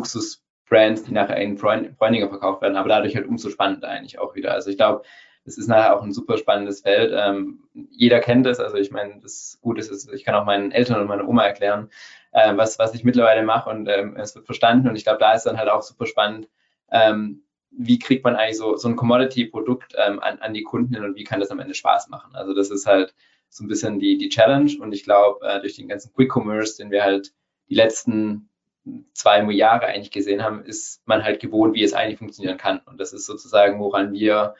Luxusbrand, 0.70 1.06
die 1.06 1.12
nachher 1.12 1.36
in 1.36 1.56
Bräuninger 1.56 2.28
verkauft 2.28 2.62
werden, 2.62 2.76
aber 2.76 2.88
dadurch 2.88 3.16
halt 3.16 3.26
umso 3.26 3.50
spannender 3.50 3.88
eigentlich 3.88 4.18
auch 4.18 4.34
wieder. 4.34 4.52
Also 4.52 4.70
ich 4.70 4.76
glaube, 4.76 5.02
es 5.44 5.58
ist 5.58 5.68
nachher 5.68 5.96
auch 5.96 6.02
ein 6.02 6.12
super 6.12 6.36
spannendes 6.36 6.82
Feld. 6.82 7.12
Ähm, 7.14 7.64
jeder 7.90 8.20
kennt 8.20 8.46
es. 8.46 8.60
Also 8.60 8.76
ich 8.76 8.90
meine, 8.90 9.20
das 9.20 9.58
Gute 9.62 9.80
ist, 9.80 10.12
ich 10.12 10.24
kann 10.24 10.34
auch 10.34 10.44
meinen 10.44 10.70
Eltern 10.70 11.00
und 11.00 11.08
meiner 11.08 11.26
Oma 11.26 11.44
erklären, 11.44 11.90
äh, 12.32 12.56
was, 12.56 12.78
was 12.78 12.94
ich 12.94 13.04
mittlerweile 13.04 13.42
mache 13.42 13.70
und 13.70 13.88
ähm, 13.88 14.16
es 14.16 14.34
wird 14.34 14.46
verstanden. 14.46 14.88
Und 14.88 14.96
ich 14.96 15.04
glaube, 15.04 15.18
da 15.18 15.32
ist 15.32 15.44
dann 15.44 15.58
halt 15.58 15.68
auch 15.68 15.82
super 15.82 16.06
spannend, 16.06 16.48
ähm, 16.92 17.42
wie 17.72 17.98
kriegt 17.98 18.24
man 18.24 18.36
eigentlich 18.36 18.58
so, 18.58 18.76
so 18.76 18.88
ein 18.88 18.96
Commodity-Produkt 18.96 19.94
ähm, 19.96 20.18
an, 20.20 20.38
an 20.40 20.52
die 20.52 20.62
Kunden 20.62 20.94
hin 20.94 21.04
und 21.04 21.16
wie 21.16 21.24
kann 21.24 21.40
das 21.40 21.50
am 21.50 21.60
Ende 21.60 21.74
Spaß 21.74 22.08
machen. 22.08 22.34
Also 22.34 22.52
das 22.52 22.70
ist 22.70 22.86
halt 22.86 23.14
so 23.48 23.64
ein 23.64 23.68
bisschen 23.68 23.98
die, 23.98 24.18
die 24.18 24.28
Challenge 24.28 24.72
und 24.80 24.92
ich 24.92 25.04
glaube, 25.04 25.46
äh, 25.46 25.60
durch 25.60 25.76
den 25.76 25.88
ganzen 25.88 26.12
Quick 26.12 26.36
Commerce, 26.36 26.76
den 26.76 26.90
wir 26.90 27.02
halt 27.02 27.32
die 27.68 27.76
letzten 27.76 28.49
zwei 29.12 29.42
Jahre 29.52 29.86
eigentlich 29.86 30.10
gesehen 30.10 30.42
haben, 30.42 30.64
ist 30.64 31.06
man 31.06 31.22
halt 31.22 31.40
gewohnt, 31.40 31.74
wie 31.74 31.82
es 31.82 31.92
eigentlich 31.92 32.18
funktionieren 32.18 32.58
kann. 32.58 32.80
Und 32.86 32.98
das 32.98 33.12
ist 33.12 33.26
sozusagen, 33.26 33.78
woran 33.80 34.12
wir 34.12 34.54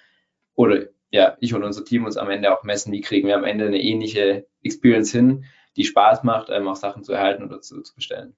oder 0.55 0.87
ja, 1.11 1.37
ich 1.41 1.55
und 1.55 1.65
unser 1.65 1.85
Team 1.85 2.05
uns 2.05 2.17
am 2.17 2.31
Ende 2.31 2.57
auch 2.57 2.63
messen, 2.63 2.93
wie 2.93 3.01
kriegen 3.01 3.27
wir 3.27 3.37
am 3.37 3.45
Ende 3.45 3.67
eine 3.67 3.81
ähnliche 3.81 4.47
Experience 4.63 5.11
hin, 5.11 5.45
die 5.77 5.85
Spaß 5.85 6.23
macht, 6.23 6.49
ähm, 6.51 6.69
auch 6.69 6.77
Sachen 6.77 7.03
zu 7.03 7.13
erhalten 7.13 7.45
oder 7.45 7.61
zu, 7.61 7.83
zu 7.83 7.95
bestellen. 7.95 8.37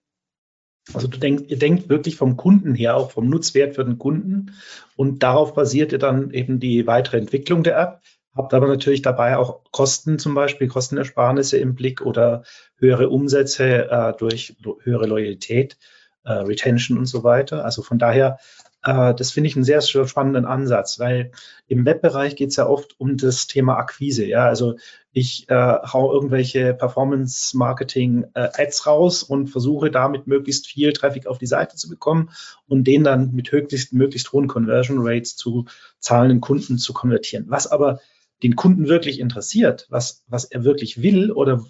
Also 0.95 1.07
du 1.07 1.19
denkt, 1.19 1.51
ihr 1.51 1.59
denkt 1.59 1.89
wirklich 1.89 2.17
vom 2.17 2.37
Kunden 2.37 2.75
her, 2.75 2.97
auch 2.97 3.13
vom 3.13 3.29
Nutzwert 3.29 3.77
für 3.77 3.85
den 3.85 3.99
Kunden 3.99 4.55
und 4.97 5.23
darauf 5.23 5.55
basiert 5.55 5.93
ihr 5.93 5.99
dann 5.99 6.31
eben 6.33 6.59
die 6.59 6.87
weitere 6.87 7.19
Entwicklung 7.19 7.63
der 7.63 7.79
App. 7.79 8.01
Habt 8.35 8.55
aber 8.55 8.67
natürlich 8.67 9.03
dabei 9.03 9.37
auch 9.37 9.61
Kosten 9.73 10.19
zum 10.19 10.35
Beispiel, 10.35 10.69
Kostenersparnisse 10.69 11.59
im 11.59 11.75
Blick 11.75 12.01
oder 12.01 12.45
höhere 12.77 13.09
Umsätze 13.09 13.91
äh, 13.91 14.13
durch 14.17 14.57
höhere 14.83 15.07
Loyalität, 15.07 15.77
äh, 16.25 16.33
Retention 16.33 16.99
und 16.99 17.07
so 17.07 17.25
weiter. 17.25 17.65
Also 17.65 17.83
von 17.83 17.99
daher 17.99 18.39
äh, 18.83 19.15
das 19.15 19.31
finde 19.31 19.49
ich 19.49 19.57
einen 19.57 19.65
sehr 19.65 19.81
spannenden 19.81 20.45
Ansatz, 20.45 20.99
weil 20.99 21.33
im 21.69 21.87
Webbereich 21.87 22.37
geht 22.37 22.51
es 22.51 22.57
ja 22.57 22.67
oft 22.67 22.99
um 22.99 23.17
das 23.17 23.47
Thema 23.47 23.77
Akquise. 23.77 24.27
Ja, 24.27 24.47
also 24.47 24.77
ich 25.13 25.49
äh, 25.49 25.55
hau 25.55 26.13
irgendwelche 26.13 26.75
Performance-Marketing-Ads 26.75 28.81
äh, 28.81 28.89
raus 28.89 29.23
und 29.23 29.49
versuche 29.49 29.91
damit 29.91 30.27
möglichst 30.27 30.67
viel 30.67 30.93
Traffic 30.93 31.27
auf 31.27 31.39
die 31.39 31.47
Seite 31.47 31.77
zu 31.77 31.89
bekommen 31.89 32.31
und 32.67 32.85
den 32.85 33.05
dann 33.05 33.33
mit 33.33 33.53
möglichst, 33.53 33.93
möglichst 33.93 34.33
hohen 34.33 34.49
Conversion 34.49 34.99
Rates 35.01 35.37
zu 35.37 35.67
zahlenden 35.99 36.41
Kunden 36.41 36.79
zu 36.79 36.93
konvertieren. 36.93 37.47
Was 37.49 37.67
aber 37.67 38.01
den 38.43 38.57
Kunden 38.57 38.89
wirklich 38.89 39.21
interessiert, 39.21 39.87
was, 39.89 40.25
was 40.27 40.45
er 40.45 40.65
wirklich 40.65 41.03
will 41.03 41.31
oder 41.31 41.65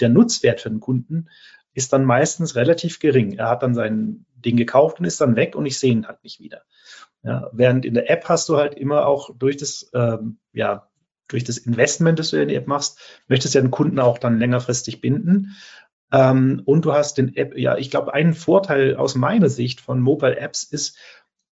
der 0.00 0.08
Nutzwert 0.08 0.60
für 0.60 0.70
den 0.70 0.80
Kunden, 0.80 1.28
ist 1.74 1.92
dann 1.92 2.04
meistens 2.04 2.56
relativ 2.56 2.98
gering. 2.98 3.34
Er 3.34 3.48
hat 3.48 3.62
dann 3.62 3.74
sein 3.74 4.26
Ding 4.44 4.56
gekauft 4.56 4.98
und 4.98 5.06
ist 5.06 5.20
dann 5.20 5.36
weg 5.36 5.54
und 5.54 5.66
ich 5.66 5.78
sehe 5.78 5.92
ihn 5.92 6.06
halt 6.06 6.22
nicht 6.22 6.40
wieder. 6.40 6.62
Ja, 7.22 7.50
während 7.52 7.84
in 7.84 7.94
der 7.94 8.10
App 8.10 8.28
hast 8.28 8.48
du 8.48 8.56
halt 8.56 8.74
immer 8.74 9.06
auch 9.06 9.30
durch 9.36 9.56
das, 9.56 9.90
ähm, 9.94 10.38
ja, 10.52 10.88
durch 11.28 11.44
das 11.44 11.58
Investment, 11.58 12.18
das 12.18 12.30
du 12.30 12.40
in 12.40 12.48
die 12.48 12.54
App 12.54 12.66
machst, 12.66 12.98
möchtest 13.28 13.54
du 13.54 13.58
ja 13.58 13.62
den 13.62 13.70
Kunden 13.70 13.98
auch 13.98 14.18
dann 14.18 14.38
längerfristig 14.38 15.00
binden. 15.00 15.56
Ähm, 16.10 16.62
und 16.64 16.84
du 16.84 16.94
hast 16.94 17.18
den 17.18 17.36
App, 17.36 17.56
ja, 17.56 17.76
ich 17.76 17.90
glaube, 17.90 18.14
ein 18.14 18.32
Vorteil 18.34 18.96
aus 18.96 19.14
meiner 19.14 19.48
Sicht 19.48 19.80
von 19.80 20.00
Mobile 20.00 20.38
Apps 20.38 20.62
ist, 20.62 20.96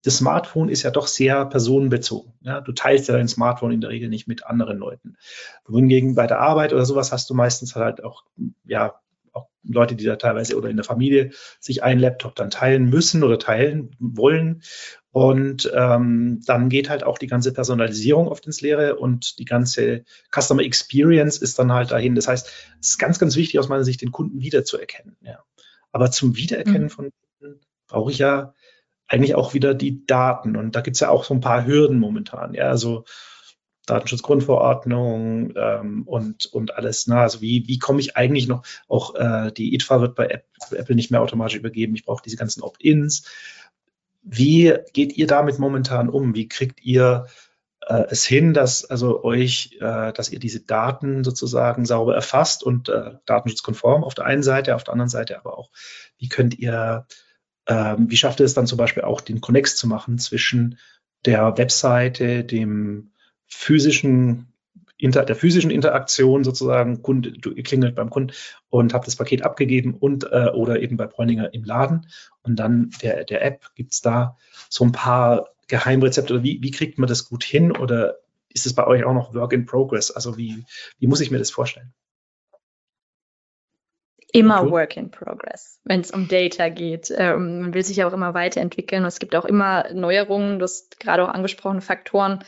das 0.05 0.17
Smartphone 0.17 0.69
ist 0.69 0.83
ja 0.83 0.91
doch 0.91 1.07
sehr 1.07 1.45
personenbezogen. 1.45 2.33
Ja, 2.41 2.61
du 2.61 2.73
teilst 2.73 3.07
ja 3.07 3.15
dein 3.15 3.27
Smartphone 3.27 3.71
in 3.71 3.81
der 3.81 3.89
Regel 3.89 4.07
nicht 4.07 4.27
mit 4.27 4.45
anderen 4.45 4.77
Leuten. 4.77 5.17
Wohingegen 5.65 6.13
bei 6.13 6.27
der 6.27 6.39
Arbeit 6.39 6.73
oder 6.73 6.85
sowas 6.85 7.11
hast 7.11 7.27
du 7.31 7.33
meistens 7.33 7.75
halt 7.75 8.03
auch, 8.03 8.23
ja, 8.65 8.99
auch 9.33 9.47
Leute, 9.63 9.95
die 9.95 10.05
da 10.05 10.15
teilweise 10.15 10.57
oder 10.57 10.69
in 10.69 10.75
der 10.75 10.85
Familie 10.85 11.31
sich 11.59 11.81
einen 11.81 11.99
Laptop 11.99 12.35
dann 12.35 12.51
teilen 12.51 12.87
müssen 12.87 13.23
oder 13.23 13.39
teilen 13.39 13.95
wollen. 13.97 14.61
Und 15.09 15.71
ähm, 15.73 16.43
dann 16.45 16.69
geht 16.69 16.91
halt 16.91 17.03
auch 17.03 17.17
die 17.17 17.27
ganze 17.27 17.51
Personalisierung 17.51 18.27
oft 18.27 18.45
ins 18.45 18.61
Leere 18.61 18.97
und 18.97 19.39
die 19.39 19.45
ganze 19.45 20.03
Customer 20.31 20.61
Experience 20.61 21.39
ist 21.39 21.57
dann 21.57 21.73
halt 21.73 21.89
dahin. 21.89 22.13
Das 22.13 22.27
heißt, 22.27 22.47
es 22.79 22.87
ist 22.89 22.99
ganz, 22.99 23.17
ganz 23.17 23.35
wichtig 23.35 23.59
aus 23.59 23.69
meiner 23.69 23.85
Sicht, 23.85 24.03
den 24.03 24.11
Kunden 24.11 24.39
wiederzuerkennen. 24.39 25.17
Ja. 25.21 25.39
Aber 25.91 26.11
zum 26.11 26.35
Wiedererkennen 26.35 26.83
mhm. 26.83 26.89
von 26.89 27.11
Kunden 27.39 27.61
brauche 27.87 28.11
ich 28.11 28.19
ja 28.19 28.53
eigentlich 29.07 29.35
auch 29.35 29.53
wieder 29.53 29.73
die 29.73 30.05
Daten. 30.05 30.55
Und 30.55 30.75
da 30.75 30.81
gibt 30.81 30.95
es 30.95 31.01
ja 31.01 31.09
auch 31.09 31.23
so 31.23 31.33
ein 31.33 31.41
paar 31.41 31.65
Hürden 31.65 31.99
momentan. 31.99 32.53
Ja, 32.53 32.69
also 32.69 33.05
Datenschutzgrundverordnung 33.85 35.53
ähm, 35.55 36.03
und, 36.07 36.45
und 36.47 36.75
alles. 36.75 37.07
Ne? 37.07 37.17
Also 37.17 37.41
wie, 37.41 37.67
wie 37.67 37.79
komme 37.79 37.99
ich 37.99 38.17
eigentlich 38.17 38.47
noch, 38.47 38.63
auch 38.87 39.15
äh, 39.15 39.51
die 39.51 39.75
ITFA 39.75 40.01
wird 40.01 40.15
bei 40.15 40.43
Apple 40.71 40.95
nicht 40.95 41.11
mehr 41.11 41.21
automatisch 41.21 41.57
übergeben. 41.57 41.95
Ich 41.95 42.05
brauche 42.05 42.23
diese 42.23 42.37
ganzen 42.37 42.63
Opt-ins. 42.63 43.25
Wie 44.23 44.73
geht 44.93 45.15
ihr 45.15 45.27
damit 45.27 45.59
momentan 45.59 46.09
um? 46.09 46.33
Wie 46.33 46.47
kriegt 46.47 46.83
ihr 46.83 47.27
äh, 47.87 48.05
es 48.09 48.25
hin, 48.25 48.53
dass 48.53 48.85
also 48.85 49.23
euch, 49.23 49.77
äh, 49.79 50.11
dass 50.13 50.29
ihr 50.29 50.39
diese 50.39 50.61
Daten 50.61 51.23
sozusagen 51.23 51.85
sauber 51.85 52.15
erfasst 52.15 52.63
und 52.63 52.89
äh, 52.89 53.11
datenschutzkonform 53.25 54.03
auf 54.03 54.15
der 54.15 54.25
einen 54.25 54.43
Seite, 54.43 54.75
auf 54.75 54.83
der 54.83 54.93
anderen 54.93 55.09
Seite 55.09 55.37
aber 55.37 55.57
auch, 55.57 55.69
wie 56.17 56.29
könnt 56.29 56.57
ihr, 56.57 57.05
äh, 57.65 57.95
wie 57.97 58.17
schafft 58.17 58.39
ihr 58.39 58.45
es 58.45 58.53
dann 58.53 58.67
zum 58.67 58.77
Beispiel 58.77 59.03
auch, 59.03 59.21
den 59.21 59.41
Connex 59.41 59.75
zu 59.75 59.87
machen 59.87 60.17
zwischen 60.17 60.77
der 61.25 61.57
Webseite, 61.57 62.43
dem 62.43 63.11
physischen 63.47 64.53
Inter, 64.97 65.25
der 65.25 65.35
physischen 65.35 65.71
Interaktion 65.71 66.43
sozusagen, 66.43 67.01
Kunde, 67.01 67.33
du 67.33 67.53
klingelt 67.55 67.95
beim 67.95 68.09
Kunden 68.09 68.33
und 68.69 68.93
habt 68.93 69.07
das 69.07 69.17
Paket 69.17 69.43
abgegeben 69.43 69.93
und 69.93 70.23
äh, 70.31 70.51
oder 70.53 70.81
eben 70.81 70.95
bei 70.95 71.05
Bräuninger 71.05 71.53
im 71.53 71.65
Laden 71.65 72.07
und 72.43 72.57
dann 72.57 72.91
der, 73.01 73.25
der 73.25 73.43
App, 73.43 73.71
gibt 73.75 73.93
es 73.93 74.01
da 74.01 74.37
so 74.69 74.85
ein 74.85 74.93
paar 74.93 75.49
Geheimrezepte 75.67 76.33
oder 76.33 76.43
wie, 76.43 76.61
wie 76.61 76.71
kriegt 76.71 76.97
man 76.97 77.09
das 77.09 77.27
gut 77.27 77.43
hin 77.43 77.71
oder 77.71 78.19
ist 78.49 78.65
es 78.65 78.73
bei 78.73 78.87
euch 78.87 79.03
auch 79.03 79.13
noch 79.13 79.33
Work 79.33 79.51
in 79.51 79.65
Progress? 79.65 80.11
Also 80.11 80.37
wie, 80.37 80.63
wie 80.99 81.07
muss 81.07 81.19
ich 81.19 81.29
mir 81.29 81.39
das 81.39 81.51
vorstellen? 81.51 81.93
Immer 84.35 84.63
okay. 84.63 84.71
Work 84.71 84.97
in 84.97 85.11
Progress, 85.11 85.79
wenn 85.83 86.01
es 86.01 86.11
um 86.11 86.27
Data 86.27 86.69
geht. 86.69 87.13
Ähm, 87.15 87.61
man 87.61 87.73
will 87.73 87.83
sich 87.83 88.03
auch 88.03 88.13
immer 88.13 88.33
weiterentwickeln 88.33 89.03
und 89.03 89.07
es 89.07 89.19
gibt 89.19 89.35
auch 89.35 89.45
immer 89.45 89.85
Neuerungen, 89.93 90.59
du 90.59 90.63
hast 90.63 90.99
gerade 90.99 91.23
auch 91.23 91.33
angesprochen, 91.33 91.81
Faktoren, 91.81 92.43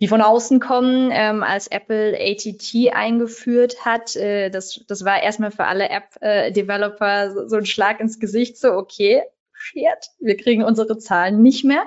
die 0.00 0.08
von 0.08 0.22
außen 0.22 0.60
kommen, 0.60 1.10
ähm, 1.12 1.42
als 1.42 1.68
Apple 1.68 2.16
ATT 2.18 2.94
eingeführt 2.94 3.84
hat. 3.84 4.14
Äh, 4.14 4.50
das, 4.50 4.84
das 4.86 5.04
war 5.04 5.22
erstmal 5.22 5.50
für 5.50 5.64
alle 5.64 5.88
App-Developer 5.88 7.24
äh, 7.24 7.30
so, 7.30 7.48
so, 7.48 7.56
ein 7.56 7.66
Schlag 7.66 8.00
ins 8.00 8.20
Gesicht, 8.20 8.58
so 8.58 8.72
okay, 8.72 9.22
shit, 9.52 10.10
wir 10.20 10.36
kriegen 10.36 10.62
unsere 10.62 10.98
Zahlen 10.98 11.42
nicht 11.42 11.64
mehr 11.64 11.84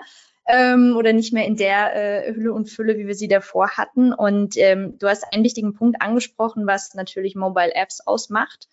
ähm, 0.47 0.95
oder 0.97 1.13
nicht 1.13 1.31
mehr 1.31 1.45
in 1.45 1.55
der 1.55 1.95
äh, 1.95 2.33
Hülle 2.33 2.51
und 2.51 2.69
Fülle, 2.69 2.97
wie 2.97 3.07
wir 3.07 3.15
sie 3.15 3.27
davor 3.27 3.69
hatten. 3.77 4.11
Und 4.11 4.57
ähm, 4.57 4.97
du 4.97 5.07
hast 5.07 5.31
einen 5.31 5.43
wichtigen 5.43 5.75
Punkt 5.75 6.01
angesprochen, 6.01 6.65
was 6.65 6.95
natürlich 6.95 7.35
Mobile 7.35 7.73
Apps 7.75 8.01
ausmacht. 8.05 8.67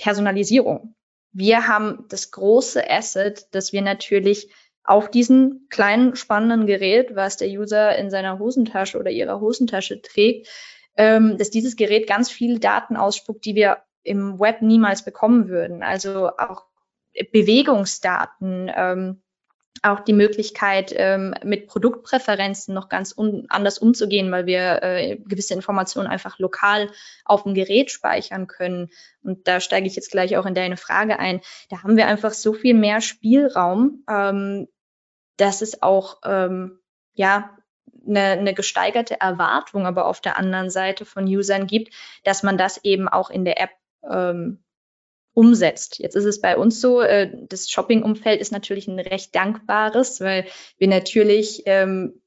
Personalisierung. 0.00 0.94
Wir 1.32 1.68
haben 1.68 2.06
das 2.08 2.30
große 2.30 2.90
Asset, 2.90 3.54
dass 3.54 3.72
wir 3.72 3.82
natürlich 3.82 4.50
auf 4.82 5.10
diesem 5.10 5.66
kleinen, 5.68 6.16
spannenden 6.16 6.66
Gerät, 6.66 7.14
was 7.14 7.36
der 7.36 7.48
User 7.48 7.96
in 7.96 8.10
seiner 8.10 8.38
Hosentasche 8.38 8.98
oder 8.98 9.10
ihrer 9.10 9.40
Hosentasche 9.40 10.00
trägt, 10.00 10.48
ähm, 10.96 11.36
dass 11.38 11.50
dieses 11.50 11.76
Gerät 11.76 12.08
ganz 12.08 12.30
viele 12.30 12.58
Daten 12.58 12.96
ausspuckt, 12.96 13.44
die 13.44 13.54
wir 13.54 13.78
im 14.02 14.40
Web 14.40 14.62
niemals 14.62 15.04
bekommen 15.04 15.48
würden. 15.48 15.82
Also 15.82 16.30
auch 16.30 16.64
Bewegungsdaten, 17.32 18.70
ähm, 18.74 19.22
auch 19.82 20.00
die 20.00 20.12
Möglichkeit, 20.12 20.92
ähm, 20.94 21.34
mit 21.42 21.66
Produktpräferenzen 21.66 22.74
noch 22.74 22.88
ganz 22.88 23.16
un 23.16 23.46
anders 23.48 23.78
umzugehen, 23.78 24.30
weil 24.30 24.46
wir 24.46 24.82
äh, 24.82 25.16
gewisse 25.16 25.54
Informationen 25.54 26.08
einfach 26.08 26.38
lokal 26.38 26.90
auf 27.24 27.44
dem 27.44 27.54
Gerät 27.54 27.90
speichern 27.90 28.46
können. 28.46 28.90
Und 29.22 29.48
da 29.48 29.60
steige 29.60 29.86
ich 29.86 29.96
jetzt 29.96 30.10
gleich 30.10 30.36
auch 30.36 30.44
in 30.44 30.54
deine 30.54 30.76
Frage 30.76 31.18
ein. 31.18 31.40
Da 31.70 31.82
haben 31.82 31.96
wir 31.96 32.06
einfach 32.06 32.32
so 32.32 32.52
viel 32.52 32.74
mehr 32.74 33.00
Spielraum, 33.00 34.04
ähm, 34.08 34.68
dass 35.38 35.62
es 35.62 35.82
auch 35.82 36.18
ähm, 36.24 36.80
ja 37.14 37.56
eine, 38.06 38.20
eine 38.20 38.54
gesteigerte 38.54 39.20
Erwartung 39.20 39.86
aber 39.86 40.06
auf 40.06 40.20
der 40.20 40.36
anderen 40.36 40.70
Seite 40.70 41.04
von 41.04 41.24
Usern 41.24 41.66
gibt, 41.66 41.94
dass 42.24 42.42
man 42.42 42.58
das 42.58 42.84
eben 42.84 43.08
auch 43.08 43.30
in 43.30 43.44
der 43.44 43.60
App 43.60 43.70
ähm, 44.08 44.62
umsetzt. 45.40 45.98
Jetzt 45.98 46.16
ist 46.16 46.26
es 46.26 46.42
bei 46.42 46.58
uns 46.58 46.82
so, 46.82 47.00
äh, 47.00 47.30
das 47.48 47.70
Shopping-Umfeld 47.70 48.42
ist 48.42 48.52
natürlich 48.52 48.88
ein 48.88 49.00
recht 49.00 49.34
dankbares, 49.34 50.20
weil 50.20 50.44
wir 50.76 50.86
natürlich 50.86 51.62
ähm, 51.64 52.20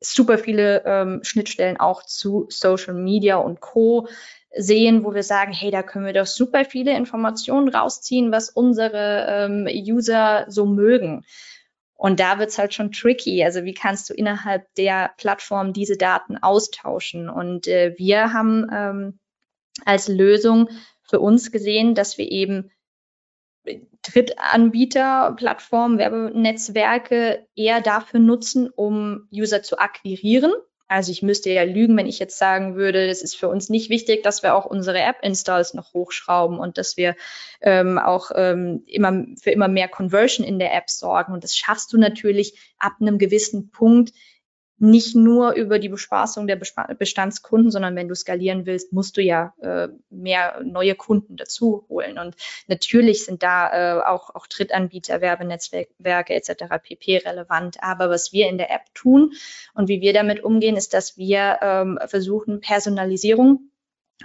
super 0.00 0.36
viele 0.36 0.82
ähm, 0.84 1.20
Schnittstellen 1.22 1.80
auch 1.80 2.02
zu 2.02 2.44
Social 2.50 2.92
Media 2.92 3.36
und 3.36 3.62
Co 3.62 4.06
sehen, 4.54 5.02
wo 5.02 5.14
wir 5.14 5.22
sagen, 5.22 5.54
hey, 5.54 5.70
da 5.70 5.82
können 5.82 6.04
wir 6.04 6.12
doch 6.12 6.26
super 6.26 6.66
viele 6.66 6.94
Informationen 6.94 7.70
rausziehen, 7.70 8.32
was 8.32 8.50
unsere 8.50 9.26
ähm, 9.30 9.66
User 9.66 10.44
so 10.48 10.66
mögen. 10.66 11.24
Und 11.94 12.20
da 12.20 12.38
wird's 12.38 12.58
halt 12.58 12.74
schon 12.74 12.92
tricky. 12.92 13.42
Also 13.42 13.64
wie 13.64 13.72
kannst 13.72 14.10
du 14.10 14.14
innerhalb 14.14 14.66
der 14.74 15.12
Plattform 15.16 15.72
diese 15.72 15.96
Daten 15.96 16.36
austauschen? 16.36 17.30
Und 17.30 17.66
äh, 17.66 17.94
wir 17.96 18.34
haben 18.34 18.66
ähm, 18.70 19.18
als 19.86 20.08
Lösung 20.08 20.68
für 21.12 21.20
uns 21.20 21.52
gesehen, 21.52 21.94
dass 21.94 22.18
wir 22.18 22.30
eben 22.30 22.70
Drittanbieter, 24.02 25.34
Plattformen, 25.36 25.98
Werbenetzwerke 25.98 27.46
eher 27.54 27.80
dafür 27.80 28.18
nutzen, 28.18 28.68
um 28.68 29.28
User 29.32 29.62
zu 29.62 29.78
akquirieren 29.78 30.52
also 30.92 31.10
ich 31.10 31.22
müsste 31.22 31.50
ja 31.50 31.62
lügen, 31.62 31.96
wenn 31.96 32.06
ich 32.06 32.18
jetzt 32.18 32.38
sagen 32.38 32.76
würde, 32.76 33.08
es 33.08 33.22
ist 33.22 33.34
für 33.34 33.48
uns 33.48 33.70
nicht 33.70 33.88
wichtig, 33.88 34.22
dass 34.22 34.42
wir 34.42 34.54
auch 34.54 34.66
unsere 34.66 35.00
App-Installs 35.00 35.74
noch 35.74 35.94
hochschrauben 35.94 36.58
und 36.58 36.76
dass 36.76 36.96
wir 36.96 37.16
ähm, 37.62 37.98
auch 37.98 38.30
ähm, 38.34 38.84
immer 38.86 39.24
für 39.40 39.50
immer 39.50 39.68
mehr 39.68 39.88
Conversion 39.88 40.46
in 40.46 40.58
der 40.58 40.74
App 40.74 40.90
sorgen. 40.90 41.32
Und 41.32 41.44
das 41.44 41.56
schaffst 41.56 41.92
du 41.92 41.98
natürlich 41.98 42.74
ab 42.78 42.92
einem 43.00 43.18
gewissen 43.18 43.70
Punkt, 43.70 44.12
nicht 44.78 45.14
nur 45.14 45.52
über 45.52 45.78
die 45.78 45.88
Bespaßung 45.88 46.46
der 46.46 46.56
Bestandskunden, 46.56 47.70
sondern 47.70 47.94
wenn 47.94 48.08
du 48.08 48.14
skalieren 48.14 48.66
willst, 48.66 48.92
musst 48.92 49.16
du 49.16 49.22
ja 49.22 49.54
äh, 49.60 49.88
mehr 50.10 50.60
neue 50.64 50.94
Kunden 50.94 51.36
dazu 51.36 51.86
holen. 51.88 52.18
Und 52.18 52.34
natürlich 52.66 53.24
sind 53.24 53.42
da 53.42 54.00
äh, 54.00 54.02
auch, 54.02 54.34
auch 54.34 54.46
Drittanbieter, 54.48 55.20
Werbenetzwerke 55.20 56.34
etc. 56.34 56.64
pp. 56.82 57.18
relevant. 57.18 57.82
Aber 57.82 58.10
was 58.10 58.32
wir 58.32 58.48
in 58.48 58.58
der 58.58 58.72
App 58.72 58.92
tun 58.94 59.34
und 59.74 59.88
wie 59.88 60.00
wir 60.00 60.12
damit 60.12 60.42
umgehen, 60.42 60.76
ist, 60.76 60.94
dass 60.94 61.16
wir 61.16 61.58
ähm, 61.62 61.98
versuchen, 62.06 62.60
Personalisierung 62.60 63.70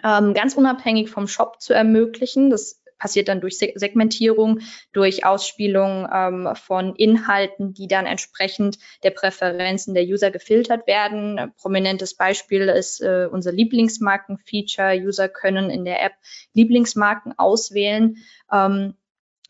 ähm, 0.04 0.34
ganz 0.34 0.56
unabhängig 0.56 1.10
vom 1.10 1.28
Shop 1.28 1.62
zu 1.62 1.74
ermöglichen. 1.74 2.50
Das 2.50 2.82
passiert 2.98 3.28
dann 3.28 3.42
durch 3.42 3.58
Segmentierung, 3.58 4.60
durch 4.92 5.26
Ausspielung 5.26 6.08
ähm, 6.12 6.50
von 6.56 6.96
Inhalten, 6.96 7.74
die 7.74 7.88
dann 7.88 8.06
entsprechend 8.06 8.78
der 9.04 9.12
Präferenzen 9.12 9.94
der 9.94 10.04
User 10.04 10.32
gefiltert 10.32 10.88
werden. 10.88 11.40
Ein 11.40 11.54
prominentes 11.56 12.16
Beispiel 12.16 12.70
ist 12.70 13.02
äh, 13.02 13.28
unser 13.32 13.52
Lieblingsmarken-Feature. 13.52 14.96
User 14.98 15.30
können 15.30 15.70
in 15.70 15.86
der 15.86 16.04
App 16.04 16.14
Lieblingsmarken 16.54 17.38
auswählen. 17.38 18.18
Ähm, 18.52 18.96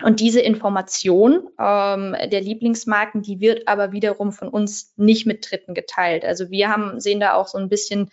und 0.04 0.20
diese 0.20 0.42
Information 0.42 1.50
ähm, 1.60 2.16
der 2.30 2.42
Lieblingsmarken, 2.42 3.24
die 3.24 3.40
wird 3.40 3.68
aber 3.68 3.92
wiederum 3.92 4.32
von 4.32 4.48
uns 4.48 4.94
nicht 4.96 5.26
mit 5.26 5.50
Dritten 5.50 5.74
geteilt. 5.74 6.24
Also 6.24 6.52
wir 6.52 6.70
haben, 6.70 7.00
sehen 7.00 7.20
da 7.20 7.34
auch 7.34 7.48
so 7.48 7.58
ein 7.58 7.70
bisschen 7.70 8.12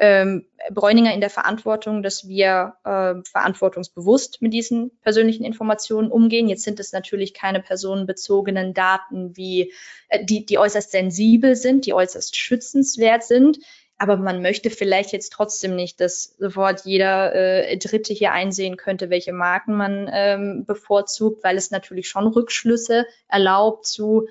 ähm, 0.00 0.46
Bräuninger 0.72 1.12
in 1.12 1.20
der 1.20 1.28
Verantwortung, 1.28 2.02
dass 2.02 2.26
wir 2.26 2.74
äh, 2.84 3.14
verantwortungsbewusst 3.30 4.40
mit 4.40 4.54
diesen 4.54 4.90
persönlichen 5.02 5.44
Informationen 5.44 6.10
umgehen. 6.10 6.48
Jetzt 6.48 6.64
sind 6.64 6.80
es 6.80 6.92
natürlich 6.92 7.34
keine 7.34 7.60
personenbezogenen 7.60 8.72
Daten, 8.72 9.36
wie 9.36 9.74
äh, 10.08 10.24
die, 10.24 10.46
die 10.46 10.58
äußerst 10.58 10.90
sensibel 10.90 11.54
sind, 11.54 11.84
die 11.84 11.92
äußerst 11.92 12.34
schützenswert 12.34 13.24
sind. 13.24 13.58
Aber 13.98 14.16
man 14.16 14.40
möchte 14.40 14.70
vielleicht 14.70 15.12
jetzt 15.12 15.34
trotzdem 15.34 15.76
nicht, 15.76 16.00
dass 16.00 16.34
sofort 16.38 16.86
jeder 16.86 17.34
äh, 17.34 17.76
Dritte 17.76 18.14
hier 18.14 18.32
einsehen 18.32 18.78
könnte, 18.78 19.10
welche 19.10 19.34
Marken 19.34 19.76
man 19.76 20.08
ähm, 20.10 20.64
bevorzugt, 20.64 21.44
weil 21.44 21.58
es 21.58 21.70
natürlich 21.70 22.08
schon 22.08 22.26
Rückschlüsse 22.26 23.04
erlaubt 23.28 23.84
zu 23.84 24.28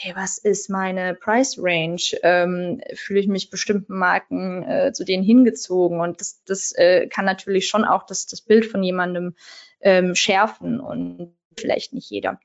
hey, 0.00 0.14
was 0.14 0.38
ist 0.38 0.70
meine 0.70 1.14
Price 1.14 1.56
Range? 1.58 2.00
Ähm, 2.22 2.80
fühle 2.94 3.18
ich 3.18 3.26
mich 3.26 3.50
bestimmten 3.50 3.98
Marken 3.98 4.62
äh, 4.62 4.92
zu 4.92 5.04
denen 5.04 5.24
hingezogen? 5.24 6.00
Und 6.00 6.20
das, 6.20 6.42
das 6.44 6.72
äh, 6.76 7.08
kann 7.08 7.24
natürlich 7.24 7.68
schon 7.68 7.84
auch 7.84 8.06
das, 8.06 8.26
das 8.26 8.40
Bild 8.40 8.66
von 8.66 8.82
jemandem 8.84 9.34
ähm, 9.80 10.14
schärfen 10.14 10.78
und 10.78 11.34
vielleicht 11.56 11.94
nicht 11.94 12.08
jeder. 12.10 12.38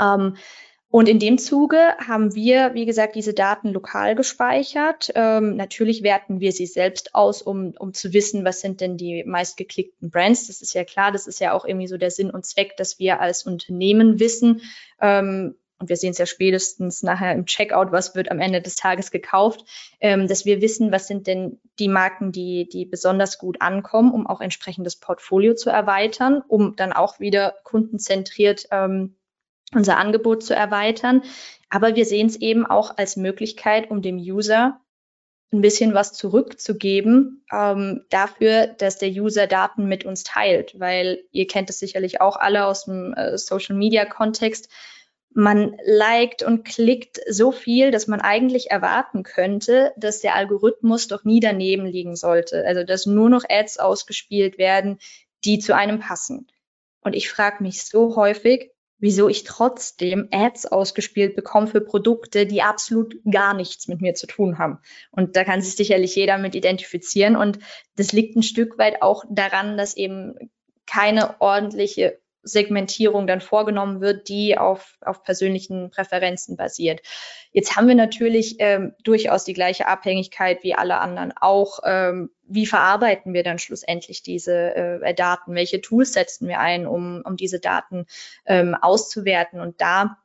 Ähm, 0.00 0.36
und 0.88 1.08
in 1.08 1.18
dem 1.18 1.38
Zuge 1.38 1.96
haben 1.98 2.36
wir, 2.36 2.72
wie 2.74 2.86
gesagt, 2.86 3.16
diese 3.16 3.34
Daten 3.34 3.72
lokal 3.72 4.14
gespeichert. 4.14 5.10
Ähm, 5.16 5.56
natürlich 5.56 6.04
werten 6.04 6.38
wir 6.38 6.52
sie 6.52 6.66
selbst 6.66 7.16
aus, 7.16 7.42
um, 7.42 7.74
um 7.80 7.94
zu 7.94 8.12
wissen, 8.12 8.44
was 8.44 8.60
sind 8.60 8.80
denn 8.80 8.96
die 8.96 9.24
meistgeklickten 9.24 10.10
Brands. 10.10 10.46
Das 10.46 10.62
ist 10.62 10.72
ja 10.72 10.84
klar, 10.84 11.10
das 11.10 11.26
ist 11.26 11.40
ja 11.40 11.52
auch 11.52 11.64
irgendwie 11.64 11.88
so 11.88 11.96
der 11.96 12.12
Sinn 12.12 12.30
und 12.30 12.46
Zweck, 12.46 12.76
dass 12.76 13.00
wir 13.00 13.20
als 13.20 13.42
Unternehmen 13.42 14.20
wissen, 14.20 14.62
ähm, 15.00 15.56
und 15.78 15.88
wir 15.88 15.96
sehen 15.96 16.12
es 16.12 16.18
ja 16.18 16.26
spätestens 16.26 17.02
nachher 17.02 17.32
im 17.32 17.44
Checkout, 17.44 17.92
was 17.92 18.14
wird 18.14 18.30
am 18.30 18.40
Ende 18.40 18.62
des 18.62 18.76
Tages 18.76 19.10
gekauft, 19.10 19.64
ähm, 20.00 20.26
dass 20.26 20.46
wir 20.46 20.62
wissen, 20.62 20.90
was 20.90 21.06
sind 21.06 21.26
denn 21.26 21.60
die 21.78 21.88
Marken, 21.88 22.32
die, 22.32 22.68
die 22.68 22.86
besonders 22.86 23.38
gut 23.38 23.60
ankommen, 23.60 24.12
um 24.12 24.26
auch 24.26 24.40
entsprechend 24.40 24.86
das 24.86 24.96
Portfolio 24.96 25.54
zu 25.54 25.68
erweitern, 25.68 26.42
um 26.48 26.76
dann 26.76 26.92
auch 26.92 27.20
wieder 27.20 27.56
kundenzentriert 27.62 28.66
ähm, 28.70 29.16
unser 29.74 29.98
Angebot 29.98 30.42
zu 30.42 30.54
erweitern. 30.54 31.22
Aber 31.68 31.94
wir 31.94 32.06
sehen 32.06 32.28
es 32.28 32.36
eben 32.36 32.64
auch 32.64 32.96
als 32.96 33.16
Möglichkeit, 33.16 33.90
um 33.90 34.00
dem 34.00 34.16
User 34.16 34.80
ein 35.52 35.60
bisschen 35.60 35.94
was 35.94 36.12
zurückzugeben 36.12 37.44
ähm, 37.52 38.04
dafür, 38.10 38.66
dass 38.66 38.98
der 38.98 39.10
User 39.10 39.46
Daten 39.46 39.86
mit 39.86 40.04
uns 40.04 40.24
teilt, 40.24 40.78
weil 40.78 41.22
ihr 41.30 41.46
kennt 41.46 41.70
es 41.70 41.78
sicherlich 41.78 42.20
auch 42.20 42.36
alle 42.36 42.66
aus 42.66 42.84
dem 42.84 43.14
äh, 43.14 43.38
Social 43.38 43.76
Media 43.76 44.04
Kontext 44.04 44.70
man 45.36 45.76
liked 45.84 46.42
und 46.42 46.64
klickt 46.64 47.20
so 47.28 47.52
viel, 47.52 47.90
dass 47.90 48.06
man 48.06 48.22
eigentlich 48.22 48.70
erwarten 48.70 49.22
könnte, 49.22 49.92
dass 49.98 50.22
der 50.22 50.34
Algorithmus 50.34 51.08
doch 51.08 51.24
nie 51.24 51.40
daneben 51.40 51.84
liegen 51.84 52.16
sollte. 52.16 52.64
Also 52.66 52.84
dass 52.84 53.04
nur 53.04 53.28
noch 53.28 53.44
Ads 53.46 53.78
ausgespielt 53.78 54.56
werden, 54.56 54.98
die 55.44 55.58
zu 55.58 55.74
einem 55.74 56.00
passen. 56.00 56.46
Und 57.02 57.14
ich 57.14 57.28
frage 57.28 57.62
mich 57.62 57.84
so 57.84 58.16
häufig, 58.16 58.70
wieso 58.98 59.28
ich 59.28 59.44
trotzdem 59.44 60.28
Ads 60.32 60.66
ausgespielt 60.66 61.36
bekomme 61.36 61.66
für 61.66 61.82
Produkte, 61.82 62.46
die 62.46 62.62
absolut 62.62 63.16
gar 63.30 63.52
nichts 63.52 63.88
mit 63.88 64.00
mir 64.00 64.14
zu 64.14 64.26
tun 64.26 64.56
haben. 64.56 64.78
Und 65.10 65.36
da 65.36 65.44
kann 65.44 65.60
sich 65.60 65.76
sicherlich 65.76 66.16
jeder 66.16 66.38
mit 66.38 66.54
identifizieren. 66.54 67.36
Und 67.36 67.58
das 67.96 68.12
liegt 68.12 68.36
ein 68.36 68.42
Stück 68.42 68.78
weit 68.78 69.02
auch 69.02 69.22
daran, 69.28 69.76
dass 69.76 69.98
eben 69.98 70.50
keine 70.86 71.42
ordentliche 71.42 72.18
Segmentierung 72.46 73.26
dann 73.26 73.40
vorgenommen 73.40 74.00
wird, 74.00 74.28
die 74.28 74.56
auf, 74.56 74.96
auf 75.00 75.22
persönlichen 75.22 75.90
Präferenzen 75.90 76.56
basiert. 76.56 77.00
Jetzt 77.52 77.76
haben 77.76 77.88
wir 77.88 77.94
natürlich 77.94 78.56
ähm, 78.60 78.94
durchaus 79.02 79.44
die 79.44 79.52
gleiche 79.52 79.88
Abhängigkeit 79.88 80.62
wie 80.62 80.74
alle 80.74 80.98
anderen 80.98 81.32
auch. 81.38 81.80
Ähm, 81.84 82.30
wie 82.44 82.66
verarbeiten 82.66 83.34
wir 83.34 83.42
dann 83.42 83.58
schlussendlich 83.58 84.22
diese 84.22 84.74
äh, 84.74 85.14
Daten? 85.14 85.54
Welche 85.54 85.80
Tools 85.80 86.12
setzen 86.12 86.48
wir 86.48 86.60
ein, 86.60 86.86
um, 86.86 87.22
um 87.24 87.36
diese 87.36 87.58
Daten 87.58 88.06
ähm, 88.46 88.76
auszuwerten? 88.80 89.60
Und 89.60 89.80
da 89.80 90.18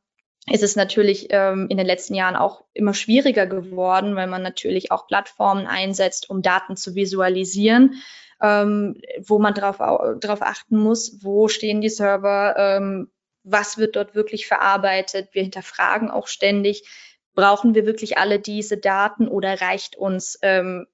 ist 0.49 0.63
es 0.63 0.75
natürlich 0.75 1.27
ähm, 1.31 1.67
in 1.69 1.77
den 1.77 1.85
letzten 1.85 2.13
Jahren 2.13 2.35
auch 2.35 2.63
immer 2.73 2.93
schwieriger 2.93 3.47
geworden, 3.47 4.15
weil 4.15 4.27
man 4.27 4.43
natürlich 4.43 4.91
auch 4.91 5.07
Plattformen 5.07 5.67
einsetzt, 5.67 6.29
um 6.29 6.41
Daten 6.41 6.75
zu 6.75 6.95
visualisieren 6.95 8.01
ähm, 8.41 8.99
wo 9.25 9.39
man 9.39 9.53
darauf 9.53 9.77
drauf 10.19 10.41
achten 10.41 10.77
muss, 10.77 11.23
wo 11.23 11.47
stehen 11.47 11.81
die 11.81 11.89
Server, 11.89 12.55
ähm, 12.57 13.11
was 13.43 13.77
wird 13.77 13.95
dort 13.95 14.15
wirklich 14.15 14.47
verarbeitet. 14.47 15.29
Wir 15.33 15.43
hinterfragen 15.43 16.11
auch 16.11 16.27
ständig, 16.27 16.87
brauchen 17.33 17.75
wir 17.75 17.85
wirklich 17.85 18.17
alle 18.17 18.39
diese 18.39 18.77
Daten 18.77 19.27
oder 19.27 19.61
reicht 19.61 19.95
uns 19.95 20.37
ähm, 20.41 20.87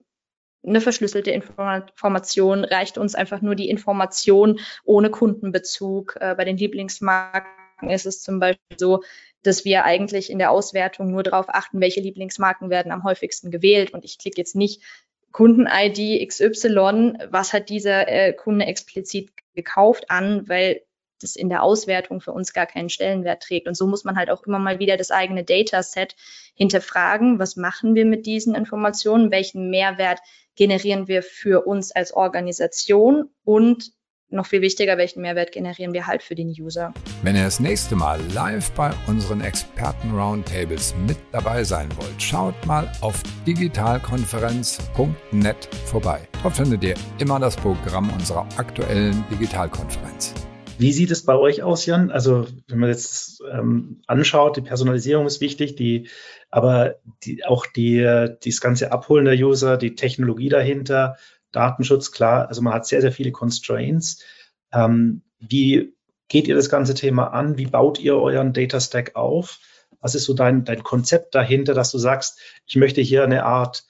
eine 0.65 0.81
verschlüsselte 0.81 1.31
Information, 1.31 2.63
reicht 2.63 2.97
uns 2.97 3.15
einfach 3.15 3.41
nur 3.41 3.55
die 3.55 3.69
Information 3.69 4.59
ohne 4.83 5.09
Kundenbezug. 5.09 6.17
Äh, 6.19 6.35
bei 6.35 6.45
den 6.45 6.57
Lieblingsmarken 6.57 7.89
ist 7.89 8.05
es 8.05 8.21
zum 8.21 8.39
Beispiel 8.39 8.77
so, 8.77 9.03
dass 9.43 9.65
wir 9.65 9.85
eigentlich 9.85 10.29
in 10.29 10.39
der 10.39 10.51
Auswertung 10.51 11.11
nur 11.11 11.23
darauf 11.23 11.45
achten, 11.47 11.79
welche 11.79 12.01
Lieblingsmarken 12.01 12.69
werden 12.69 12.91
am 12.91 13.03
häufigsten 13.03 13.49
gewählt. 13.51 13.93
Und 13.93 14.03
ich 14.03 14.17
klicke 14.17 14.37
jetzt 14.37 14.55
nicht 14.55 14.83
Kunden-ID 15.31 16.27
XY, 16.27 17.17
was 17.29 17.53
hat 17.53 17.69
dieser 17.69 18.07
äh, 18.07 18.33
Kunde 18.33 18.65
explizit 18.65 19.31
gekauft 19.53 20.09
an, 20.09 20.47
weil 20.47 20.81
das 21.21 21.35
in 21.35 21.49
der 21.49 21.63
Auswertung 21.63 22.21
für 22.21 22.31
uns 22.31 22.53
gar 22.53 22.65
keinen 22.65 22.89
Stellenwert 22.89 23.41
trägt. 23.41 23.67
Und 23.67 23.75
so 23.75 23.87
muss 23.87 24.03
man 24.03 24.15
halt 24.15 24.29
auch 24.29 24.43
immer 24.43 24.59
mal 24.59 24.79
wieder 24.79 24.97
das 24.97 25.11
eigene 25.11 25.43
Dataset 25.43 26.15
hinterfragen. 26.55 27.39
Was 27.39 27.55
machen 27.55 27.95
wir 27.95 28.05
mit 28.05 28.25
diesen 28.25 28.55
Informationen? 28.55 29.31
Welchen 29.31 29.69
Mehrwert 29.69 30.19
generieren 30.55 31.07
wir 31.07 31.23
für 31.23 31.65
uns 31.65 31.91
als 31.91 32.13
Organisation? 32.13 33.29
Und 33.43 33.91
noch 34.29 34.45
viel 34.45 34.61
wichtiger, 34.61 34.97
welchen 34.97 35.21
Mehrwert 35.21 35.51
generieren 35.51 35.91
wir 35.93 36.07
halt 36.07 36.23
für 36.23 36.35
den 36.35 36.47
User. 36.49 36.93
Wenn 37.23 37.35
ihr 37.35 37.43
das 37.43 37.59
nächste 37.59 37.95
Mal 37.95 38.21
live 38.33 38.71
bei 38.71 38.91
unseren 39.07 39.41
Experten-Roundtables 39.41 40.95
mit 41.05 41.17
dabei 41.31 41.63
sein 41.63 41.89
wollt, 41.97 42.21
schaut 42.21 42.53
mal 42.65 42.91
auf 43.01 43.21
digitalkonferenz.net 43.45 45.69
vorbei. 45.85 46.19
Dort 46.43 46.57
findet 46.57 46.83
ihr 46.83 46.95
immer 47.19 47.39
das 47.39 47.55
Programm 47.55 48.09
unserer 48.11 48.47
aktuellen 48.57 49.23
Digitalkonferenz. 49.31 50.33
Wie 50.79 50.93
sieht 50.93 51.09
es 51.09 51.25
bei 51.25 51.35
euch 51.35 51.63
aus, 51.63 51.87
Jan? 51.87 52.11
Also, 52.11 52.45
wenn 52.67 52.79
man 52.79 52.89
jetzt 52.89 53.41
ähm, 53.51 54.01
anschaut, 54.05 54.57
die 54.57 54.61
Personalisierung 54.61 55.25
ist 55.25 55.41
wichtig, 55.41 55.75
die, 55.75 56.07
aber 56.51 56.97
die, 57.23 57.43
auch 57.45 57.65
die, 57.65 58.03
das 58.03 58.61
ganze 58.61 58.91
Abholen 58.91 59.25
der 59.25 59.33
User, 59.33 59.77
die 59.77 59.95
Technologie 59.95 60.49
dahinter, 60.49 61.17
Datenschutz, 61.51 62.11
klar, 62.11 62.47
also 62.47 62.61
man 62.61 62.73
hat 62.73 62.85
sehr, 62.85 63.01
sehr 63.01 63.11
viele 63.11 63.31
Constraints. 63.31 64.23
Ähm, 64.71 65.21
wie 65.39 65.93
geht 66.27 66.47
ihr 66.47 66.55
das 66.55 66.69
ganze 66.69 66.93
Thema 66.93 67.27
an? 67.27 67.57
Wie 67.57 67.67
baut 67.67 67.99
ihr 67.99 68.17
euren 68.17 68.53
Data 68.53 68.79
Stack 68.79 69.15
auf? 69.15 69.59
Was 69.99 70.15
ist 70.15 70.25
so 70.25 70.33
dein, 70.33 70.65
dein 70.65 70.83
Konzept 70.83 71.35
dahinter, 71.35 71.73
dass 71.73 71.91
du 71.91 71.97
sagst, 71.97 72.39
ich 72.65 72.75
möchte 72.75 73.01
hier 73.01 73.23
eine 73.23 73.45
Art 73.45 73.85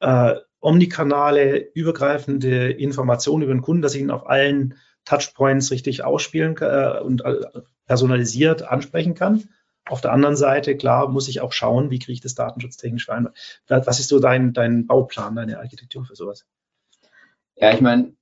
äh, 0.00 0.34
omnikanale, 0.60 1.56
übergreifende 1.74 2.70
Information 2.70 3.42
über 3.42 3.52
den 3.52 3.62
Kunden, 3.62 3.82
dass 3.82 3.94
ich 3.94 4.02
ihn 4.02 4.10
auf 4.10 4.28
allen 4.28 4.78
Touchpoints 5.04 5.70
richtig 5.70 6.04
ausspielen 6.04 6.56
äh, 6.60 7.00
und 7.00 7.24
äh, 7.24 7.40
personalisiert 7.86 8.62
ansprechen 8.62 9.14
kann. 9.14 9.48
Auf 9.86 10.00
der 10.00 10.12
anderen 10.12 10.36
Seite, 10.36 10.76
klar, 10.76 11.08
muss 11.08 11.28
ich 11.28 11.40
auch 11.40 11.52
schauen, 11.52 11.90
wie 11.90 11.98
kriege 11.98 12.12
ich 12.12 12.20
das 12.20 12.34
datenschutztechnisch 12.34 13.08
rein. 13.08 13.28
Was 13.66 13.98
ist 13.98 14.08
so 14.08 14.20
dein, 14.20 14.52
dein 14.52 14.86
Bauplan, 14.86 15.34
deine 15.34 15.58
Architektur 15.58 16.04
für 16.04 16.14
sowas? 16.14 16.46
Ja, 17.56 17.72
ich 17.72 17.80
meine, 17.80 18.14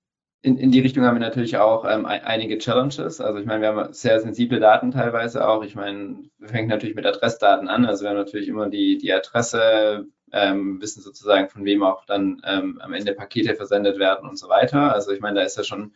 in, 0.43 0.57
in 0.57 0.71
die 0.71 0.81
Richtung 0.81 1.05
haben 1.05 1.17
wir 1.17 1.21
natürlich 1.21 1.59
auch 1.59 1.85
ähm, 1.85 2.07
einige 2.07 2.57
Challenges. 2.59 3.21
Also 3.21 3.39
ich 3.39 3.47
meine, 3.47 3.61
wir 3.61 3.69
haben 3.69 3.93
sehr 3.93 4.21
sensible 4.21 4.59
Daten 4.59 4.91
teilweise 4.91 5.47
auch. 5.47 5.63
Ich 5.63 5.75
meine, 5.75 6.25
wir 6.39 6.49
fängt 6.49 6.69
natürlich 6.69 6.97
mit 6.97 7.05
Adressdaten 7.05 7.69
an. 7.69 7.85
Also 7.85 8.05
wir 8.05 8.11
haben 8.11 8.17
natürlich 8.17 8.49
immer 8.49 8.71
die, 8.71 8.97
die 8.97 9.13
Adresse, 9.13 10.07
ähm, 10.33 10.81
wissen 10.81 11.03
sozusagen, 11.03 11.49
von 11.49 11.65
wem 11.65 11.83
auch 11.83 12.07
dann 12.07 12.41
ähm, 12.47 12.81
am 12.81 12.95
Ende 12.95 13.13
Pakete 13.13 13.55
versendet 13.55 13.99
werden 13.99 14.29
und 14.29 14.39
so 14.39 14.49
weiter. 14.49 14.95
Also 14.95 15.11
ich 15.11 15.21
meine, 15.21 15.41
da 15.41 15.45
ist 15.45 15.59
ja 15.59 15.65
schon 15.65 15.93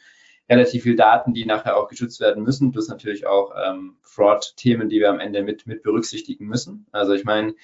relativ 0.49 0.83
viel 0.83 0.97
Daten, 0.97 1.33
die 1.33 1.47
nachher 1.47 1.77
auch 1.77 1.89
geschützt 1.89 2.21
werden 2.21 2.43
müssen, 2.43 2.73
plus 2.73 2.89
natürlich 2.89 3.27
auch 3.27 3.53
ähm, 3.57 3.97
Fraud-Themen, 4.03 4.89
die 4.89 5.01
wir 5.01 5.11
am 5.11 5.21
Ende 5.21 5.43
mit, 5.43 5.67
mit 5.67 5.83
berücksichtigen 5.83 6.47
müssen. 6.47 6.87
Also 6.93 7.15
ich 7.15 7.25
meine, 7.25 7.55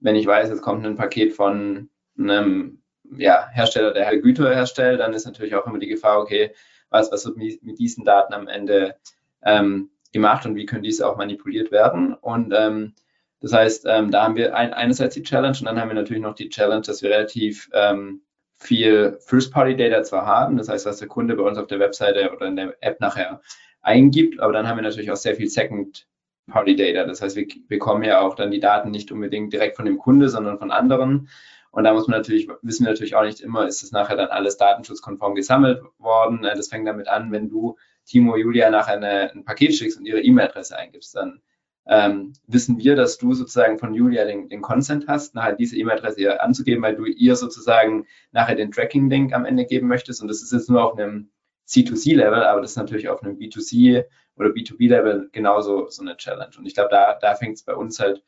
wenn 0.00 0.16
ich 0.16 0.26
weiß, 0.26 0.50
es 0.50 0.62
kommt 0.62 0.84
ein 0.86 0.96
Paket 0.96 1.34
von 1.34 1.90
einem 2.18 2.82
ja, 3.16 3.48
Hersteller, 3.50 3.92
der 3.92 4.16
Güter 4.18 4.54
herstellt, 4.54 5.00
dann 5.00 5.12
ist 5.12 5.26
natürlich 5.26 5.54
auch 5.54 5.66
immer 5.66 5.78
die 5.78 5.88
Gefahr, 5.88 6.20
okay, 6.20 6.52
was, 6.88 7.12
was 7.12 7.26
wird 7.26 7.36
mit 7.36 7.78
diesen 7.78 8.04
Daten 8.04 8.32
am 8.32 8.48
Ende 8.48 8.96
ähm, 9.42 9.90
gemacht 10.12 10.46
und 10.46 10.54
wie 10.56 10.66
können 10.66 10.82
diese 10.82 11.06
auch 11.08 11.16
manipuliert 11.16 11.70
werden? 11.70 12.14
Und 12.14 12.52
ähm, 12.56 12.94
das 13.40 13.52
heißt, 13.52 13.86
ähm, 13.88 14.10
da 14.10 14.24
haben 14.24 14.36
wir 14.36 14.54
ein, 14.56 14.72
einerseits 14.72 15.14
die 15.14 15.22
Challenge 15.22 15.56
und 15.58 15.64
dann 15.64 15.80
haben 15.80 15.88
wir 15.88 15.94
natürlich 15.94 16.22
noch 16.22 16.34
die 16.34 16.48
Challenge, 16.48 16.82
dass 16.82 17.02
wir 17.02 17.10
relativ 17.10 17.68
ähm, 17.72 18.22
viel 18.62 19.18
First-Party-Data 19.20 20.02
zwar 20.02 20.26
haben, 20.26 20.56
das 20.56 20.68
heißt, 20.68 20.86
was 20.86 20.98
der 20.98 21.08
Kunde 21.08 21.36
bei 21.36 21.42
uns 21.42 21.58
auf 21.58 21.66
der 21.66 21.80
Webseite 21.80 22.32
oder 22.32 22.46
in 22.46 22.56
der 22.56 22.76
App 22.80 23.00
nachher 23.00 23.40
eingibt, 23.82 24.40
aber 24.40 24.52
dann 24.52 24.68
haben 24.68 24.78
wir 24.78 24.82
natürlich 24.82 25.10
auch 25.10 25.16
sehr 25.16 25.34
viel 25.34 25.48
Second-Party-Data. 25.48 27.04
Das 27.04 27.20
heißt, 27.20 27.36
wir 27.36 27.46
bekommen 27.68 28.04
ja 28.04 28.20
auch 28.20 28.34
dann 28.34 28.50
die 28.50 28.60
Daten 28.60 28.90
nicht 28.90 29.10
unbedingt 29.12 29.52
direkt 29.52 29.76
von 29.76 29.84
dem 29.84 29.98
Kunde, 29.98 30.28
sondern 30.28 30.58
von 30.58 30.70
anderen. 30.70 31.28
Und 31.72 31.84
da 31.84 31.94
muss 31.94 32.06
man 32.06 32.18
natürlich, 32.18 32.48
wissen 32.60 32.84
wir 32.84 32.92
natürlich 32.92 33.16
auch 33.16 33.24
nicht 33.24 33.40
immer, 33.40 33.66
ist 33.66 33.82
es 33.82 33.92
nachher 33.92 34.16
dann 34.16 34.28
alles 34.28 34.58
datenschutzkonform 34.58 35.34
gesammelt 35.34 35.82
worden. 35.98 36.44
Äh, 36.44 36.54
das 36.54 36.68
fängt 36.68 36.86
damit 36.86 37.08
an, 37.08 37.32
wenn 37.32 37.48
du 37.48 37.76
Timo, 38.04 38.36
Julia 38.36 38.70
nachher 38.70 38.96
eine, 38.96 39.32
ein 39.32 39.44
Paket 39.44 39.74
schickst 39.74 39.98
und 39.98 40.06
ihre 40.06 40.20
E-Mail-Adresse 40.20 40.76
eingibst, 40.76 41.16
dann 41.16 41.40
ähm, 41.86 42.32
wissen 42.46 42.78
wir, 42.78 42.94
dass 42.94 43.18
du 43.18 43.34
sozusagen 43.34 43.78
von 43.78 43.94
Julia 43.94 44.24
den, 44.24 44.48
den 44.48 44.62
Consent 44.62 45.06
hast, 45.08 45.34
nachher 45.34 45.54
diese 45.54 45.76
E-Mail-Adresse 45.76 46.20
ihr 46.20 46.42
anzugeben, 46.42 46.82
weil 46.82 46.94
du 46.94 47.06
ihr 47.06 47.34
sozusagen 47.36 48.06
nachher 48.30 48.54
den 48.54 48.70
Tracking-Link 48.70 49.32
am 49.32 49.44
Ende 49.44 49.66
geben 49.66 49.88
möchtest. 49.88 50.22
Und 50.22 50.28
das 50.28 50.42
ist 50.42 50.52
jetzt 50.52 50.70
nur 50.70 50.84
auf 50.84 50.96
einem 50.96 51.30
C2C-Level, 51.68 52.44
aber 52.44 52.60
das 52.60 52.72
ist 52.72 52.76
natürlich 52.76 53.08
auf 53.08 53.22
einem 53.22 53.36
B2C 53.36 54.04
oder 54.36 54.50
B2B-Level 54.50 55.30
genauso 55.32 55.88
so 55.88 56.02
eine 56.02 56.16
Challenge. 56.16 56.52
Und 56.56 56.66
ich 56.66 56.74
glaube, 56.74 56.90
da, 56.90 57.18
da 57.20 57.34
fängt 57.34 57.56
es 57.56 57.62
bei 57.64 57.74
uns 57.74 57.98
halt 57.98 58.22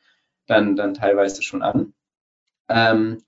dann, 0.47 0.75
dann 0.75 0.93
teilweise 0.93 1.41
schon 1.41 1.61
an. 1.61 1.93
Ähm, 2.69 3.23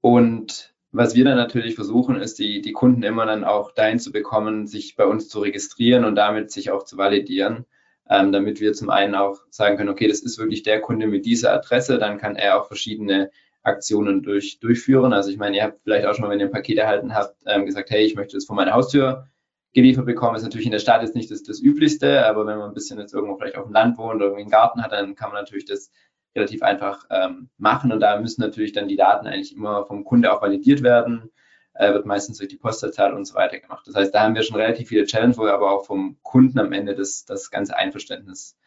und 0.00 0.74
was 0.92 1.14
wir 1.14 1.24
dann 1.24 1.36
natürlich 1.36 1.74
versuchen, 1.74 2.16
ist, 2.16 2.38
die, 2.38 2.60
die 2.60 2.72
Kunden 2.72 3.02
immer 3.02 3.26
dann 3.26 3.44
auch 3.44 3.72
dahin 3.72 3.98
zu 3.98 4.12
bekommen, 4.12 4.66
sich 4.66 4.96
bei 4.96 5.06
uns 5.06 5.28
zu 5.28 5.40
registrieren 5.40 6.04
und 6.04 6.16
damit 6.16 6.50
sich 6.50 6.70
auch 6.70 6.84
zu 6.84 6.96
validieren, 6.96 7.66
ähm, 8.12 8.32
damit 8.32 8.60
wir 8.60 8.74
zum 8.74 8.90
einen 8.90 9.14
auch 9.14 9.40
sagen 9.48 9.76
können, 9.76 9.88
okay, 9.88 10.06
das 10.06 10.20
ist 10.20 10.38
wirklich 10.38 10.62
der 10.62 10.80
Kunde 10.80 11.06
mit 11.06 11.24
dieser 11.24 11.52
Adresse, 11.52 11.98
dann 11.98 12.18
kann 12.18 12.36
er 12.36 12.60
auch 12.60 12.66
verschiedene 12.66 13.30
Aktionen 13.62 14.22
durch, 14.22 14.58
durchführen. 14.60 15.12
Also 15.12 15.30
ich 15.30 15.38
meine, 15.38 15.56
ihr 15.56 15.62
habt 15.62 15.80
vielleicht 15.82 16.06
auch 16.06 16.14
schon 16.14 16.24
mal, 16.24 16.30
wenn 16.30 16.40
ihr 16.40 16.46
ein 16.46 16.52
Paket 16.52 16.78
erhalten 16.78 17.14
habt, 17.14 17.36
ähm, 17.46 17.64
gesagt, 17.64 17.90
hey, 17.90 18.04
ich 18.04 18.14
möchte 18.14 18.36
das 18.36 18.44
vor 18.44 18.56
meiner 18.56 18.74
Haustür 18.74 19.28
geliefert 19.72 20.04
bekommen. 20.04 20.36
Ist 20.36 20.42
natürlich 20.42 20.66
in 20.66 20.72
der 20.72 20.78
Stadt 20.78 21.02
jetzt 21.02 21.14
nicht 21.14 21.30
das, 21.30 21.42
das 21.42 21.60
Üblichste, 21.60 22.26
aber 22.26 22.46
wenn 22.46 22.58
man 22.58 22.70
ein 22.70 22.74
bisschen 22.74 22.98
jetzt 22.98 23.14
irgendwo 23.14 23.36
vielleicht 23.36 23.56
auf 23.56 23.64
dem 23.64 23.72
Land 23.72 23.96
wohnt 23.96 24.16
oder 24.16 24.26
irgendwie 24.26 24.42
einen 24.42 24.50
Garten 24.50 24.82
hat, 24.82 24.92
dann 24.92 25.14
kann 25.14 25.30
man 25.30 25.40
natürlich 25.40 25.64
das 25.64 25.90
relativ 26.36 26.62
einfach 26.62 27.06
ähm, 27.10 27.48
machen. 27.56 27.92
Und 27.92 28.00
da 28.00 28.20
müssen 28.20 28.42
natürlich 28.42 28.72
dann 28.72 28.88
die 28.88 28.96
Daten 28.96 29.26
eigentlich 29.26 29.56
immer 29.56 29.86
vom 29.86 30.04
Kunde 30.04 30.32
auch 30.32 30.42
validiert 30.42 30.82
werden. 30.82 31.30
Äh, 31.74 31.94
wird 31.94 32.04
meistens 32.04 32.38
durch 32.38 32.50
die 32.50 32.58
Postleitzahl 32.58 33.14
und 33.14 33.24
so 33.24 33.34
weiter 33.34 33.58
gemacht. 33.58 33.86
Das 33.86 33.94
heißt, 33.94 34.14
da 34.14 34.20
haben 34.20 34.34
wir 34.34 34.42
schon 34.42 34.56
relativ 34.56 34.88
viele 34.88 35.06
Challenges, 35.06 35.38
wo 35.38 35.44
wir 35.44 35.54
aber 35.54 35.70
auch 35.70 35.86
vom 35.86 36.18
Kunden 36.22 36.58
am 36.58 36.72
Ende 36.72 36.94
das, 36.94 37.24
das 37.24 37.50
ganze 37.50 37.76
Einverständnis 37.76 38.58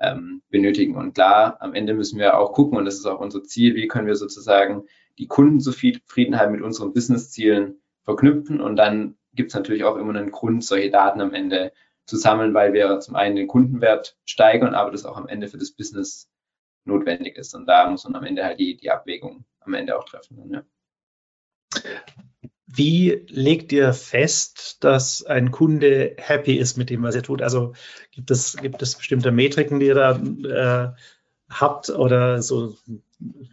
ähm, 0.00 0.42
benötigen. 0.48 0.94
Und 0.96 1.14
klar, 1.14 1.56
am 1.60 1.74
Ende 1.74 1.94
müssen 1.94 2.20
wir 2.20 2.38
auch 2.38 2.52
gucken, 2.52 2.78
und 2.78 2.84
das 2.84 2.94
ist 2.94 3.06
auch 3.06 3.18
unser 3.18 3.42
Ziel, 3.42 3.74
wie 3.74 3.88
können 3.88 4.06
wir 4.06 4.14
sozusagen 4.14 4.84
die 5.18 5.26
Kundenzufriedenheit 5.26 6.52
mit 6.52 6.62
unseren 6.62 6.92
Businesszielen 6.92 7.82
verknüpfen. 8.04 8.60
Und 8.60 8.76
dann 8.76 9.16
gibt 9.34 9.50
es 9.50 9.54
natürlich 9.56 9.82
auch 9.82 9.96
immer 9.96 10.14
einen 10.14 10.30
Grund, 10.30 10.64
solche 10.64 10.90
Daten 10.90 11.20
am 11.20 11.34
Ende 11.34 11.72
zu 12.06 12.16
sammeln, 12.16 12.54
weil 12.54 12.72
wir 12.72 13.00
zum 13.00 13.16
einen 13.16 13.36
den 13.36 13.48
Kundenwert 13.48 14.16
steigern, 14.24 14.74
aber 14.74 14.92
das 14.92 15.04
auch 15.04 15.16
am 15.16 15.26
Ende 15.28 15.48
für 15.48 15.58
das 15.58 15.72
Business 15.72 16.30
notwendig 16.84 17.36
ist. 17.36 17.54
Und 17.54 17.66
da 17.66 17.90
muss 17.90 18.04
man 18.04 18.14
am 18.14 18.24
Ende 18.24 18.44
halt 18.44 18.60
die, 18.60 18.76
die 18.76 18.90
Abwägung 18.90 19.44
am 19.60 19.74
Ende 19.74 19.98
auch 19.98 20.04
treffen. 20.04 20.50
Ja. 20.50 20.62
Wie 22.66 23.26
legt 23.28 23.70
ihr 23.72 23.92
fest, 23.92 24.82
dass 24.82 25.22
ein 25.24 25.50
Kunde 25.50 26.14
happy 26.16 26.56
ist 26.56 26.78
mit 26.78 26.88
dem, 26.88 27.02
was 27.02 27.14
er 27.14 27.22
tut? 27.22 27.42
Also 27.42 27.74
gibt 28.10 28.30
es, 28.30 28.56
gibt 28.56 28.80
es 28.80 28.94
bestimmte 28.94 29.30
Metriken, 29.30 29.78
die 29.78 29.86
ihr 29.86 29.94
da 29.94 30.16
äh, 30.16 30.92
habt 31.50 31.90
oder 31.90 32.40
so, 32.40 32.74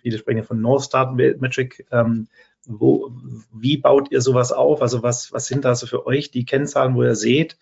viele 0.01 0.17
sprechen 0.17 0.43
von 0.43 0.62
North 0.62 0.84
Star 0.84 1.12
Metric. 1.12 1.86
Ähm, 1.91 2.27
wo, 2.65 3.12
wie 3.51 3.77
baut 3.77 4.12
ihr 4.12 4.21
sowas 4.21 4.51
auf? 4.51 4.82
Also 4.82 5.03
was, 5.03 5.34
was 5.34 5.47
sind 5.47 5.65
da 5.65 5.75
so 5.75 5.88
für 5.88 6.05
euch 6.05 6.32
die 6.32 6.45
Kennzahlen, 6.45 6.95
wo 6.95 7.03
ihr 7.03 7.15
seht, 7.15 7.58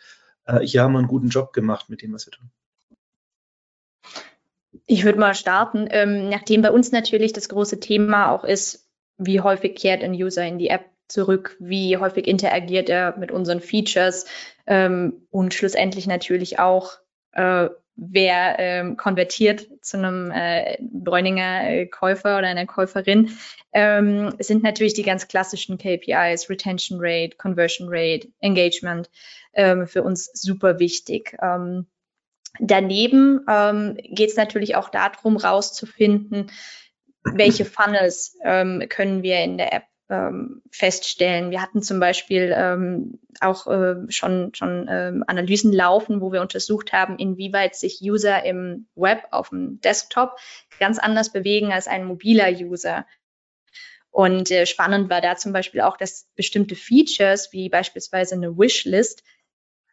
äh, 0.46 0.60
hier 0.60 0.84
haben 0.84 0.94
wir 0.94 1.00
einen 1.00 1.08
guten 1.08 1.30
Job 1.30 1.54
gemacht 1.54 1.90
mit 1.90 2.02
dem, 2.02 2.14
was 2.14 2.28
wir 2.28 2.32
tun? 2.32 2.52
Ich 4.86 5.04
würde 5.04 5.20
mal 5.20 5.36
starten, 5.36 5.88
ähm, 5.90 6.30
nachdem 6.30 6.62
bei 6.62 6.72
uns 6.72 6.92
natürlich 6.92 7.34
das 7.34 7.50
große 7.50 7.80
Thema 7.80 8.32
auch 8.32 8.44
ist, 8.44 8.87
wie 9.18 9.42
häufig 9.42 9.76
kehrt 9.76 10.04
ein 10.04 10.14
User 10.14 10.46
in 10.46 10.58
die 10.58 10.70
App 10.70 10.86
zurück, 11.08 11.56
wie 11.60 11.98
häufig 11.98 12.28
interagiert 12.28 12.90
er 12.90 13.18
mit 13.18 13.32
unseren 13.32 13.62
Features 13.62 14.26
ähm, 14.66 15.28
und 15.32 15.54
schlussendlich 15.54 16.08
natürlich 16.08 16.60
auch, 16.60 16.94
äh, 17.32 17.70
wer 17.96 18.60
ähm, 18.60 18.98
konvertiert 18.98 19.68
zu 19.82 19.98
einem 19.98 20.32
äh, 20.32 20.78
Bräuninger 20.82 21.70
äh, 21.70 21.86
Käufer 21.88 22.38
oder 22.38 22.48
einer 22.48 22.66
Käuferin, 22.66 23.32
ähm, 23.74 24.36
sind 24.40 24.64
natürlich 24.64 24.94
die 24.94 25.04
ganz 25.04 25.28
klassischen 25.28 25.78
KPIs, 25.78 26.50
Retention 26.50 27.00
Rate, 27.02 27.38
Conversion 27.38 27.88
Rate, 27.90 28.28
Engagement, 28.40 29.10
ähm, 29.54 29.88
für 29.88 30.04
uns 30.04 30.30
super 30.34 30.80
wichtig. 30.80 31.38
Ähm, 31.42 31.88
Daneben 32.60 33.46
ähm, 33.48 33.98
geht 33.98 34.30
es 34.30 34.36
natürlich 34.36 34.76
auch 34.76 34.90
darum, 34.90 35.38
rauszufinden, 35.38 36.50
welche 37.34 37.66
Funnels 37.66 38.38
ähm, 38.44 38.84
können 38.90 39.24
wir 39.24 39.40
in 39.40 39.58
der 39.58 39.74
App 39.74 39.84
ähm, 40.10 40.62
feststellen. 40.72 41.52
Wir 41.52 41.62
hatten 41.62 41.82
zum 41.82 42.00
Beispiel 42.00 42.54
ähm, 42.56 43.20
auch 43.42 43.68
äh, 43.68 43.96
schon, 44.10 44.54
schon 44.54 44.88
ähm, 44.90 45.24
Analysen 45.28 45.74
laufen, 45.74 46.22
wo 46.22 46.32
wir 46.32 46.42
untersucht 46.42 46.94
haben, 46.94 47.18
inwieweit 47.18 47.76
sich 47.76 48.00
User 48.02 48.44
im 48.46 48.88
Web 48.96 49.24
auf 49.32 49.50
dem 49.50 49.82
Desktop 49.82 50.38
ganz 50.80 50.98
anders 50.98 51.32
bewegen 51.32 51.72
als 51.72 51.88
ein 51.88 52.06
mobiler 52.06 52.50
User. 52.50 53.06
Und 54.10 54.50
äh, 54.50 54.66
spannend 54.66 55.10
war 55.10 55.22
da 55.22 55.36
zum 55.36 55.54
Beispiel 55.54 55.82
auch, 55.82 55.98
dass 55.98 56.28
bestimmte 56.36 56.76
Features, 56.76 57.52
wie 57.52 57.70
beispielsweise 57.70 58.36
eine 58.36 58.58
Wishlist, 58.58 59.24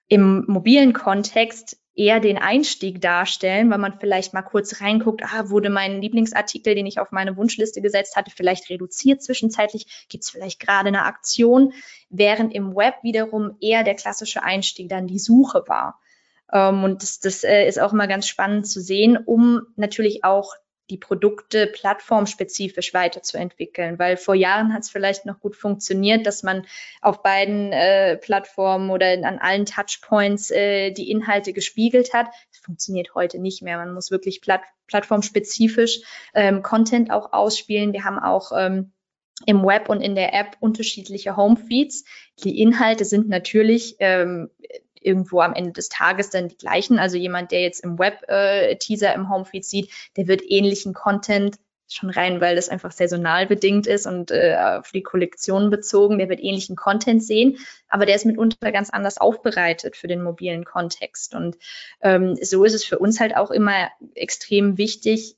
im 0.07 0.45
mobilen 0.47 0.93
Kontext 0.93 1.79
eher 1.95 2.21
den 2.21 2.39
Einstieg 2.39 3.01
darstellen, 3.01 3.71
weil 3.71 3.79
man 3.79 3.99
vielleicht 4.01 4.35
mal 4.35 4.43
kurz 4.43 4.81
reinguckt, 4.81 5.23
ah, 5.23 5.49
wurde 5.49 5.71
mein 5.71 6.01
Lieblingsartikel, 6.01 6.75
den 6.75 6.87
ich 6.87 6.99
auf 6.99 7.13
meine 7.13 7.37
Wunschliste 7.37 7.81
gesetzt 7.81 8.17
hatte, 8.17 8.33
vielleicht 8.35 8.69
reduziert 8.69 9.23
zwischenzeitlich, 9.23 10.07
gibt 10.09 10.25
es 10.25 10.31
vielleicht 10.31 10.61
gerade 10.61 10.89
eine 10.89 11.05
Aktion, 11.05 11.73
während 12.11 12.55
im 12.55 12.75
Web 12.75 12.95
wiederum 13.03 13.57
eher 13.61 13.85
der 13.85 13.95
klassische 13.95 14.43
Einstieg 14.43 14.89
dann 14.89 15.07
die 15.07 15.21
Suche 15.21 15.65
war. 15.67 16.01
Ähm, 16.53 16.83
und 16.83 17.03
das, 17.03 17.21
das 17.21 17.45
äh, 17.45 17.67
ist 17.67 17.81
auch 17.81 17.93
immer 17.93 18.09
ganz 18.09 18.27
spannend 18.27 18.67
zu 18.67 18.81
sehen, 18.81 19.17
um 19.17 19.63
natürlich 19.77 20.25
auch 20.25 20.55
die 20.91 20.99
Produkte 20.99 21.67
plattformspezifisch 21.67 22.93
weiterzuentwickeln, 22.93 23.99
weil 23.99 24.17
vor 24.17 24.35
Jahren 24.35 24.75
hat 24.75 24.83
es 24.83 24.91
vielleicht 24.91 25.25
noch 25.25 25.41
gut 25.41 25.57
funktioniert, 25.57 26.27
dass 26.27 26.43
man 26.43 26.67
auf 27.01 27.23
beiden 27.23 27.73
äh, 27.73 28.17
Plattformen 28.19 28.91
oder 28.91 29.15
in, 29.15 29.25
an 29.25 29.39
allen 29.39 29.65
Touchpoints 29.65 30.51
äh, 30.51 30.91
die 30.91 31.11
Inhalte 31.11 31.53
gespiegelt 31.53 32.13
hat. 32.13 32.27
Das 32.51 32.61
funktioniert 32.61 33.15
heute 33.15 33.39
nicht 33.39 33.63
mehr. 33.63 33.79
Man 33.79 33.95
muss 33.95 34.11
wirklich 34.11 34.43
platt, 34.43 34.63
plattformspezifisch 34.87 36.01
ähm, 36.35 36.63
Content 36.63 37.11
auch 37.11 37.33
ausspielen. 37.33 37.95
Wir 37.95 38.05
haben 38.05 38.19
auch 38.19 38.53
ähm, 38.55 38.93
im 39.47 39.65
Web 39.65 39.89
und 39.89 40.01
in 40.01 40.15
der 40.15 40.35
App 40.35 40.57
unterschiedliche 40.61 41.37
Homefeeds. 41.37 42.05
Die 42.45 42.61
Inhalte 42.61 43.05
sind 43.05 43.29
natürlich 43.29 43.97
ähm, 44.01 44.51
irgendwo 45.05 45.41
am 45.41 45.55
Ende 45.55 45.73
des 45.73 45.89
Tages 45.89 46.31
dann 46.31 46.49
die 46.49 46.57
gleichen. 46.57 46.99
Also 46.99 47.17
jemand, 47.17 47.53
der 47.53 47.63
jetzt 47.63 47.85
im 47.85 47.99
Web-Teaser 47.99 49.11
äh, 49.11 49.15
im 49.15 49.29
Homefeed 49.29 49.65
sieht, 49.65 49.91
der 50.17 50.27
wird 50.27 50.43
ähnlichen 50.45 50.95
Content 50.95 51.57
schon 51.89 52.11
rein, 52.11 52.41
weil 52.41 52.57
das 52.57 52.69
einfach 52.69 52.93
saisonal 52.93 53.47
bedingt 53.47 53.87
ist 53.87 54.07
und 54.07 54.31
äh, 54.31 54.57
auf 54.57 54.91
die 54.91 55.03
Kollektion 55.03 55.71
bezogen. 55.71 56.19
Der 56.19 56.29
wird 56.29 56.41
ähnlichen 56.41 56.77
Content 56.77 57.23
sehen, 57.23 57.59
aber 57.89 58.07
der 58.07 58.17
ist 58.17 58.25
mitunter 58.25 58.73
ganz 58.73 58.91
anders 58.91 59.19
aufbereitet 59.19 59.97
für 59.97 60.09
den 60.09 60.23
mobilen 60.23 60.65
Kontext. 60.65 61.35
Und 61.35 61.57
ähm, 62.01 62.37
so 62.41 62.65
ist 62.65 62.75
es 62.75 62.85
für 62.85 62.99
uns 62.99 63.21
halt 63.21 63.37
auch 63.37 63.51
immer 63.51 63.91
extrem 64.15 64.79
wichtig, 64.79 65.37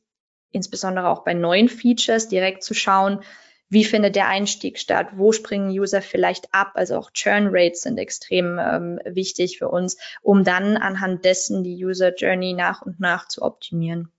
insbesondere 0.52 1.08
auch 1.08 1.24
bei 1.24 1.34
neuen 1.34 1.68
Features, 1.68 2.28
direkt 2.28 2.62
zu 2.62 2.74
schauen, 2.74 3.20
wie 3.68 3.84
findet 3.84 4.16
der 4.16 4.28
Einstieg 4.28 4.78
statt, 4.78 5.08
wo 5.16 5.32
springen 5.32 5.70
User 5.70 6.02
vielleicht 6.02 6.52
ab, 6.52 6.72
also 6.74 6.96
auch 6.96 7.10
Churn 7.10 7.48
Rates 7.50 7.82
sind 7.82 7.98
extrem 7.98 8.58
ähm, 8.58 9.00
wichtig 9.04 9.58
für 9.58 9.68
uns, 9.68 9.96
um 10.22 10.44
dann 10.44 10.76
anhand 10.76 11.24
dessen 11.24 11.64
die 11.64 11.84
User 11.84 12.14
Journey 12.14 12.52
nach 12.52 12.82
und 12.82 13.00
nach 13.00 13.28
zu 13.28 13.42
optimieren. 13.42 14.12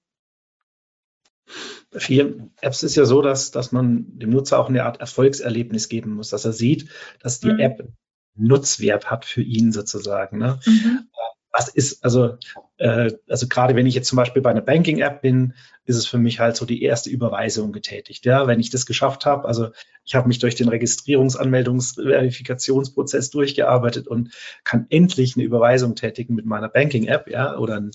Bei 1.91 1.99
vielen 1.99 2.51
Apps 2.59 2.83
ist 2.83 2.95
ja 2.95 3.05
so, 3.05 3.21
dass, 3.21 3.51
dass 3.51 3.71
man 3.71 4.19
dem 4.19 4.31
Nutzer 4.31 4.59
auch 4.59 4.67
eine 4.67 4.83
Art 4.83 4.99
Erfolgserlebnis 4.99 5.87
geben 5.87 6.13
muss, 6.13 6.29
dass 6.29 6.43
er 6.43 6.51
sieht, 6.51 6.89
dass 7.21 7.39
die 7.39 7.51
mhm. 7.51 7.59
App 7.59 7.87
Nutzwert 8.35 9.09
hat 9.09 9.25
für 9.25 9.41
ihn 9.41 9.71
sozusagen. 9.71 10.37
Ne? 10.37 10.59
Mhm 10.65 11.07
was 11.57 11.69
ist, 11.69 12.03
also, 12.03 12.35
äh, 12.77 13.11
also 13.27 13.47
gerade 13.47 13.75
wenn 13.75 13.87
ich 13.87 13.95
jetzt 13.95 14.09
zum 14.09 14.17
Beispiel 14.17 14.43
bei 14.43 14.51
einer 14.51 14.61
Banking-App 14.61 15.21
bin, 15.21 15.55
ist 15.85 15.95
es 15.95 16.05
für 16.05 16.19
mich 16.19 16.39
halt 16.39 16.55
so 16.55 16.65
die 16.65 16.83
erste 16.83 17.09
Überweisung 17.09 17.71
getätigt. 17.71 18.25
Ja, 18.25 18.45
wenn 18.45 18.59
ich 18.59 18.69
das 18.69 18.85
geschafft 18.85 19.25
habe, 19.25 19.47
also 19.47 19.69
ich 20.05 20.13
habe 20.13 20.27
mich 20.27 20.37
durch 20.37 20.53
den 20.55 20.69
Registrierungsanmeldungs-Verifikationsprozess 20.69 23.31
durchgearbeitet 23.31 24.07
und 24.07 24.35
kann 24.63 24.85
endlich 24.89 25.35
eine 25.35 25.45
Überweisung 25.45 25.95
tätigen 25.95 26.35
mit 26.35 26.45
meiner 26.45 26.69
Banking-App, 26.69 27.27
ja, 27.27 27.57
oder 27.57 27.77
ein 27.77 27.89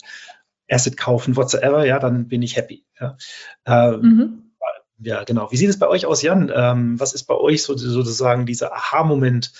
Asset 0.68 0.96
kaufen, 0.96 1.36
whatsoever, 1.36 1.86
ja, 1.86 2.00
dann 2.00 2.26
bin 2.26 2.42
ich 2.42 2.56
happy. 2.56 2.84
Ja, 3.00 3.16
ähm, 3.66 4.00
mhm. 4.00 4.50
ja 4.98 5.22
genau. 5.22 5.52
Wie 5.52 5.56
sieht 5.56 5.70
es 5.70 5.78
bei 5.78 5.86
euch 5.86 6.06
aus, 6.06 6.22
Jan? 6.22 6.50
Ähm, 6.52 6.98
was 6.98 7.14
ist 7.14 7.22
bei 7.24 7.36
euch 7.36 7.62
so, 7.62 7.76
sozusagen 7.76 8.46
dieser 8.46 8.72
Aha-Moment, 8.72 9.52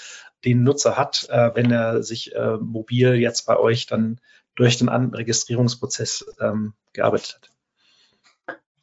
den 0.45 0.63
Nutzer 0.63 0.97
hat, 0.97 1.29
äh, 1.31 1.51
wenn 1.55 1.71
er 1.71 2.03
sich 2.03 2.35
äh, 2.35 2.57
mobil 2.57 3.15
jetzt 3.15 3.47
bei 3.47 3.57
euch 3.57 3.87
dann 3.87 4.21
durch 4.55 4.77
den 4.77 4.89
An 4.89 5.15
Registrierungsprozess 5.15 6.27
ähm, 6.41 6.75
gearbeitet 6.93 7.41
hat. 7.41 7.53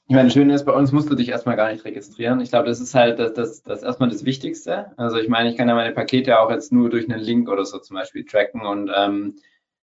Ich 0.08 0.16
meine, 0.16 0.30
das 0.30 0.34
Schöne 0.34 0.56
ist, 0.56 0.66
bei 0.66 0.72
uns 0.72 0.92
musst 0.92 1.10
du 1.12 1.16
dich 1.16 1.30
erstmal 1.30 1.56
gar 1.56 1.72
nicht 1.72 1.86
registrieren. 1.86 2.42
Ich 2.42 2.50
glaube, 2.50 2.68
das 2.68 2.80
ist 2.80 2.96
halt 2.96 3.20
das, 3.20 3.34
das, 3.34 3.62
das 3.62 3.84
erstmal 3.84 4.10
das 4.10 4.26
Wichtigste. 4.26 4.92
Also 4.98 5.18
ich 5.18 5.30
meine, 5.30 5.52
ich 5.52 5.58
kann 5.58 5.70
ja 5.70 5.76
meine 5.76 5.94
Pakete 5.94 6.40
auch 6.40 6.50
jetzt 6.50 6.72
nur 6.72 6.90
durch 6.90 7.08
einen 7.08 7.20
Link 7.20 7.48
oder 7.48 7.64
so 7.64 7.78
zum 7.78 7.96
Beispiel 7.96 8.26
tracken 8.26 8.66
und 8.66 8.90
ähm, 8.96 9.36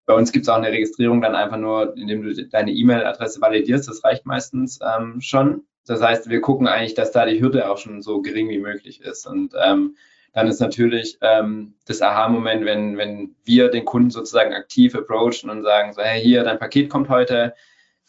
bei 0.06 0.14
uns 0.14 0.32
gibt 0.32 0.44
es 0.44 0.48
auch 0.48 0.56
eine 0.56 0.70
Registrierung 0.70 1.20
dann 1.20 1.34
einfach 1.34 1.56
nur, 1.56 1.96
indem 1.96 2.22
du 2.22 2.46
deine 2.46 2.72
E-Mail-Adresse 2.72 3.40
validierst. 3.40 3.88
Das 3.88 4.04
reicht 4.04 4.26
meistens 4.26 4.78
ähm, 4.82 5.20
schon. 5.20 5.62
Das 5.86 6.02
heißt, 6.02 6.28
wir 6.28 6.40
gucken 6.40 6.66
eigentlich, 6.66 6.94
dass 6.94 7.12
da 7.12 7.26
die 7.26 7.40
Hürde 7.40 7.70
auch 7.70 7.78
schon 7.78 8.02
so 8.02 8.20
gering 8.22 8.48
wie 8.48 8.58
möglich 8.58 9.00
ist. 9.00 9.26
Und 9.26 9.54
ähm, 9.62 9.96
dann 10.34 10.48
ist 10.48 10.60
natürlich 10.60 11.16
ähm, 11.20 11.74
das 11.86 12.02
Aha-Moment, 12.02 12.64
wenn, 12.64 12.98
wenn 12.98 13.36
wir 13.44 13.68
den 13.68 13.84
Kunden 13.84 14.10
sozusagen 14.10 14.52
aktiv 14.52 14.94
approachen 14.96 15.48
und 15.48 15.62
sagen, 15.62 15.92
so, 15.92 16.02
hey, 16.02 16.20
hier, 16.20 16.42
dein 16.42 16.58
Paket 16.58 16.90
kommt 16.90 17.08
heute, 17.08 17.54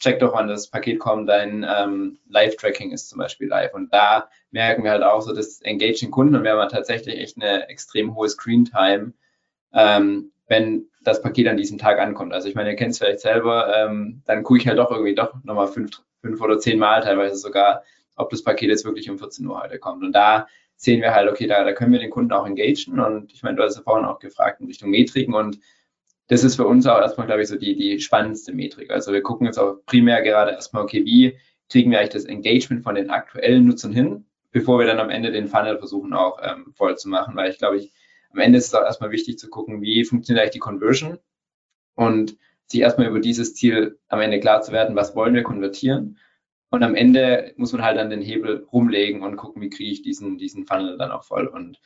check 0.00 0.18
doch, 0.18 0.34
wann 0.34 0.48
das 0.48 0.68
Paket 0.68 0.98
kommt, 0.98 1.28
dein 1.28 1.64
ähm, 1.64 2.18
Live-Tracking 2.28 2.90
ist 2.90 3.08
zum 3.08 3.18
Beispiel 3.18 3.48
live. 3.48 3.74
Und 3.74 3.94
da 3.94 4.28
merken 4.50 4.82
wir 4.82 4.90
halt 4.90 5.04
auch 5.04 5.22
so 5.22 5.32
das 5.32 5.62
Engaging 5.62 6.10
Kunden 6.10 6.34
und 6.34 6.42
wir 6.42 6.50
haben 6.50 6.58
halt 6.58 6.72
tatsächlich 6.72 7.16
echt 7.16 7.40
eine 7.40 7.68
extrem 7.68 8.16
hohe 8.16 8.28
Screen-Time, 8.28 9.12
ähm, 9.72 10.32
wenn 10.48 10.88
das 11.04 11.22
Paket 11.22 11.46
an 11.46 11.56
diesem 11.56 11.78
Tag 11.78 12.00
ankommt. 12.00 12.32
Also 12.32 12.48
ich 12.48 12.56
meine, 12.56 12.70
ihr 12.70 12.76
kennt 12.76 12.90
es 12.90 12.98
vielleicht 12.98 13.20
selber, 13.20 13.72
ähm, 13.72 14.22
dann 14.26 14.42
gucke 14.42 14.58
ich 14.58 14.66
halt 14.66 14.78
doch 14.78 14.90
irgendwie 14.90 15.14
doch 15.14 15.32
nochmal 15.44 15.68
fünf, 15.68 16.02
fünf 16.22 16.40
oder 16.40 16.58
zehn 16.58 16.80
Mal 16.80 17.02
teilweise 17.02 17.36
sogar, 17.36 17.84
ob 18.16 18.30
das 18.30 18.42
Paket 18.42 18.70
jetzt 18.70 18.84
wirklich 18.84 19.08
um 19.08 19.18
14 19.18 19.46
Uhr 19.46 19.62
heute 19.62 19.78
kommt. 19.78 20.02
Und 20.02 20.12
da 20.12 20.48
sehen 20.76 21.00
wir 21.00 21.14
halt, 21.14 21.30
okay, 21.30 21.46
da, 21.46 21.64
da 21.64 21.72
können 21.72 21.92
wir 21.92 21.98
den 21.98 22.10
Kunden 22.10 22.32
auch 22.32 22.46
engagen. 22.46 23.00
Und 23.00 23.32
ich 23.32 23.42
meine, 23.42 23.56
du 23.56 23.62
hast 23.62 23.76
ja 23.76 23.82
vorhin 23.82 24.06
auch 24.06 24.18
gefragt 24.18 24.60
in 24.60 24.66
Richtung 24.66 24.90
Metriken 24.90 25.34
und 25.34 25.58
das 26.28 26.44
ist 26.44 26.56
für 26.56 26.66
uns 26.66 26.86
auch 26.86 27.00
erstmal, 27.00 27.26
glaube 27.26 27.42
ich, 27.42 27.48
so 27.48 27.56
die, 27.56 27.76
die 27.76 28.00
spannendste 28.00 28.52
Metrik. 28.52 28.90
Also 28.90 29.12
wir 29.12 29.22
gucken 29.22 29.46
jetzt 29.46 29.58
auch 29.58 29.76
primär 29.86 30.22
gerade 30.22 30.52
erstmal, 30.52 30.82
okay, 30.82 31.04
wie 31.04 31.38
kriegen 31.68 31.90
wir 31.90 31.98
eigentlich 31.98 32.10
das 32.10 32.24
Engagement 32.24 32.82
von 32.82 32.94
den 32.94 33.10
aktuellen 33.10 33.64
Nutzern 33.64 33.92
hin, 33.92 34.26
bevor 34.50 34.78
wir 34.78 34.86
dann 34.86 34.98
am 34.98 35.10
Ende 35.10 35.30
den 35.30 35.48
Funnel 35.48 35.78
versuchen 35.78 36.12
auch 36.12 36.38
ähm, 36.42 36.72
voll 36.74 36.96
zu 36.96 37.08
machen, 37.08 37.36
weil 37.36 37.50
ich 37.50 37.58
glaube, 37.58 37.78
ich, 37.78 37.92
am 38.30 38.40
Ende 38.40 38.58
ist 38.58 38.66
es 38.66 38.74
auch 38.74 38.82
erstmal 38.82 39.12
wichtig 39.12 39.38
zu 39.38 39.48
gucken, 39.48 39.82
wie 39.82 40.04
funktioniert 40.04 40.42
eigentlich 40.42 40.54
die 40.54 40.58
Conversion 40.58 41.18
und 41.94 42.36
sich 42.66 42.80
erstmal 42.80 43.06
über 43.06 43.20
dieses 43.20 43.54
Ziel 43.54 43.98
am 44.08 44.20
Ende 44.20 44.40
klar 44.40 44.62
zu 44.62 44.72
werden, 44.72 44.96
was 44.96 45.14
wollen 45.14 45.34
wir 45.34 45.44
konvertieren 45.44 46.18
und 46.76 46.82
am 46.82 46.94
Ende 46.94 47.52
muss 47.56 47.72
man 47.72 47.82
halt 47.82 47.96
dann 47.96 48.10
den 48.10 48.20
Hebel 48.20 48.66
rumlegen 48.72 49.22
und 49.22 49.36
gucken, 49.36 49.62
wie 49.62 49.70
kriege 49.70 49.90
ich 49.90 50.02
diesen, 50.02 50.38
diesen 50.38 50.66
Funnel 50.66 50.98
dann 50.98 51.10
auch 51.10 51.24
voll. 51.24 51.46
Und 51.46 51.80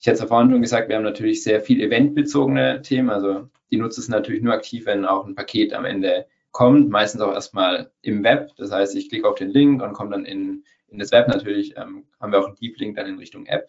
ich 0.00 0.06
hatte 0.06 0.14
es 0.14 0.20
ja 0.20 0.26
vorhin 0.26 0.50
schon 0.50 0.60
gesagt, 0.60 0.88
wir 0.88 0.96
haben 0.96 1.04
natürlich 1.04 1.42
sehr 1.42 1.60
viel 1.60 1.80
eventbezogene 1.80 2.82
Themen. 2.82 3.10
Also 3.10 3.48
die 3.70 3.76
Nutzer 3.76 4.02
sind 4.02 4.10
natürlich 4.10 4.42
nur 4.42 4.52
aktiv, 4.52 4.86
wenn 4.86 5.04
auch 5.04 5.24
ein 5.24 5.34
Paket 5.34 5.72
am 5.72 5.84
Ende 5.84 6.26
kommt, 6.50 6.90
meistens 6.90 7.20
auch 7.20 7.32
erstmal 7.32 7.90
im 8.02 8.22
Web. 8.22 8.50
Das 8.56 8.70
heißt, 8.70 8.96
ich 8.96 9.08
klicke 9.08 9.28
auf 9.28 9.36
den 9.36 9.50
Link 9.50 9.82
und 9.82 9.92
komme 9.92 10.10
dann 10.10 10.24
in, 10.24 10.64
in 10.88 10.98
das 10.98 11.12
Web. 11.12 11.28
Natürlich 11.28 11.76
ähm, 11.76 12.04
haben 12.20 12.32
wir 12.32 12.40
auch 12.40 12.46
einen 12.46 12.56
Deep 12.56 12.76
Link 12.78 12.96
dann 12.96 13.06
in 13.06 13.18
Richtung 13.18 13.46
App. 13.46 13.68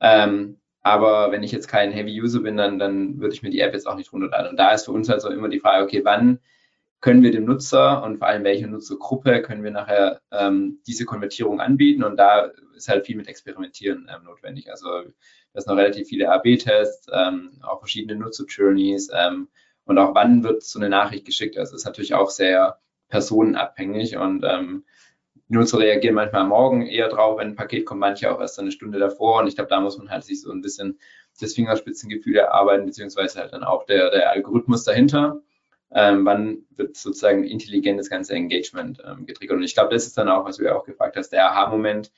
Ähm, 0.00 0.58
aber 0.82 1.30
wenn 1.30 1.44
ich 1.44 1.52
jetzt 1.52 1.68
kein 1.68 1.92
Heavy 1.92 2.20
User 2.20 2.40
bin, 2.40 2.56
dann, 2.56 2.78
dann 2.78 3.20
würde 3.20 3.34
ich 3.34 3.42
mir 3.42 3.50
die 3.50 3.60
App 3.60 3.72
jetzt 3.72 3.86
auch 3.86 3.96
nicht 3.96 4.12
runterladen. 4.12 4.50
Und 4.50 4.56
da 4.56 4.72
ist 4.72 4.86
für 4.86 4.92
uns 4.92 5.08
also 5.08 5.30
immer 5.30 5.48
die 5.48 5.60
Frage, 5.60 5.84
okay, 5.84 6.00
wann 6.04 6.40
können 7.02 7.22
wir 7.24 7.32
dem 7.32 7.44
Nutzer 7.44 8.02
und 8.04 8.18
vor 8.18 8.28
allem 8.28 8.44
welche 8.44 8.68
Nutzergruppe 8.68 9.42
können 9.42 9.64
wir 9.64 9.72
nachher 9.72 10.20
ähm, 10.30 10.78
diese 10.86 11.04
Konvertierung 11.04 11.60
anbieten 11.60 12.04
und 12.04 12.16
da 12.16 12.52
ist 12.76 12.88
halt 12.88 13.06
viel 13.06 13.16
mit 13.16 13.26
Experimentieren 13.26 14.08
ähm, 14.08 14.24
notwendig. 14.24 14.70
Also 14.70 14.88
das 15.52 15.64
sind 15.64 15.74
noch 15.74 15.82
relativ 15.82 16.08
viele 16.08 16.30
AB-Tests, 16.30 17.08
ähm, 17.12 17.58
auch 17.62 17.80
verschiedene 17.80 18.18
Nutzer-Journeys 18.20 19.10
ähm, 19.12 19.48
und 19.84 19.98
auch 19.98 20.14
wann 20.14 20.44
wird 20.44 20.62
so 20.62 20.78
eine 20.78 20.88
Nachricht 20.88 21.26
geschickt. 21.26 21.58
Also 21.58 21.74
ist 21.74 21.84
natürlich 21.84 22.14
auch 22.14 22.30
sehr 22.30 22.78
personenabhängig 23.08 24.16
und 24.16 24.44
ähm, 24.44 24.84
die 25.48 25.54
Nutzer 25.54 25.80
reagieren 25.80 26.14
manchmal 26.14 26.42
am 26.42 26.50
Morgen 26.50 26.86
eher 26.86 27.08
drauf, 27.08 27.36
wenn 27.36 27.48
ein 27.48 27.56
Paket 27.56 27.84
kommt, 27.84 28.00
manche 28.00 28.32
auch 28.32 28.40
erst 28.40 28.60
eine 28.60 28.70
Stunde 28.70 29.00
davor 29.00 29.40
und 29.40 29.48
ich 29.48 29.56
glaube, 29.56 29.70
da 29.70 29.80
muss 29.80 29.98
man 29.98 30.08
halt 30.08 30.22
sich 30.22 30.40
so 30.40 30.52
ein 30.52 30.62
bisschen 30.62 31.00
das 31.40 31.54
Fingerspitzengefühl 31.54 32.36
erarbeiten, 32.36 32.86
beziehungsweise 32.86 33.40
halt 33.40 33.52
dann 33.52 33.64
auch 33.64 33.86
der, 33.86 34.10
der 34.10 34.30
Algorithmus 34.30 34.84
dahinter 34.84 35.42
ähm, 35.94 36.24
wann 36.24 36.64
wird 36.76 36.96
sozusagen 36.96 37.44
intelligent 37.44 37.98
das 37.98 38.10
ganze 38.10 38.34
Engagement 38.34 39.02
ähm, 39.06 39.26
getriggert. 39.26 39.56
Und 39.56 39.62
ich 39.62 39.74
glaube, 39.74 39.94
das 39.94 40.06
ist 40.06 40.16
dann 40.16 40.28
auch, 40.28 40.44
was 40.44 40.56
du 40.56 40.64
ja 40.64 40.74
auch 40.74 40.84
gefragt 40.84 41.16
hast, 41.16 41.30
der 41.30 41.50
Aha-Moment, 41.50 42.12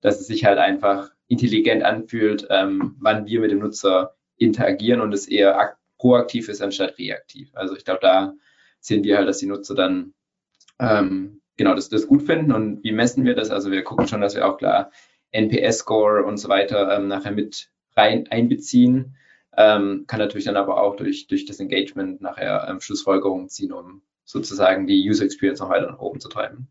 dass 0.00 0.20
es 0.20 0.26
sich 0.26 0.44
halt 0.44 0.58
einfach 0.58 1.10
intelligent 1.28 1.82
anfühlt, 1.82 2.46
ähm, 2.50 2.96
wann 2.98 3.26
wir 3.26 3.40
mit 3.40 3.50
dem 3.50 3.60
Nutzer 3.60 4.16
interagieren 4.36 5.00
und 5.00 5.12
es 5.12 5.28
eher 5.28 5.76
proaktiv 5.98 6.48
ist 6.48 6.62
anstatt 6.62 6.98
reaktiv. 6.98 7.50
Also 7.54 7.76
ich 7.76 7.84
glaube, 7.84 8.00
da 8.02 8.34
sehen 8.80 9.04
wir 9.04 9.18
halt, 9.18 9.28
dass 9.28 9.38
die 9.38 9.46
Nutzer 9.46 9.74
dann 9.74 10.14
ähm, 10.80 11.40
genau 11.56 11.74
das, 11.74 11.90
das 11.90 12.06
gut 12.06 12.22
finden. 12.22 12.52
Und 12.52 12.82
wie 12.82 12.92
messen 12.92 13.24
wir 13.24 13.34
das? 13.34 13.50
Also 13.50 13.70
wir 13.70 13.84
gucken 13.84 14.08
schon, 14.08 14.22
dass 14.22 14.34
wir 14.34 14.46
auch 14.46 14.56
klar 14.56 14.90
NPS-Score 15.30 16.24
und 16.24 16.38
so 16.38 16.48
weiter 16.48 16.96
ähm, 16.96 17.06
nachher 17.06 17.32
mit 17.32 17.70
rein 17.96 18.26
einbeziehen. 18.28 19.16
Ähm, 19.56 20.04
kann 20.06 20.20
natürlich 20.20 20.44
dann 20.44 20.56
aber 20.56 20.80
auch 20.80 20.96
durch, 20.96 21.26
durch 21.26 21.44
das 21.44 21.60
Engagement 21.60 22.20
nachher 22.20 22.66
ähm, 22.68 22.80
Schlussfolgerungen 22.80 23.48
ziehen, 23.48 23.72
um 23.72 24.02
sozusagen 24.24 24.86
die 24.86 25.08
User 25.08 25.24
Experience 25.24 25.60
noch 25.60 25.70
weiter 25.70 25.90
nach 25.90 25.98
oben 25.98 26.20
zu 26.20 26.28
treiben. 26.28 26.68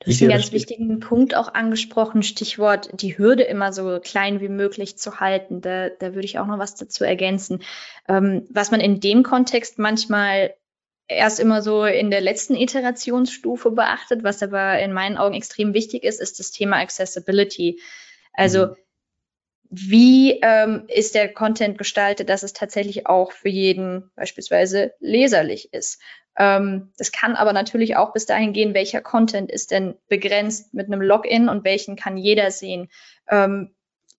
Du 0.00 0.10
hast 0.10 0.20
einen 0.20 0.30
ganz 0.30 0.52
wichtigen 0.52 1.00
Punkt 1.00 1.34
auch 1.34 1.54
angesprochen, 1.54 2.22
Stichwort 2.22 2.90
die 3.00 3.16
Hürde 3.16 3.44
immer 3.44 3.72
so 3.72 3.98
klein 4.00 4.40
wie 4.40 4.48
möglich 4.48 4.98
zu 4.98 5.20
halten. 5.20 5.60
Da, 5.60 5.88
da 5.88 6.14
würde 6.14 6.26
ich 6.26 6.38
auch 6.38 6.46
noch 6.46 6.58
was 6.58 6.74
dazu 6.74 7.04
ergänzen. 7.04 7.62
Ähm, 8.08 8.46
was 8.50 8.70
man 8.70 8.80
in 8.80 9.00
dem 9.00 9.22
Kontext 9.22 9.78
manchmal 9.78 10.54
erst 11.08 11.40
immer 11.40 11.62
so 11.62 11.84
in 11.84 12.10
der 12.10 12.20
letzten 12.20 12.56
Iterationsstufe 12.56 13.70
beachtet, 13.70 14.22
was 14.22 14.42
aber 14.42 14.78
in 14.80 14.92
meinen 14.92 15.16
Augen 15.16 15.34
extrem 15.34 15.72
wichtig 15.74 16.02
ist, 16.02 16.20
ist 16.20 16.40
das 16.40 16.50
Thema 16.50 16.76
Accessibility. 16.76 17.80
Also 18.32 18.66
mhm 18.66 18.76
wie 19.70 20.40
ähm, 20.42 20.84
ist 20.88 21.14
der 21.14 21.32
Content 21.32 21.78
gestaltet, 21.78 22.28
dass 22.28 22.42
es 22.42 22.52
tatsächlich 22.52 23.06
auch 23.06 23.32
für 23.32 23.48
jeden 23.48 24.10
beispielsweise 24.16 24.92
leserlich 25.00 25.72
ist. 25.72 26.00
Ähm, 26.38 26.92
das 26.98 27.12
kann 27.12 27.34
aber 27.34 27.52
natürlich 27.52 27.96
auch 27.96 28.12
bis 28.12 28.26
dahin 28.26 28.52
gehen, 28.52 28.74
welcher 28.74 29.00
Content 29.00 29.50
ist 29.50 29.70
denn 29.70 29.94
begrenzt 30.08 30.74
mit 30.74 30.86
einem 30.86 31.00
Login 31.00 31.48
und 31.48 31.64
welchen 31.64 31.96
kann 31.96 32.16
jeder 32.16 32.50
sehen. 32.50 32.88
Ähm, 33.28 33.74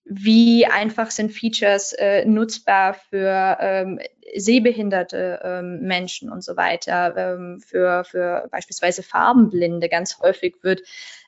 wie 0.09 0.65
einfach 0.65 1.11
sind 1.11 1.31
Features 1.31 1.91
äh, 1.93 2.25
nutzbar 2.25 2.93
für 2.93 3.57
ähm, 3.59 3.99
sehbehinderte 4.35 5.41
ähm, 5.43 5.81
Menschen 5.81 6.31
und 6.31 6.43
so 6.43 6.55
weiter, 6.55 7.15
ähm, 7.17 7.59
für, 7.59 8.03
für 8.05 8.47
beispielsweise 8.49 9.03
Farbenblinde. 9.03 9.89
Ganz 9.89 10.19
häufig 10.19 10.55
wird 10.61 10.81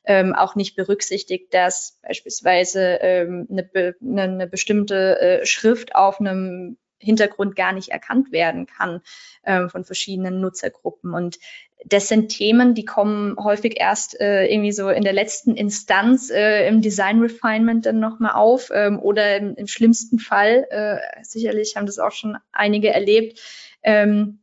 ähm, 0.05 0.33
auch 0.33 0.55
nicht 0.55 0.75
berücksichtigt, 0.75 1.53
dass 1.53 1.99
beispielsweise 2.01 2.99
ähm, 3.01 3.47
eine, 3.49 3.95
eine, 4.01 4.21
eine 4.21 4.47
bestimmte 4.47 5.19
äh, 5.19 5.45
Schrift 5.45 5.95
auf 5.95 6.19
einem 6.19 6.77
Hintergrund 6.99 7.55
gar 7.55 7.71
nicht 7.71 7.89
erkannt 7.89 8.31
werden 8.31 8.65
kann 8.65 9.01
ähm, 9.45 9.69
von 9.69 9.85
verschiedenen 9.85 10.41
Nutzergruppen. 10.41 11.13
Und 11.13 11.39
das 11.85 12.09
sind 12.09 12.29
Themen, 12.29 12.75
die 12.75 12.83
kommen 12.83 13.37
häufig 13.41 13.79
erst 13.79 14.19
äh, 14.19 14.45
irgendwie 14.47 14.73
so 14.73 14.89
in 14.89 15.03
der 15.03 15.13
letzten 15.13 15.55
Instanz 15.55 16.29
äh, 16.29 16.67
im 16.67 16.81
Design 16.81 17.21
Refinement 17.21 17.85
dann 17.85 17.99
nochmal 17.99 18.33
auf 18.33 18.69
ähm, 18.73 18.99
oder 18.99 19.37
im, 19.37 19.55
im, 19.55 19.67
schlimmsten 19.67 20.19
Fall, 20.19 20.67
äh, 20.69 20.97
sicherlich 21.23 21.77
haben 21.77 21.85
das 21.85 21.99
auch 21.99 22.11
schon 22.11 22.37
einige 22.51 22.89
erlebt, 22.89 23.39
ähm, 23.81 24.39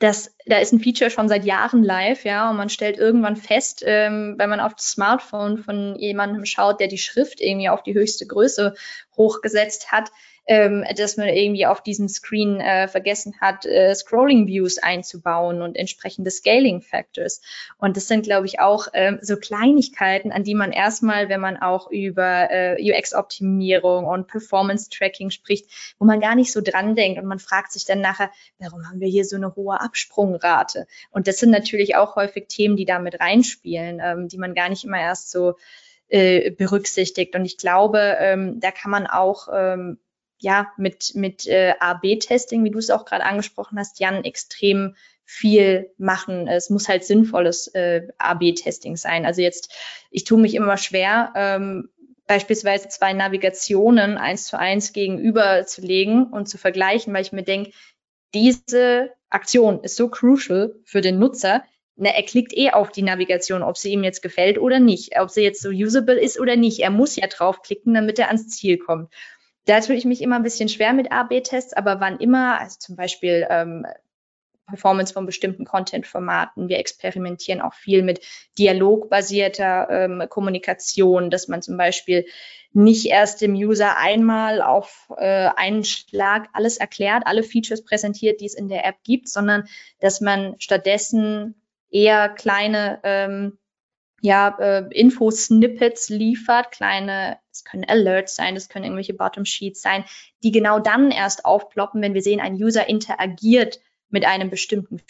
das, 0.00 0.34
da 0.46 0.58
ist 0.58 0.72
ein 0.72 0.80
Feature 0.80 1.10
schon 1.10 1.28
seit 1.28 1.44
Jahren 1.44 1.84
live, 1.84 2.24
ja, 2.24 2.50
und 2.50 2.56
man 2.56 2.70
stellt 2.70 2.96
irgendwann 2.96 3.36
fest, 3.36 3.84
ähm, 3.86 4.34
wenn 4.38 4.48
man 4.48 4.58
auf 4.58 4.74
das 4.74 4.90
Smartphone 4.90 5.58
von 5.58 5.94
jemandem 5.94 6.46
schaut, 6.46 6.80
der 6.80 6.88
die 6.88 6.98
Schrift 6.98 7.40
irgendwie 7.40 7.68
auf 7.68 7.82
die 7.82 7.92
höchste 7.92 8.26
Größe 8.26 8.74
hochgesetzt 9.16 9.92
hat, 9.92 10.10
ähm, 10.50 10.84
dass 10.96 11.16
man 11.16 11.28
irgendwie 11.28 11.64
auf 11.64 11.80
diesem 11.80 12.08
Screen 12.08 12.60
äh, 12.60 12.88
vergessen 12.88 13.36
hat, 13.40 13.66
äh, 13.66 13.94
Scrolling 13.94 14.48
Views 14.48 14.78
einzubauen 14.78 15.62
und 15.62 15.76
entsprechende 15.76 16.32
Scaling 16.32 16.80
Factors. 16.80 17.40
Und 17.78 17.96
das 17.96 18.08
sind, 18.08 18.24
glaube 18.24 18.46
ich, 18.46 18.58
auch 18.58 18.88
ähm, 18.92 19.20
so 19.22 19.36
Kleinigkeiten, 19.36 20.32
an 20.32 20.42
die 20.42 20.56
man 20.56 20.72
erstmal, 20.72 21.28
wenn 21.28 21.40
man 21.40 21.56
auch 21.56 21.88
über 21.92 22.50
äh, 22.50 22.76
UX-Optimierung 22.82 24.06
und 24.06 24.26
Performance-Tracking 24.26 25.30
spricht, 25.30 25.70
wo 26.00 26.04
man 26.04 26.18
gar 26.18 26.34
nicht 26.34 26.50
so 26.50 26.60
dran 26.60 26.96
denkt 26.96 27.20
und 27.20 27.28
man 27.28 27.38
fragt 27.38 27.70
sich 27.70 27.84
dann 27.84 28.00
nachher, 28.00 28.32
warum 28.58 28.88
haben 28.88 28.98
wir 28.98 29.08
hier 29.08 29.24
so 29.24 29.36
eine 29.36 29.54
hohe 29.54 29.80
Absprungrate? 29.80 30.88
Und 31.12 31.28
das 31.28 31.38
sind 31.38 31.50
natürlich 31.50 31.94
auch 31.94 32.16
häufig 32.16 32.48
Themen, 32.48 32.74
die 32.74 32.86
da 32.86 32.98
mit 32.98 33.20
reinspielen, 33.20 34.00
ähm, 34.02 34.26
die 34.26 34.38
man 34.38 34.56
gar 34.56 34.68
nicht 34.68 34.82
immer 34.82 35.00
erst 35.00 35.30
so 35.30 35.54
äh, 36.08 36.50
berücksichtigt. 36.50 37.36
Und 37.36 37.44
ich 37.44 37.56
glaube, 37.56 38.16
ähm, 38.18 38.58
da 38.58 38.72
kann 38.72 38.90
man 38.90 39.06
auch 39.06 39.46
ähm, 39.54 40.00
ja 40.40 40.72
mit, 40.76 41.14
mit 41.14 41.46
äh, 41.46 41.74
A-B-Testing, 41.78 42.64
wie 42.64 42.70
du 42.70 42.78
es 42.78 42.90
auch 42.90 43.04
gerade 43.04 43.24
angesprochen 43.24 43.78
hast, 43.78 44.00
Jan, 44.00 44.24
extrem 44.24 44.96
viel 45.24 45.90
machen. 45.96 46.48
Es 46.48 46.70
muss 46.70 46.88
halt 46.88 47.04
sinnvolles 47.04 47.68
äh, 47.68 48.08
A-B-Testing 48.18 48.96
sein. 48.96 49.24
Also 49.24 49.42
jetzt, 49.42 49.72
ich 50.10 50.24
tue 50.24 50.40
mich 50.40 50.54
immer 50.54 50.76
schwer, 50.76 51.32
ähm, 51.36 51.88
beispielsweise 52.26 52.88
zwei 52.88 53.12
Navigationen 53.12 54.18
eins 54.18 54.44
zu 54.44 54.58
eins 54.58 54.92
gegenüber 54.92 55.66
zu 55.66 55.82
legen 55.82 56.26
und 56.26 56.48
zu 56.48 56.58
vergleichen, 56.58 57.12
weil 57.12 57.22
ich 57.22 57.32
mir 57.32 57.42
denke, 57.42 57.72
diese 58.34 59.10
Aktion 59.28 59.82
ist 59.82 59.96
so 59.96 60.08
crucial 60.08 60.74
für 60.84 61.00
den 61.00 61.18
Nutzer. 61.18 61.64
Na, 61.96 62.10
er 62.10 62.22
klickt 62.22 62.56
eh 62.56 62.70
auf 62.70 62.90
die 62.90 63.02
Navigation, 63.02 63.62
ob 63.62 63.76
sie 63.76 63.92
ihm 63.92 64.04
jetzt 64.04 64.22
gefällt 64.22 64.58
oder 64.58 64.80
nicht, 64.80 65.18
ob 65.20 65.30
sie 65.30 65.42
jetzt 65.42 65.60
so 65.60 65.70
usable 65.70 66.18
ist 66.18 66.40
oder 66.40 66.56
nicht. 66.56 66.80
Er 66.80 66.90
muss 66.90 67.16
ja 67.16 67.26
draufklicken, 67.26 67.94
damit 67.94 68.18
er 68.18 68.28
ans 68.28 68.48
Ziel 68.48 68.78
kommt. 68.78 69.12
Da 69.66 69.80
tue 69.80 69.94
ich 69.94 70.04
mich 70.04 70.22
immer 70.22 70.36
ein 70.36 70.42
bisschen 70.42 70.68
schwer 70.68 70.92
mit 70.92 71.12
A-B-Tests, 71.12 71.74
aber 71.74 72.00
wann 72.00 72.18
immer, 72.18 72.58
also 72.58 72.76
zum 72.78 72.96
Beispiel 72.96 73.46
ähm, 73.48 73.86
Performance 74.70 75.12
von 75.12 75.26
bestimmten 75.26 75.64
Content-Formaten. 75.64 76.68
Wir 76.68 76.78
experimentieren 76.78 77.60
auch 77.60 77.74
viel 77.74 78.02
mit 78.02 78.20
dialogbasierter 78.58 79.88
ähm, 79.90 80.24
Kommunikation, 80.28 81.28
dass 81.30 81.48
man 81.48 81.60
zum 81.60 81.76
Beispiel 81.76 82.24
nicht 82.72 83.06
erst 83.06 83.40
dem 83.42 83.54
User 83.54 83.96
einmal 83.98 84.62
auf 84.62 85.08
äh, 85.16 85.50
einen 85.56 85.84
Schlag 85.84 86.48
alles 86.52 86.76
erklärt, 86.76 87.24
alle 87.26 87.42
Features 87.42 87.84
präsentiert, 87.84 88.40
die 88.40 88.46
es 88.46 88.54
in 88.54 88.68
der 88.68 88.86
App 88.86 88.96
gibt, 89.04 89.28
sondern 89.28 89.64
dass 89.98 90.20
man 90.20 90.54
stattdessen 90.60 91.60
eher 91.90 92.28
kleine 92.28 93.00
ähm, 93.02 93.58
ja, 94.20 94.56
äh, 94.58 94.88
Info-Snippets 94.90 96.08
liefert, 96.08 96.72
kleine, 96.72 97.38
es 97.50 97.64
können 97.64 97.84
Alerts 97.84 98.36
sein, 98.36 98.56
es 98.56 98.68
können 98.68 98.84
irgendwelche 98.84 99.14
Bottom-Sheets 99.14 99.80
sein, 99.80 100.04
die 100.42 100.52
genau 100.52 100.78
dann 100.78 101.10
erst 101.10 101.44
aufploppen, 101.44 102.02
wenn 102.02 102.14
wir 102.14 102.22
sehen, 102.22 102.40
ein 102.40 102.54
User 102.54 102.88
interagiert 102.88 103.80
mit 104.10 104.24
einem 104.24 104.50
bestimmten 104.50 105.00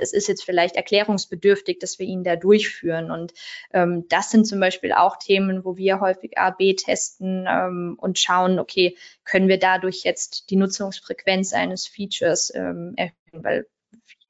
es 0.00 0.12
ist 0.12 0.28
jetzt 0.28 0.44
vielleicht 0.44 0.76
erklärungsbedürftig, 0.76 1.78
dass 1.78 1.98
wir 1.98 2.06
ihn 2.06 2.24
da 2.24 2.36
durchführen. 2.36 3.10
Und 3.10 3.34
ähm, 3.72 4.06
das 4.08 4.30
sind 4.30 4.46
zum 4.46 4.60
Beispiel 4.60 4.92
auch 4.92 5.16
Themen, 5.16 5.64
wo 5.64 5.76
wir 5.76 6.00
häufig 6.00 6.38
A-B 6.38 6.74
testen 6.74 7.46
ähm, 7.48 7.96
und 8.00 8.18
schauen, 8.18 8.58
okay, 8.58 8.96
können 9.24 9.48
wir 9.48 9.58
dadurch 9.58 10.04
jetzt 10.04 10.50
die 10.50 10.56
Nutzungsfrequenz 10.56 11.52
eines 11.52 11.86
Features 11.86 12.52
ähm, 12.54 12.94
erhöhen? 12.96 13.44
Weil 13.44 13.66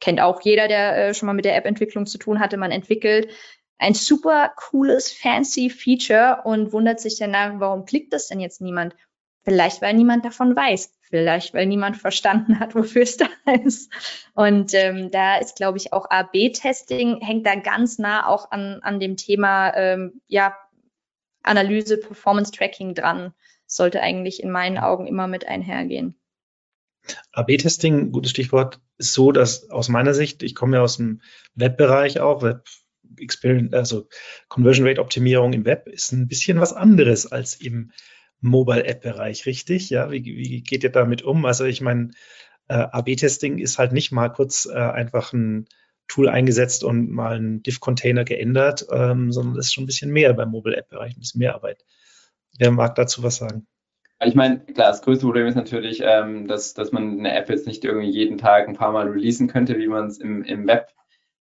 kennt 0.02 0.20
auch 0.20 0.42
jeder, 0.42 0.68
der 0.68 0.96
äh, 0.96 1.14
schon 1.14 1.28
mal 1.28 1.32
mit 1.32 1.44
der 1.44 1.56
App-Entwicklung 1.56 2.06
zu 2.06 2.18
tun 2.18 2.40
hatte. 2.40 2.56
Man 2.56 2.72
entwickelt 2.72 3.28
ein 3.78 3.94
super 3.94 4.52
cooles, 4.56 5.12
fancy 5.12 5.70
Feature 5.70 6.42
und 6.44 6.72
wundert 6.72 7.00
sich 7.00 7.18
danach, 7.18 7.52
warum 7.58 7.84
klickt 7.84 8.12
das 8.12 8.26
denn 8.26 8.40
jetzt 8.40 8.60
niemand? 8.60 8.96
Vielleicht, 9.44 9.80
weil 9.80 9.94
niemand 9.94 10.24
davon 10.24 10.54
weiß. 10.54 10.92
Vielleicht, 11.02 11.54
weil 11.54 11.66
niemand 11.66 11.96
verstanden 11.96 12.58
hat, 12.58 12.74
wofür 12.74 13.02
es 13.02 13.16
da 13.16 13.26
ist. 13.64 13.92
Und 14.34 14.74
ähm, 14.74 15.10
da 15.12 15.36
ist, 15.36 15.56
glaube 15.56 15.78
ich, 15.78 15.92
auch 15.92 16.10
AB-Testing 16.10 17.20
hängt 17.20 17.46
da 17.46 17.54
ganz 17.54 17.98
nah 17.98 18.26
auch 18.26 18.50
an, 18.50 18.80
an 18.82 18.98
dem 18.98 19.16
Thema 19.16 19.72
ähm, 19.76 20.20
ja, 20.26 20.56
Analyse, 21.44 21.98
Performance-Tracking 21.98 22.94
dran. 22.94 23.34
Sollte 23.66 24.00
eigentlich 24.00 24.42
in 24.42 24.50
meinen 24.50 24.78
Augen 24.78 25.06
immer 25.06 25.28
mit 25.28 25.46
einhergehen. 25.46 26.16
AB-Testing, 27.32 28.12
gutes 28.12 28.30
Stichwort, 28.30 28.80
ist 28.98 29.12
so, 29.12 29.32
dass 29.32 29.70
aus 29.70 29.88
meiner 29.88 30.14
Sicht, 30.14 30.42
ich 30.42 30.54
komme 30.54 30.76
ja 30.76 30.82
aus 30.82 30.96
dem 30.96 31.20
Webbereich 31.54 32.20
auch, 32.20 32.42
Web 32.42 32.64
Experience, 33.18 33.72
also 33.74 34.08
Conversion 34.48 34.86
Rate 34.86 35.00
Optimierung 35.00 35.52
im 35.52 35.64
Web 35.64 35.88
ist 35.88 36.12
ein 36.12 36.28
bisschen 36.28 36.60
was 36.60 36.72
anderes 36.72 37.30
als 37.30 37.54
im 37.54 37.92
Mobile 38.40 38.84
App 38.84 39.02
Bereich, 39.02 39.46
richtig? 39.46 39.90
Ja, 39.90 40.10
wie, 40.10 40.24
wie 40.24 40.62
geht 40.62 40.82
ihr 40.82 40.90
damit 40.90 41.22
um? 41.22 41.44
Also 41.44 41.64
ich 41.64 41.80
meine, 41.80 42.10
äh, 42.68 42.74
AB-Testing 42.74 43.58
ist 43.58 43.78
halt 43.78 43.92
nicht 43.92 44.12
mal 44.12 44.28
kurz 44.28 44.66
äh, 44.66 44.72
einfach 44.76 45.32
ein 45.32 45.66
Tool 46.08 46.28
eingesetzt 46.28 46.84
und 46.84 47.10
mal 47.10 47.36
einen 47.36 47.62
Diff-Container 47.62 48.24
geändert, 48.24 48.86
ähm, 48.90 49.32
sondern 49.32 49.54
das 49.54 49.66
ist 49.66 49.74
schon 49.74 49.84
ein 49.84 49.86
bisschen 49.86 50.10
mehr 50.10 50.34
beim 50.34 50.50
Mobile 50.50 50.76
App 50.76 50.88
Bereich, 50.88 51.16
ein 51.16 51.20
bisschen 51.20 51.38
mehr 51.38 51.54
Arbeit. 51.54 51.84
Wer 52.58 52.70
mag 52.70 52.94
dazu 52.96 53.22
was 53.22 53.36
sagen? 53.36 53.66
Ich 54.24 54.34
meine, 54.36 54.60
klar, 54.60 54.88
das 54.88 55.02
größte 55.02 55.24
Problem 55.24 55.46
ist 55.46 55.56
natürlich, 55.56 56.00
ähm, 56.04 56.46
dass, 56.46 56.74
dass 56.74 56.92
man 56.92 57.18
eine 57.18 57.34
App 57.34 57.48
jetzt 57.48 57.66
nicht 57.66 57.84
irgendwie 57.84 58.08
jeden 58.08 58.38
Tag 58.38 58.68
ein 58.68 58.76
paar 58.76 58.92
Mal 58.92 59.08
releasen 59.08 59.48
könnte, 59.48 59.78
wie 59.78 59.88
man 59.88 60.06
es 60.06 60.18
im, 60.18 60.44
im 60.44 60.66
Web 60.66 60.92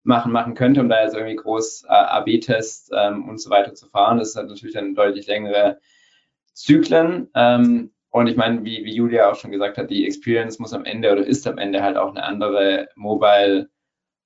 machen, 0.03 0.31
machen 0.31 0.53
könnte, 0.53 0.81
um 0.81 0.89
da 0.89 1.01
jetzt 1.01 1.15
irgendwie 1.15 1.35
groß 1.35 1.85
äh, 1.85 1.87
AB-Tests 1.87 2.91
ähm, 2.93 3.27
und 3.27 3.41
so 3.41 3.49
weiter 3.49 3.73
zu 3.73 3.87
fahren. 3.87 4.19
Das 4.19 4.29
ist 4.29 4.35
natürlich 4.35 4.75
dann 4.75 4.93
deutlich 4.93 5.25
längere 5.25 5.79
Zyklen. 6.53 7.29
Ähm, 7.33 7.91
und 8.11 8.27
ich 8.27 8.35
meine, 8.35 8.63
wie, 8.63 8.85
wie 8.85 8.95
Julia 8.95 9.31
auch 9.31 9.35
schon 9.35 9.51
gesagt 9.51 9.77
hat, 9.77 9.89
die 9.89 10.05
Experience 10.05 10.59
muss 10.59 10.73
am 10.73 10.85
Ende 10.85 11.11
oder 11.11 11.25
ist 11.25 11.47
am 11.47 11.57
Ende 11.57 11.81
halt 11.81 11.97
auch 11.97 12.09
eine 12.09 12.23
andere 12.23 12.89
Mobile 12.95 13.69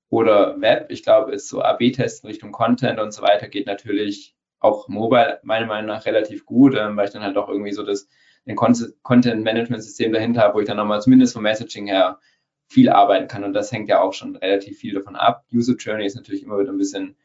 oder 0.09 0.59
Web. 0.59 0.87
Ich 0.89 1.03
glaube, 1.03 1.31
ist 1.33 1.47
so 1.47 1.61
AB-Testen 1.61 2.27
Richtung 2.27 2.51
Content 2.51 2.99
und 2.99 3.13
so 3.13 3.21
weiter 3.21 3.47
geht 3.47 3.67
natürlich 3.67 4.35
auch 4.59 4.87
mobile 4.87 5.39
meiner 5.43 5.65
Meinung 5.65 5.87
nach 5.87 6.05
relativ 6.05 6.45
gut, 6.45 6.75
ähm, 6.75 6.97
weil 6.97 7.07
ich 7.07 7.13
dann 7.13 7.23
halt 7.23 7.37
auch 7.37 7.49
irgendwie 7.49 7.73
so 7.73 7.83
das 7.83 8.07
ein 8.45 8.55
Content-Management-System 8.55 10.11
dahinter 10.11 10.41
habe, 10.41 10.55
wo 10.55 10.59
ich 10.59 10.67
dann 10.67 10.77
nochmal 10.77 11.01
zumindest 11.01 11.33
vom 11.33 11.43
Messaging 11.43 11.87
her 11.87 12.19
viel 12.67 12.89
arbeiten 12.89 13.27
kann. 13.27 13.43
Und 13.43 13.53
das 13.53 13.71
hängt 13.71 13.89
ja 13.89 14.01
auch 14.01 14.13
schon 14.13 14.35
relativ 14.35 14.79
viel 14.79 14.93
davon 14.93 15.15
ab. 15.15 15.45
User 15.53 15.75
Journey 15.75 16.05
ist 16.05 16.15
natürlich 16.15 16.43
immer 16.43 16.59
wieder 16.59 16.71
ein 16.71 16.77
bisschen, 16.77 17.15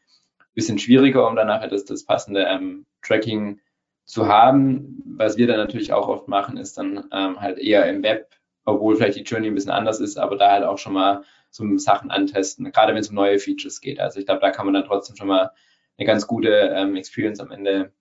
bisschen 0.53 0.79
schwieriger, 0.79 1.27
um 1.27 1.35
dann 1.35 1.47
nachher 1.47 1.67
das, 1.67 1.85
das 1.85 2.05
passende 2.05 2.43
ähm, 2.43 2.85
Tracking 3.01 3.59
zu 4.05 4.27
haben. 4.27 5.03
Was 5.17 5.37
wir 5.37 5.47
dann 5.47 5.57
natürlich 5.57 5.91
auch 5.93 6.07
oft 6.07 6.27
machen, 6.27 6.57
ist 6.57 6.77
dann 6.77 7.05
ähm, 7.11 7.41
halt 7.41 7.57
eher 7.57 7.89
im 7.89 8.03
Web, 8.03 8.35
obwohl 8.65 8.95
vielleicht 8.95 9.17
die 9.17 9.23
Journey 9.23 9.47
ein 9.47 9.55
bisschen 9.55 9.71
anders 9.71 9.99
ist, 9.99 10.17
aber 10.17 10.37
da 10.37 10.51
halt 10.51 10.63
auch 10.63 10.77
schon 10.77 10.93
mal 10.93 11.23
so 11.51 11.77
Sachen 11.77 12.11
antesten, 12.11 12.71
gerade 12.71 12.93
wenn 12.93 13.01
es 13.01 13.09
um 13.09 13.15
neue 13.15 13.39
Features 13.39 13.81
geht. 13.81 13.99
Also 13.99 14.19
ich 14.19 14.25
glaube, 14.25 14.41
da 14.41 14.51
kann 14.51 14.65
man 14.65 14.75
dann 14.75 14.85
trotzdem 14.85 15.15
schon 15.15 15.27
mal 15.27 15.51
eine 15.97 16.05
ganz 16.05 16.27
gute 16.27 16.49
ähm, 16.49 16.95
Experience 16.95 17.39
am 17.39 17.51
Ende 17.51 17.91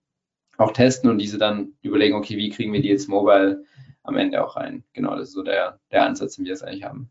auch 0.58 0.72
testen 0.72 1.08
und 1.08 1.18
diese 1.18 1.38
dann 1.38 1.72
überlegen, 1.80 2.16
okay, 2.16 2.36
wie 2.36 2.50
kriegen 2.50 2.72
wir 2.72 2.82
die 2.82 2.88
jetzt 2.88 3.08
mobile 3.08 3.64
am 4.02 4.16
Ende 4.16 4.44
auch 4.44 4.56
rein. 4.56 4.84
Genau, 4.92 5.14
das 5.16 5.28
ist 5.28 5.34
so 5.34 5.42
der, 5.42 5.80
der 5.90 6.04
Ansatz, 6.04 6.36
den 6.36 6.44
wir 6.44 6.52
jetzt 6.52 6.64
eigentlich 6.64 6.84
haben. 6.84 7.10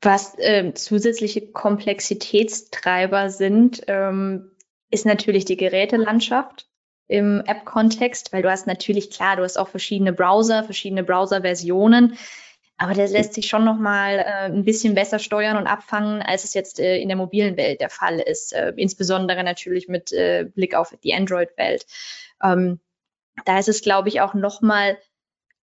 Was 0.00 0.38
äh, 0.38 0.72
zusätzliche 0.74 1.52
Komplexitätstreiber 1.52 3.30
sind, 3.30 3.82
ähm, 3.86 4.50
ist 4.90 5.06
natürlich 5.06 5.44
die 5.44 5.56
Gerätelandschaft. 5.56 6.68
im 7.08 7.42
App-Kontext, 7.44 8.32
weil 8.32 8.42
du 8.42 8.50
hast 8.50 8.66
natürlich, 8.66 9.10
klar, 9.10 9.36
du 9.36 9.42
hast 9.42 9.58
auch 9.58 9.68
verschiedene 9.68 10.12
Browser, 10.12 10.64
verschiedene 10.64 11.02
Browser-Versionen, 11.02 12.16
aber 12.82 12.94
das 12.94 13.12
lässt 13.12 13.34
sich 13.34 13.46
schon 13.46 13.64
nochmal 13.64 14.18
äh, 14.18 14.46
ein 14.46 14.64
bisschen 14.64 14.94
besser 14.94 15.20
steuern 15.20 15.56
und 15.56 15.68
abfangen, 15.68 16.20
als 16.20 16.42
es 16.42 16.52
jetzt 16.52 16.80
äh, 16.80 16.98
in 16.98 17.08
der 17.08 17.16
mobilen 17.16 17.56
Welt 17.56 17.80
der 17.80 17.90
Fall 17.90 18.18
ist, 18.18 18.52
äh, 18.52 18.72
insbesondere 18.76 19.44
natürlich 19.44 19.86
mit 19.86 20.12
äh, 20.12 20.46
Blick 20.52 20.74
auf 20.74 20.92
die 21.04 21.14
Android-Welt. 21.14 21.86
Ähm, 22.42 22.80
da 23.44 23.60
ist 23.60 23.68
es, 23.68 23.82
glaube 23.82 24.08
ich, 24.08 24.20
auch 24.20 24.34
nochmal 24.34 24.98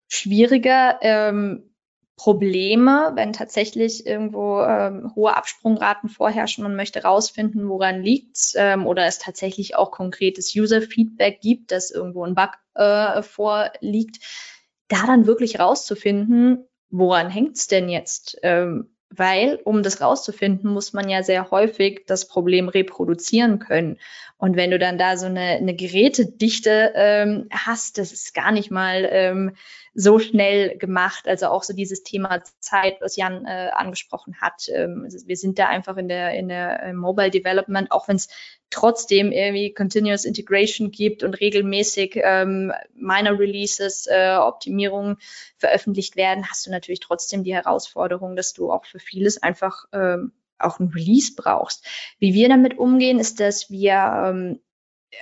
schwieriger, 0.09 0.99
ähm, 1.03 1.73
Probleme, 2.17 3.13
wenn 3.15 3.33
tatsächlich 3.33 4.07
irgendwo 4.07 4.63
ähm, 4.63 5.13
hohe 5.17 5.37
Absprungraten 5.37 6.09
vorherrschen 6.09 6.65
und 6.65 6.77
möchte 6.77 7.03
rausfinden, 7.03 7.69
woran 7.69 8.03
liegt's 8.03 8.55
ähm, 8.57 8.87
oder 8.87 9.07
es 9.07 9.19
tatsächlich 9.19 9.77
auch 9.77 9.91
konkretes 9.91 10.55
User-Feedback 10.55 11.41
gibt, 11.41 11.73
dass 11.73 11.91
irgendwo 11.91 12.25
ein 12.25 12.35
Bug 12.35 12.51
äh, 12.75 13.23
vorliegt, 13.23 14.21
da 14.89 15.07
dann 15.07 15.27
wirklich 15.27 15.59
rauszufinden, 15.59 16.69
woran 16.93 17.31
hängt's 17.31 17.67
denn 17.67 17.89
jetzt? 17.89 18.39
Ähm, 18.43 18.95
weil, 19.15 19.59
um 19.65 19.83
das 19.83 20.01
rauszufinden, 20.01 20.71
muss 20.71 20.93
man 20.93 21.09
ja 21.09 21.23
sehr 21.23 21.51
häufig 21.51 22.05
das 22.07 22.29
Problem 22.29 22.69
reproduzieren 22.69 23.59
können. 23.59 23.99
Und 24.39 24.57
wenn 24.57 24.71
du 24.71 24.79
dann 24.79 24.97
da 24.97 25.17
so 25.17 25.27
eine, 25.27 25.41
eine 25.41 25.75
Gerätedichte 25.75 26.93
ähm, 26.95 27.49
hast, 27.51 27.99
das 27.99 28.13
ist 28.13 28.35
gar 28.35 28.53
nicht 28.53 28.71
mal 28.71 29.07
ähm, 29.11 29.53
so 29.95 30.19
schnell 30.19 30.79
gemacht. 30.79 31.29
Also 31.29 31.47
auch 31.49 31.63
so 31.63 31.75
dieses 31.75 32.03
Thema 32.03 32.43
Zeit, 32.61 33.01
was 33.01 33.17
Jan 33.17 33.45
äh, 33.47 33.71
angesprochen 33.73 34.41
hat. 34.41 34.69
Ähm, 34.69 35.03
also 35.05 35.27
wir 35.27 35.37
sind 35.37 35.59
da 35.59 35.69
einfach 35.69 35.97
in 35.97 36.09
der, 36.09 36.35
in 36.35 36.49
der 36.49 36.83
äh, 36.83 36.93
Mobile 36.93 37.31
Development, 37.31 37.91
auch 37.93 38.09
wenn 38.09 38.17
es 38.17 38.29
trotzdem 38.71 39.33
irgendwie 39.33 39.75
Continuous 39.75 40.25
Integration 40.25 40.91
gibt 40.91 41.23
und 41.23 41.35
regelmäßig 41.35 42.19
ähm, 42.23 42.73
Minor 42.95 43.39
Releases, 43.39 44.07
äh, 44.07 44.37
Optimierungen 44.37 45.19
veröffentlicht 45.59 46.17
werden, 46.17 46.49
hast 46.49 46.67
du 46.67 46.71
natürlich 46.71 47.01
trotzdem 47.01 47.45
die 47.45 47.55
Herausforderung, 47.55 48.35
dass 48.35 48.55
du 48.55 48.73
auch 48.73 48.87
für 48.87 48.99
vieles 48.99 49.43
einfach 49.43 49.85
ähm, 49.93 50.33
auch 50.59 50.79
ein 50.79 50.89
Release 50.95 51.33
brauchst. 51.37 51.85
Wie 52.19 52.35
wir 52.35 52.49
damit 52.49 52.79
umgehen, 52.79 53.19
ist, 53.19 53.41
dass 53.41 53.71
wir 53.71 54.25
ähm, 54.27 54.61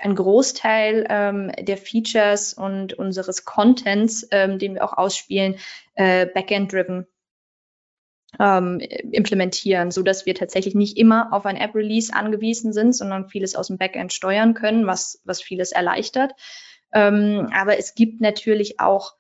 ein 0.03 0.15
Großteil 0.15 1.07
ähm, 1.09 1.53
der 1.61 1.77
Features 1.77 2.55
und 2.55 2.95
unseres 2.95 3.45
Contents, 3.45 4.27
ähm, 4.31 4.59
den 4.59 4.75
wir 4.75 4.85
auch 4.85 4.97
ausspielen, 4.97 5.57
äh, 5.95 6.27
Backend-driven 6.27 7.07
ähm, 8.39 8.79
implementieren, 8.79 9.91
so 9.91 10.03
dass 10.03 10.27
wir 10.27 10.35
tatsächlich 10.35 10.75
nicht 10.75 10.97
immer 10.97 11.33
auf 11.33 11.47
ein 11.47 11.57
App-Release 11.57 12.15
angewiesen 12.15 12.73
sind, 12.73 12.95
sondern 12.95 13.29
vieles 13.29 13.57
aus 13.57 13.67
dem 13.67 13.79
Backend 13.79 14.13
steuern 14.13 14.55
können, 14.55 14.87
was, 14.87 15.21
was 15.25 15.43
vieles 15.43 15.73
erleichtert. 15.73 16.33
Ähm, 16.93 17.51
aber 17.53 17.79
es 17.79 17.95
gibt 17.95 18.21
natürlich 18.21 18.81
auch 18.81 19.15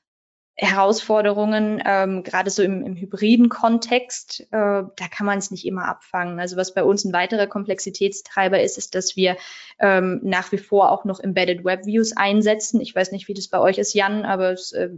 Herausforderungen, 0.62 1.82
ähm, 1.86 2.22
gerade 2.22 2.50
so 2.50 2.62
im, 2.62 2.84
im 2.84 2.94
hybriden 2.94 3.48
Kontext, 3.48 4.40
äh, 4.40 4.46
da 4.50 5.08
kann 5.10 5.24
man 5.24 5.38
es 5.38 5.50
nicht 5.50 5.66
immer 5.66 5.86
abfangen. 5.88 6.38
Also 6.38 6.58
was 6.58 6.74
bei 6.74 6.84
uns 6.84 7.04
ein 7.06 7.14
weiterer 7.14 7.46
Komplexitätstreiber 7.46 8.60
ist, 8.60 8.76
ist, 8.76 8.94
dass 8.94 9.16
wir 9.16 9.38
ähm, 9.78 10.20
nach 10.22 10.52
wie 10.52 10.58
vor 10.58 10.92
auch 10.92 11.06
noch 11.06 11.18
Embedded 11.18 11.64
Web 11.64 11.86
Views 11.86 12.14
einsetzen. 12.14 12.82
Ich 12.82 12.94
weiß 12.94 13.10
nicht, 13.12 13.26
wie 13.26 13.32
das 13.32 13.48
bei 13.48 13.58
euch 13.58 13.78
ist, 13.78 13.94
Jan, 13.94 14.26
aber 14.26 14.52
es 14.52 14.72
äh, 14.72 14.90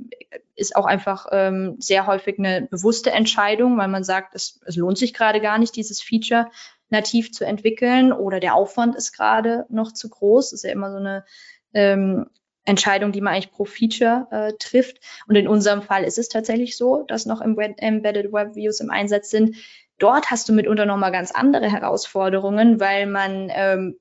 ist 0.57 0.75
auch 0.75 0.85
einfach 0.85 1.27
ähm, 1.31 1.77
sehr 1.79 2.09
häufig 2.09 2.41
eine 2.41 2.67
bewusste 2.69 3.13
Entscheidung, 3.13 3.79
weil 3.79 3.89
man 3.89 4.03
sagt, 4.03 4.35
es, 4.35 4.61
es 4.67 4.75
lohnt 4.75 4.99
sich 4.99 5.15
gerade 5.15 5.41
gar 5.41 5.59
nicht, 5.59 5.77
dieses 5.77 6.03
Feature 6.03 6.51
nativ 6.91 7.31
zu 7.31 7.45
entwickeln 7.45 8.13
oder 8.13 8.41
der 8.41 8.57
Aufwand 8.57 8.97
ist 8.97 9.13
gerade 9.13 9.65
noch 9.69 9.93
zu 9.93 10.11
groß. 10.11 10.51
Das 10.51 10.59
ist 10.59 10.65
ja 10.65 10.73
immer 10.73 10.91
so 10.91 10.99
eine 10.99 11.25
ähm, 11.73 12.27
Entscheidung, 12.65 13.13
die 13.13 13.21
man 13.21 13.35
eigentlich 13.35 13.51
pro 13.51 13.65
Feature 13.65 14.29
äh, 14.31 14.53
trifft. 14.59 15.01
Und 15.27 15.37
in 15.37 15.49
unserem 15.49 15.83
Fall 15.83 16.05
ist 16.05 16.19
es 16.19 16.29
tatsächlich 16.29 16.77
so, 16.77 17.03
dass 17.03 17.27
noch 17.27 17.41
im 17.41 17.57
Web 17.57 17.75
Embedded 17.79 18.33
Web 18.33 18.55
Views 18.55 18.81
im 18.81 18.91
Einsatz 18.91 19.31
sind. 19.31 19.57
Dort 19.99 20.31
hast 20.31 20.49
du 20.49 20.53
mitunter 20.53 20.87
nochmal 20.87 21.13
ganz 21.13 21.33
andere 21.33 21.71
Herausforderungen, 21.71 22.81
weil 22.81 23.07
man 23.07 23.51
ähm, 23.53 23.99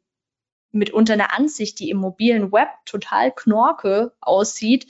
mitunter 0.72 1.14
eine 1.14 1.34
Ansicht, 1.34 1.80
die 1.80 1.90
im 1.90 1.98
mobilen 1.98 2.52
Web 2.52 2.70
total 2.86 3.32
knorke 3.32 4.14
aussieht, 4.22 4.88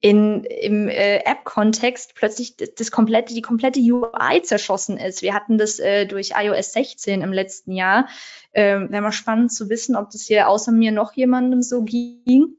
in, 0.00 0.44
im 0.44 0.88
äh, 0.88 1.18
App-Kontext 1.24 2.14
plötzlich 2.14 2.56
das, 2.56 2.74
das, 2.74 2.90
komplette, 2.90 3.34
die 3.34 3.42
komplette 3.42 3.80
UI 3.80 4.42
zerschossen 4.42 4.98
ist. 4.98 5.22
Wir 5.22 5.34
hatten 5.34 5.58
das 5.58 5.78
äh, 5.78 6.06
durch 6.06 6.32
iOS 6.36 6.72
16 6.72 7.22
im 7.22 7.32
letzten 7.32 7.72
Jahr. 7.72 8.08
Ähm, 8.52 8.90
Wäre 8.90 9.02
mal 9.02 9.12
spannend 9.12 9.52
zu 9.52 9.68
wissen, 9.70 9.96
ob 9.96 10.10
das 10.10 10.22
hier 10.22 10.48
außer 10.48 10.70
mir 10.70 10.92
noch 10.92 11.14
jemandem 11.14 11.62
so 11.62 11.82
ging. 11.82 12.56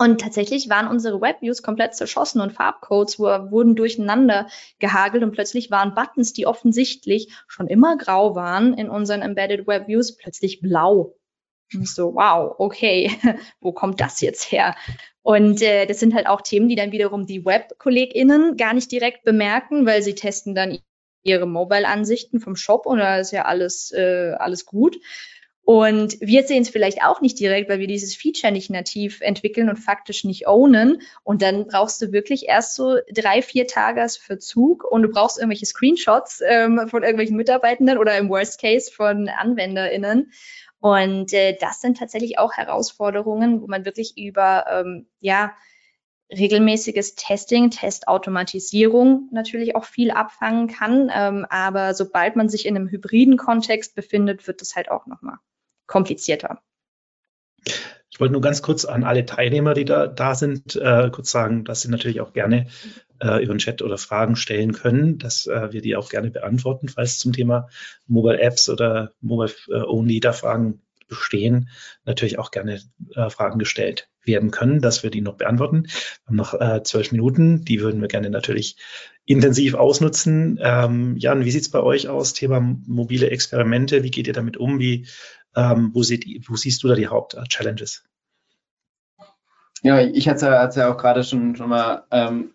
Und 0.00 0.18
tatsächlich 0.18 0.70
waren 0.70 0.88
unsere 0.88 1.20
Webviews 1.20 1.62
komplett 1.62 1.94
zerschossen 1.94 2.40
und 2.40 2.54
Farbcodes 2.54 3.18
wurden 3.18 3.76
durcheinander 3.76 4.48
gehagelt 4.78 5.22
und 5.22 5.32
plötzlich 5.32 5.70
waren 5.70 5.94
Buttons, 5.94 6.32
die 6.32 6.46
offensichtlich 6.46 7.30
schon 7.46 7.66
immer 7.66 7.98
grau 7.98 8.34
waren 8.34 8.72
in 8.72 8.88
unseren 8.88 9.20
Embedded 9.20 9.66
Webviews, 9.66 10.16
plötzlich 10.16 10.62
blau. 10.62 11.18
Und 11.74 11.86
so, 11.86 12.14
wow, 12.14 12.54
okay, 12.56 13.10
wo 13.60 13.72
kommt 13.72 14.00
das 14.00 14.22
jetzt 14.22 14.50
her? 14.50 14.74
Und 15.20 15.60
äh, 15.60 15.84
das 15.84 16.00
sind 16.00 16.14
halt 16.14 16.28
auch 16.28 16.40
Themen, 16.40 16.70
die 16.70 16.76
dann 16.76 16.92
wiederum 16.92 17.26
die 17.26 17.44
Web-KollegInnen 17.44 18.56
gar 18.56 18.72
nicht 18.72 18.90
direkt 18.90 19.24
bemerken, 19.24 19.84
weil 19.84 20.02
sie 20.02 20.14
testen 20.14 20.54
dann 20.54 20.78
ihre 21.24 21.44
Mobile-Ansichten 21.44 22.40
vom 22.40 22.56
Shop 22.56 22.86
und 22.86 23.00
da 23.00 23.18
ist 23.18 23.32
ja 23.32 23.44
alles, 23.44 23.92
äh, 23.92 24.32
alles 24.38 24.64
gut. 24.64 24.96
Und 25.62 26.16
wir 26.20 26.42
sehen 26.42 26.62
es 26.62 26.68
vielleicht 26.68 27.02
auch 27.02 27.20
nicht 27.20 27.38
direkt, 27.38 27.70
weil 27.70 27.78
wir 27.78 27.86
dieses 27.86 28.16
Feature 28.16 28.52
nicht 28.52 28.70
nativ 28.70 29.20
entwickeln 29.20 29.68
und 29.68 29.76
faktisch 29.76 30.24
nicht 30.24 30.48
ownen. 30.48 31.02
Und 31.22 31.42
dann 31.42 31.66
brauchst 31.66 32.02
du 32.02 32.12
wirklich 32.12 32.48
erst 32.48 32.74
so 32.74 32.96
drei, 33.12 33.40
vier 33.40 33.66
Tage 33.66 34.04
Verzug 34.20 34.84
und 34.84 35.02
du 35.02 35.08
brauchst 35.10 35.38
irgendwelche 35.38 35.66
Screenshots 35.66 36.42
ähm, 36.44 36.88
von 36.88 37.02
irgendwelchen 37.02 37.36
Mitarbeitenden 37.36 37.98
oder 37.98 38.16
im 38.18 38.28
Worst 38.28 38.60
Case 38.60 38.90
von 38.90 39.28
AnwenderInnen. 39.28 40.32
Und 40.80 41.32
äh, 41.34 41.56
das 41.60 41.80
sind 41.80 41.98
tatsächlich 41.98 42.38
auch 42.38 42.54
Herausforderungen, 42.54 43.60
wo 43.60 43.66
man 43.66 43.84
wirklich 43.84 44.16
über 44.16 44.64
ähm, 44.70 45.06
ja, 45.20 45.52
regelmäßiges 46.36 47.14
Testing, 47.14 47.70
Testautomatisierung 47.70 49.28
natürlich 49.32 49.76
auch 49.76 49.84
viel 49.84 50.10
abfangen 50.10 50.68
kann. 50.68 51.10
Ähm, 51.14 51.46
aber 51.48 51.94
sobald 51.94 52.36
man 52.36 52.48
sich 52.48 52.66
in 52.66 52.76
einem 52.76 52.88
hybriden 52.88 53.36
Kontext 53.36 53.94
befindet, 53.94 54.46
wird 54.46 54.60
das 54.60 54.76
halt 54.76 54.90
auch 54.90 55.06
nochmal 55.06 55.38
komplizierter. 55.86 56.60
Ich 58.12 58.18
wollte 58.18 58.32
nur 58.32 58.42
ganz 58.42 58.62
kurz 58.62 58.84
an 58.84 59.04
alle 59.04 59.24
Teilnehmer, 59.24 59.74
die 59.74 59.84
da, 59.84 60.06
da 60.06 60.34
sind, 60.34 60.76
äh, 60.76 61.10
kurz 61.12 61.30
sagen, 61.30 61.64
dass 61.64 61.82
sie 61.82 61.88
natürlich 61.88 62.20
auch 62.20 62.32
gerne 62.32 62.66
äh, 63.20 63.42
über 63.42 63.54
den 63.54 63.58
Chat 63.58 63.82
oder 63.82 63.98
Fragen 63.98 64.36
stellen 64.36 64.72
können, 64.72 65.18
dass 65.18 65.46
äh, 65.46 65.72
wir 65.72 65.80
die 65.80 65.96
auch 65.96 66.08
gerne 66.08 66.30
beantworten, 66.30 66.88
falls 66.88 67.18
zum 67.18 67.32
Thema 67.32 67.68
Mobile 68.06 68.40
Apps 68.40 68.68
oder 68.68 69.12
Mobile 69.20 69.52
äh, 69.68 69.82
Only 69.82 70.20
da 70.20 70.32
Fragen 70.32 70.82
bestehen, 71.10 71.68
natürlich 72.06 72.38
auch 72.38 72.50
gerne 72.50 72.80
äh, 73.14 73.28
Fragen 73.28 73.58
gestellt 73.58 74.08
werden 74.24 74.50
können, 74.50 74.80
dass 74.80 75.02
wir 75.02 75.10
die 75.10 75.20
noch 75.20 75.36
beantworten. 75.36 75.82
Wir 75.84 76.26
haben 76.28 76.36
noch 76.36 76.54
äh, 76.54 76.82
zwölf 76.82 77.12
Minuten, 77.12 77.64
die 77.64 77.80
würden 77.80 78.00
wir 78.00 78.08
gerne 78.08 78.30
natürlich 78.30 78.76
intensiv 79.26 79.74
ausnutzen. 79.74 80.58
Ähm, 80.62 81.16
Jan, 81.18 81.44
wie 81.44 81.50
sieht 81.50 81.62
es 81.62 81.70
bei 81.70 81.80
euch 81.80 82.08
aus? 82.08 82.32
Thema 82.32 82.60
mobile 82.60 83.30
Experimente, 83.30 84.02
wie 84.02 84.10
geht 84.10 84.26
ihr 84.26 84.32
damit 84.32 84.56
um? 84.56 84.78
Wie 84.78 85.06
ähm, 85.56 85.90
wo, 85.92 86.02
seht, 86.02 86.24
wo, 86.48 86.56
siehst 86.56 86.82
du 86.82 86.88
da 86.88 86.94
die 86.94 87.08
Hauptchallenges? 87.08 88.04
Ja, 89.82 90.00
ich 90.00 90.28
hatte 90.28 90.46
es 90.46 90.76
ja 90.76 90.92
auch 90.92 90.96
gerade 90.96 91.24
schon, 91.24 91.56
schon 91.56 91.70
mal 91.70 92.04
ähm, 92.10 92.54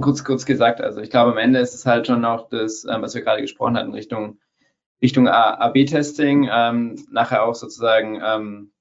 kurz, 0.00 0.24
kurz 0.24 0.46
gesagt. 0.46 0.80
Also 0.80 1.00
ich 1.00 1.10
glaube, 1.10 1.32
am 1.32 1.38
Ende 1.38 1.58
ist 1.58 1.74
es 1.74 1.84
halt 1.84 2.06
schon 2.06 2.24
auch 2.24 2.48
das, 2.48 2.84
ähm, 2.84 3.02
was 3.02 3.14
wir 3.14 3.22
gerade 3.22 3.42
gesprochen 3.42 3.76
hatten, 3.76 3.92
Richtung, 3.92 4.38
Richtung 5.02 5.28
AB-Testing, 5.28 6.48
ähm, 6.52 7.06
nachher 7.10 7.44
auch 7.44 7.54
sozusagen 7.54 8.20
ähm, 8.24 8.72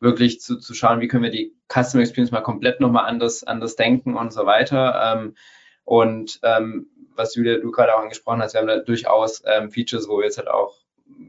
wirklich 0.00 0.40
zu, 0.40 0.58
zu 0.58 0.74
schauen, 0.74 1.00
wie 1.00 1.08
können 1.08 1.22
wir 1.22 1.30
die 1.30 1.54
Customer 1.68 2.02
Experience 2.02 2.32
mal 2.32 2.42
komplett 2.42 2.80
nochmal 2.80 3.06
anders, 3.06 3.44
anders 3.44 3.76
denken 3.76 4.16
und 4.16 4.32
so 4.32 4.46
weiter. 4.46 5.16
Ähm, 5.16 5.36
und 5.84 6.40
ähm, 6.42 6.88
was 7.14 7.34
Julia, 7.34 7.58
du 7.58 7.70
gerade 7.70 7.94
auch 7.94 8.02
angesprochen 8.02 8.42
hast, 8.42 8.54
wir 8.54 8.60
haben 8.60 8.68
da 8.68 8.78
durchaus 8.78 9.42
ähm, 9.46 9.70
Features, 9.70 10.08
wo 10.08 10.18
wir 10.18 10.24
jetzt 10.24 10.38
halt 10.38 10.48
auch 10.48 10.76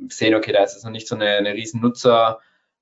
sehen, 0.10 0.36
okay, 0.36 0.52
da 0.52 0.64
ist 0.64 0.76
es 0.76 0.84
noch 0.84 0.92
nicht 0.92 1.08
so 1.08 1.16
eine, 1.16 1.30
eine 1.30 1.54
riesen 1.54 1.82
Nutzer, 1.82 2.40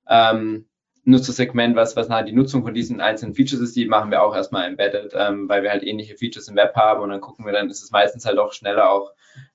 ähm, 0.08 0.66
Nutzersegment, 1.04 1.76
was, 1.76 1.94
was 1.94 2.08
nachher 2.08 2.24
die 2.24 2.32
Nutzung 2.32 2.64
von 2.64 2.74
diesen 2.74 3.00
einzelnen 3.00 3.34
Features 3.34 3.60
ist, 3.60 3.76
die 3.76 3.86
machen 3.86 4.10
wir 4.10 4.22
auch 4.22 4.34
erstmal 4.34 4.66
embedded, 4.66 5.12
ähm, 5.14 5.48
weil 5.48 5.62
wir 5.62 5.70
halt 5.70 5.84
ähnliche 5.84 6.16
Features 6.16 6.48
im 6.48 6.56
Web 6.56 6.74
haben 6.74 7.00
und 7.00 7.10
dann 7.10 7.20
gucken 7.20 7.46
wir, 7.46 7.52
dann 7.52 7.70
ist 7.70 7.84
es 7.84 7.92
meistens 7.92 8.24
halt 8.24 8.38
auch 8.38 8.52
schneller 8.52 8.90
auch 8.90 9.12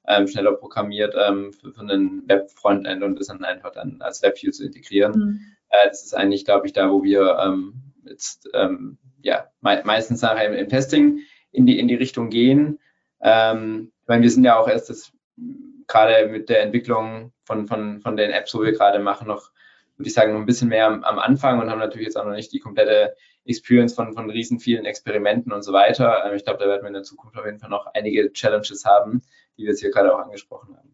ähm, 0.07 0.27
schneller 0.27 0.53
programmiert 0.53 1.15
ähm, 1.17 1.53
für, 1.53 1.71
für 1.71 1.82
einen 1.82 2.27
Web-Frontend 2.27 3.03
und 3.03 3.19
ist 3.19 3.29
dann 3.29 3.43
einfach 3.43 3.71
dann 3.71 4.01
als 4.01 4.21
WebView 4.21 4.51
zu 4.51 4.65
integrieren. 4.65 5.11
Mhm. 5.11 5.39
Äh, 5.69 5.88
das 5.88 6.03
ist 6.03 6.13
eigentlich, 6.15 6.45
glaube 6.45 6.67
ich, 6.67 6.73
da, 6.73 6.91
wo 6.91 7.03
wir 7.03 7.38
ähm, 7.43 7.73
jetzt 8.05 8.49
ähm, 8.53 8.97
ja 9.21 9.47
me 9.61 9.82
meistens 9.86 10.21
nachher 10.21 10.47
im, 10.47 10.53
im, 10.53 10.69
Testing 10.69 11.19
in 11.51 11.65
die 11.65 11.79
in 11.79 11.88
die 11.88 11.95
Richtung 11.95 12.29
gehen. 12.29 12.79
Ähm, 13.21 13.91
ich 14.01 14.07
meine, 14.07 14.23
wir 14.23 14.32
sind 14.32 14.43
ja 14.43 14.57
auch 14.57 14.67
erst 14.67 14.89
das 14.89 15.11
gerade 15.88 16.27
mit 16.27 16.49
der 16.49 16.61
Entwicklung 16.61 17.34
von, 17.43 17.67
von, 17.67 18.01
von 18.01 18.15
den 18.15 18.32
Apps, 18.32 18.53
wo 18.53 18.61
wir 18.61 18.71
gerade 18.71 18.99
machen, 18.99 19.27
noch, 19.27 19.51
würde 19.97 20.07
ich 20.07 20.13
sagen, 20.13 20.34
noch 20.34 20.39
ein 20.39 20.45
bisschen 20.45 20.69
mehr 20.69 20.88
am, 20.88 21.03
am, 21.03 21.19
Anfang 21.19 21.59
und 21.59 21.69
haben 21.69 21.79
natürlich 21.79 22.07
jetzt 22.07 22.17
auch 22.17 22.25
noch 22.25 22.32
nicht 22.32 22.53
die 22.53 22.59
komplette 22.59 23.15
Experience 23.45 23.93
von, 23.93 24.13
von 24.13 24.29
riesen 24.29 24.59
vielen 24.59 24.86
Experimenten 24.86 25.51
und 25.51 25.63
so 25.63 25.73
weiter. 25.73 26.23
Ähm, 26.25 26.36
ich 26.36 26.45
glaube, 26.45 26.59
da 26.59 26.67
werden 26.67 26.84
wir 26.84 26.88
in 26.88 26.93
der 26.93 27.03
Zukunft 27.03 27.38
auf 27.38 27.45
jeden 27.45 27.59
Fall 27.59 27.69
noch 27.69 27.88
einige 27.93 28.32
Challenges 28.32 28.86
haben, 28.86 29.21
die 29.57 29.63
wir 29.63 29.69
jetzt 29.69 29.81
hier 29.81 29.91
gerade 29.91 30.13
auch 30.13 30.19
angesprochen 30.19 30.75
haben. 30.75 30.91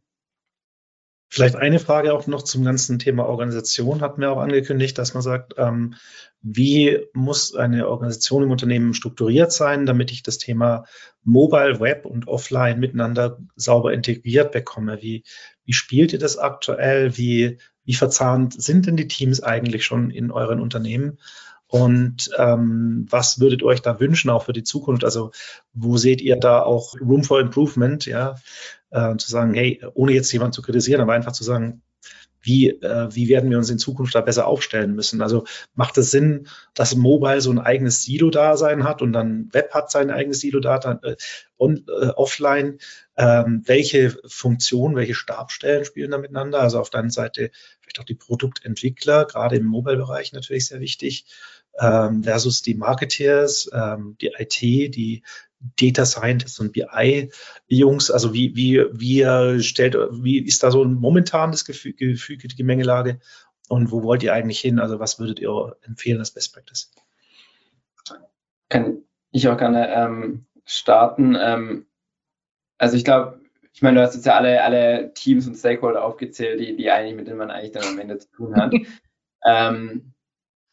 Vielleicht 1.30 1.58
eine 1.58 1.80
Frage 1.80 2.14
auch 2.14 2.26
noch 2.28 2.42
zum 2.42 2.64
ganzen 2.64 3.00
Thema 3.00 3.26
Organisation. 3.26 4.00
Hatten 4.00 4.22
wir 4.22 4.32
auch 4.32 4.40
angekündigt, 4.40 4.98
dass 4.98 5.14
man 5.14 5.22
sagt, 5.22 5.56
ähm, 5.58 5.96
wie 6.42 7.06
muss 7.14 7.54
eine 7.54 7.90
Organisation 7.90 8.44
im 8.44 8.52
Unternehmen 8.52 8.94
strukturiert 8.94 9.52
sein, 9.52 9.86
damit 9.86 10.12
ich 10.12 10.24
das 10.24 10.38
Thema 10.38 10.86
Mobile, 11.24 11.82
Web 11.82 12.06
und 12.06 12.30
Offline 12.30 12.80
miteinander 12.80 13.40
sauber 13.56 13.92
integriert 13.92 14.54
bekomme? 14.54 15.02
Wie, 15.02 15.24
wie 15.66 15.74
spielt 15.74 16.14
ihr 16.14 16.20
das 16.20 16.38
aktuell? 16.38 17.18
Wie, 17.18 17.58
wie 17.84 17.94
verzahnt 17.94 18.60
sind 18.62 18.88
denn 18.88 18.96
die 18.96 19.10
Teams 19.10 19.44
eigentlich 19.44 19.84
schon 19.84 20.12
in 20.12 20.32
euren 20.32 20.62
Unternehmen? 20.62 21.20
Und 21.68 22.30
ähm, 22.38 23.06
was 23.10 23.40
würdet 23.40 23.62
ihr 23.62 23.66
euch 23.66 23.82
da 23.82 24.00
wünschen, 24.00 24.30
auch 24.30 24.46
für 24.46 24.54
die 24.54 24.64
Zukunft? 24.64 25.04
Also 25.04 25.32
wo 25.74 25.98
seht 25.98 26.22
ihr 26.22 26.38
da 26.38 26.62
auch 26.62 26.96
Room 27.02 27.24
for 27.24 27.40
Improvement, 27.40 28.06
ja? 28.06 28.36
Äh, 28.90 29.18
zu 29.18 29.30
sagen, 29.30 29.54
hey, 29.54 29.82
ohne 29.94 30.14
jetzt 30.14 30.32
jemanden 30.32 30.54
zu 30.54 30.62
kritisieren, 30.62 31.02
aber 31.02 31.14
einfach 31.14 31.34
zu 31.34 31.44
sagen, 31.44 31.82
wie, 32.48 32.70
äh, 32.70 33.14
wie 33.14 33.28
werden 33.28 33.50
wir 33.50 33.58
uns 33.58 33.70
in 33.70 33.80
Zukunft 33.80 34.16
da 34.16 34.22
besser 34.22 34.48
aufstellen 34.48 34.96
müssen? 34.96 35.22
Also 35.22 35.44
macht 35.76 35.98
es 35.98 36.12
Sinn, 36.12 36.48
dass 36.74 36.96
Mobile 36.96 37.42
so 37.42 37.52
ein 37.52 37.60
eigenes 37.60 38.04
Silo-Dasein 38.04 38.86
hat 38.86 39.02
und 39.02 39.12
dann 39.12 39.50
Web 39.52 39.74
hat 39.74 39.92
sein 39.92 40.10
eigenes 40.10 40.40
Silo-Dasein 40.40 41.00
äh, 41.04 41.16
und 41.58 41.90
äh, 41.90 42.08
offline? 42.10 42.78
Ähm, 43.18 43.64
welche 43.66 44.18
Funktionen, 44.28 44.96
welche 44.96 45.16
Stabstellen 45.16 45.84
spielen 45.84 46.12
da 46.12 46.18
miteinander? 46.20 46.62
Also 46.62 46.80
auf 46.80 46.90
der 46.90 47.02
einen 47.02 47.10
Seite 47.10 47.52
vielleicht 47.82 48.00
auch 48.00 48.06
die 48.06 48.16
Produktentwickler, 48.16 49.26
gerade 49.26 49.58
im 49.58 49.66
Mobile-Bereich 49.66 50.32
natürlich 50.32 50.68
sehr 50.68 50.80
wichtig 50.80 51.26
ähm, 51.80 52.24
versus 52.24 52.62
die 52.62 52.76
Marketeers, 52.76 53.70
ähm, 53.74 54.18
die 54.20 54.32
IT, 54.38 54.62
die 54.62 55.24
Data 55.60 56.06
Scientists 56.06 56.60
und 56.60 56.74
BI-Jungs. 56.74 58.12
Also 58.12 58.34
wie, 58.34 58.56
wie, 58.56 58.86
wie 58.92 59.62
stellt, 59.64 59.96
wie 59.96 60.40
ist 60.40 60.64
da 60.64 60.72
so 60.72 60.84
ein 60.84 60.94
momentanes 60.94 61.66
Gefüge, 61.66 62.12
Gefüge, 62.12 62.48
die 62.48 62.56
Gemengelage 62.56 63.20
und 63.70 63.92
wo 63.92 64.04
wollt 64.04 64.24
ihr 64.24 64.34
eigentlich 64.34 64.60
hin? 64.60 64.80
Also 64.80 65.00
was 65.00 65.20
würdet 65.20 65.40
ihr 65.40 65.76
empfehlen 65.82 66.20
als 66.20 66.32
Best 66.32 66.54
Practice? 66.54 66.92
Kann 68.70 69.04
ich 69.32 69.48
auch 69.48 69.58
gerne 69.58 69.94
ähm, 69.94 70.46
starten. 70.66 71.36
Ähm, 71.40 71.88
also 72.78 72.96
ich 72.96 73.04
glaube, 73.04 73.42
ich 73.74 73.82
meine, 73.82 73.98
du 74.00 74.04
hast 74.04 74.16
jetzt 74.16 74.26
ja 74.26 74.36
alle, 74.36 74.64
alle 74.64 75.14
Teams 75.14 75.48
und 75.48 75.56
Stakeholder 75.56 76.04
aufgezählt, 76.04 76.60
die, 76.60 76.76
die 76.76 76.90
eigentlich, 76.90 77.16
mit 77.16 77.28
denen 77.28 77.38
man 77.38 77.52
eigentlich 77.52 77.74
dann 77.74 77.84
am 77.84 78.00
Ende 78.00 78.18
zu 78.18 78.30
tun 78.32 78.56
hat. 78.56 78.74
ähm, 79.46 80.14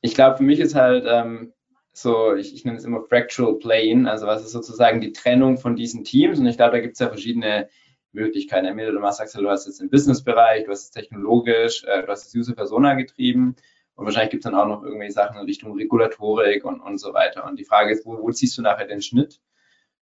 ich 0.04 0.14
glaube, 0.14 0.36
für 0.36 0.42
mich 0.42 0.60
ist 0.60 0.74
halt 0.74 1.06
ähm, 1.08 1.54
so, 1.94 2.34
ich, 2.34 2.54
ich 2.54 2.66
nenne 2.66 2.76
es 2.76 2.84
immer 2.84 3.00
Fractual 3.00 3.54
Plane, 3.54 4.10
also 4.10 4.26
was 4.26 4.44
ist 4.44 4.52
sozusagen 4.52 5.00
die 5.00 5.12
Trennung 5.12 5.56
von 5.56 5.76
diesen 5.76 6.04
Teams 6.04 6.38
und 6.38 6.46
ich 6.46 6.58
glaube, 6.58 6.72
da 6.72 6.80
gibt 6.80 6.92
es 6.92 6.98
ja 6.98 7.08
verschiedene 7.08 7.70
Möglichkeiten. 8.12 8.66
Entweder 8.66 8.92
du 8.92 9.00
machst, 9.00 9.16
sagst, 9.16 9.34
du 9.34 9.48
hast 9.48 9.64
jetzt 9.66 9.80
den 9.80 9.88
Business-Bereich, 9.88 10.64
du 10.64 10.72
hast 10.72 10.82
es 10.82 10.90
technologisch, 10.90 11.84
äh, 11.84 12.02
du 12.02 12.08
hast 12.08 12.26
es 12.26 12.34
User-Persona 12.34 12.92
getrieben 12.94 13.56
und 13.94 14.04
wahrscheinlich 14.04 14.32
gibt 14.32 14.44
es 14.44 14.50
dann 14.50 14.60
auch 14.60 14.68
noch 14.68 14.82
irgendwelche 14.82 15.14
Sachen 15.14 15.38
in 15.38 15.46
Richtung 15.46 15.72
Regulatorik 15.72 16.66
und, 16.66 16.80
und 16.80 16.98
so 16.98 17.14
weiter. 17.14 17.46
Und 17.46 17.58
die 17.58 17.64
Frage 17.64 17.90
ist, 17.90 18.04
wo, 18.04 18.20
wo 18.20 18.30
ziehst 18.30 18.58
du 18.58 18.62
nachher 18.62 18.86
den 18.86 19.00
Schnitt? 19.00 19.40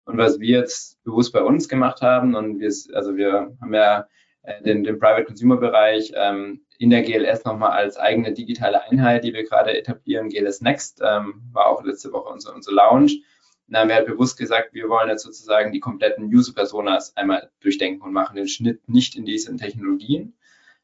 Und 0.05 0.17
was 0.17 0.39
wir 0.39 0.61
jetzt 0.61 1.03
bewusst 1.03 1.33
bei 1.33 1.43
uns 1.43 1.69
gemacht 1.69 2.03
haben, 2.03 2.37
und 2.37 2.61
wir, 2.61 2.73
also 2.95 3.17
wir 3.17 3.57
haben 3.61 3.75
ja 3.75 4.07
äh, 4.43 4.63
den, 4.63 4.85
den 4.85 5.01
Private 5.01 5.25
Consumer 5.25 5.57
Bereich 5.57 6.13
ähm, 6.15 6.61
in 6.79 6.91
der 6.91 7.03
GLS 7.03 7.45
nochmal 7.45 7.73
als 7.73 7.97
eigene 7.97 8.33
digitale 8.33 8.83
Einheit, 8.83 9.25
die 9.25 9.35
wir 9.35 9.45
gerade 9.45 9.77
etablieren. 9.77 10.29
GLS 10.29 10.61
Next 10.61 11.03
ähm, 11.05 11.43
war 11.53 11.67
auch 11.67 11.83
letzte 11.85 12.13
Woche 12.13 12.29
unser, 12.33 12.55
unser 12.55 12.73
Lounge. 12.73 13.13
Da 13.67 13.81
haben 13.81 13.89
wir 13.89 13.97
halt 13.97 14.07
bewusst 14.07 14.39
gesagt, 14.39 14.73
wir 14.73 14.89
wollen 14.89 15.11
jetzt 15.11 15.25
sozusagen 15.25 15.73
die 15.73 15.81
kompletten 15.81 16.33
User-Personas 16.35 17.15
einmal 17.17 17.51
durchdenken 17.61 18.03
und 18.03 18.13
machen 18.13 18.37
den 18.37 18.49
Schnitt 18.49 18.89
nicht 18.89 19.15
in 19.15 19.27
diesen 19.27 19.59
Technologien, 19.59 20.39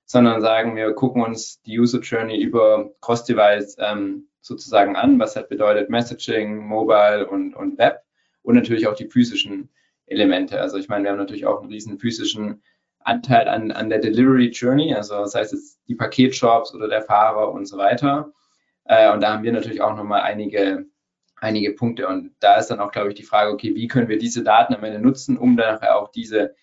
sondern 0.05 0.42
sagen, 0.42 0.76
wir 0.76 0.92
gucken 0.92 1.22
uns 1.22 1.62
die 1.62 1.78
User 1.78 2.01
Journey 2.01 2.38
über 2.38 2.90
Cross-Device 3.01 3.76
ähm, 3.78 4.28
sozusagen 4.42 4.97
an, 4.97 5.18
was 5.18 5.34
halt 5.34 5.49
bedeutet 5.49 5.88
Messaging, 5.88 6.59
Mobile 6.59 7.26
und, 7.26 7.55
und 7.55 7.78
Web 7.78 8.03
und 8.42 8.55
natürlich 8.55 8.86
auch 8.86 8.95
die 8.95 9.09
physischen 9.09 9.70
Elemente. 10.07 10.61
Also 10.61 10.76
ich 10.76 10.88
meine, 10.88 11.05
wir 11.05 11.12
haben 11.12 11.18
natürlich 11.18 11.47
auch 11.47 11.61
einen 11.61 11.70
riesen 11.70 11.99
physischen 11.99 12.62
Anteil 13.05 13.49
an, 13.49 13.71
an 13.71 13.91
der 13.91 13.99
Delivery 14.01 14.49
Journey, 14.49 14.95
also 14.95 15.15
das 15.15 15.35
heißt 15.35 15.53
jetzt 15.53 15.81
die 15.89 15.95
Paketshops 15.95 16.75
oder 16.75 16.89
der 16.89 17.03
Fahrer 17.03 17.53
und 17.53 17.67
so 17.67 17.77
weiter. 17.77 18.33
Äh, 18.85 19.13
und 19.13 19.21
da 19.21 19.35
haben 19.35 19.45
wir 19.45 19.53
natürlich 19.53 19.83
auch 19.83 19.95
nochmal 19.95 20.23
einige, 20.23 20.87
einige 21.37 21.73
Punkte. 21.73 22.09
Und 22.09 22.35
da 22.41 22.57
ist 22.57 22.69
dann 22.69 22.81
auch, 22.81 22.91
glaube 22.91 23.11
ich, 23.11 23.15
die 23.15 23.23
Frage, 23.23 23.53
okay, 23.53 23.75
wie 23.75 23.89
können 23.89 24.09
wir 24.09 24.19
diese 24.19 24.43
Daten 24.43 24.75
am 24.75 24.85
Ende 24.85 25.01
nutzen, 25.01 25.37
um 25.37 25.57
dann 25.57 25.75
nachher 25.75 25.99
auch 25.99 26.11
diese 26.11 26.55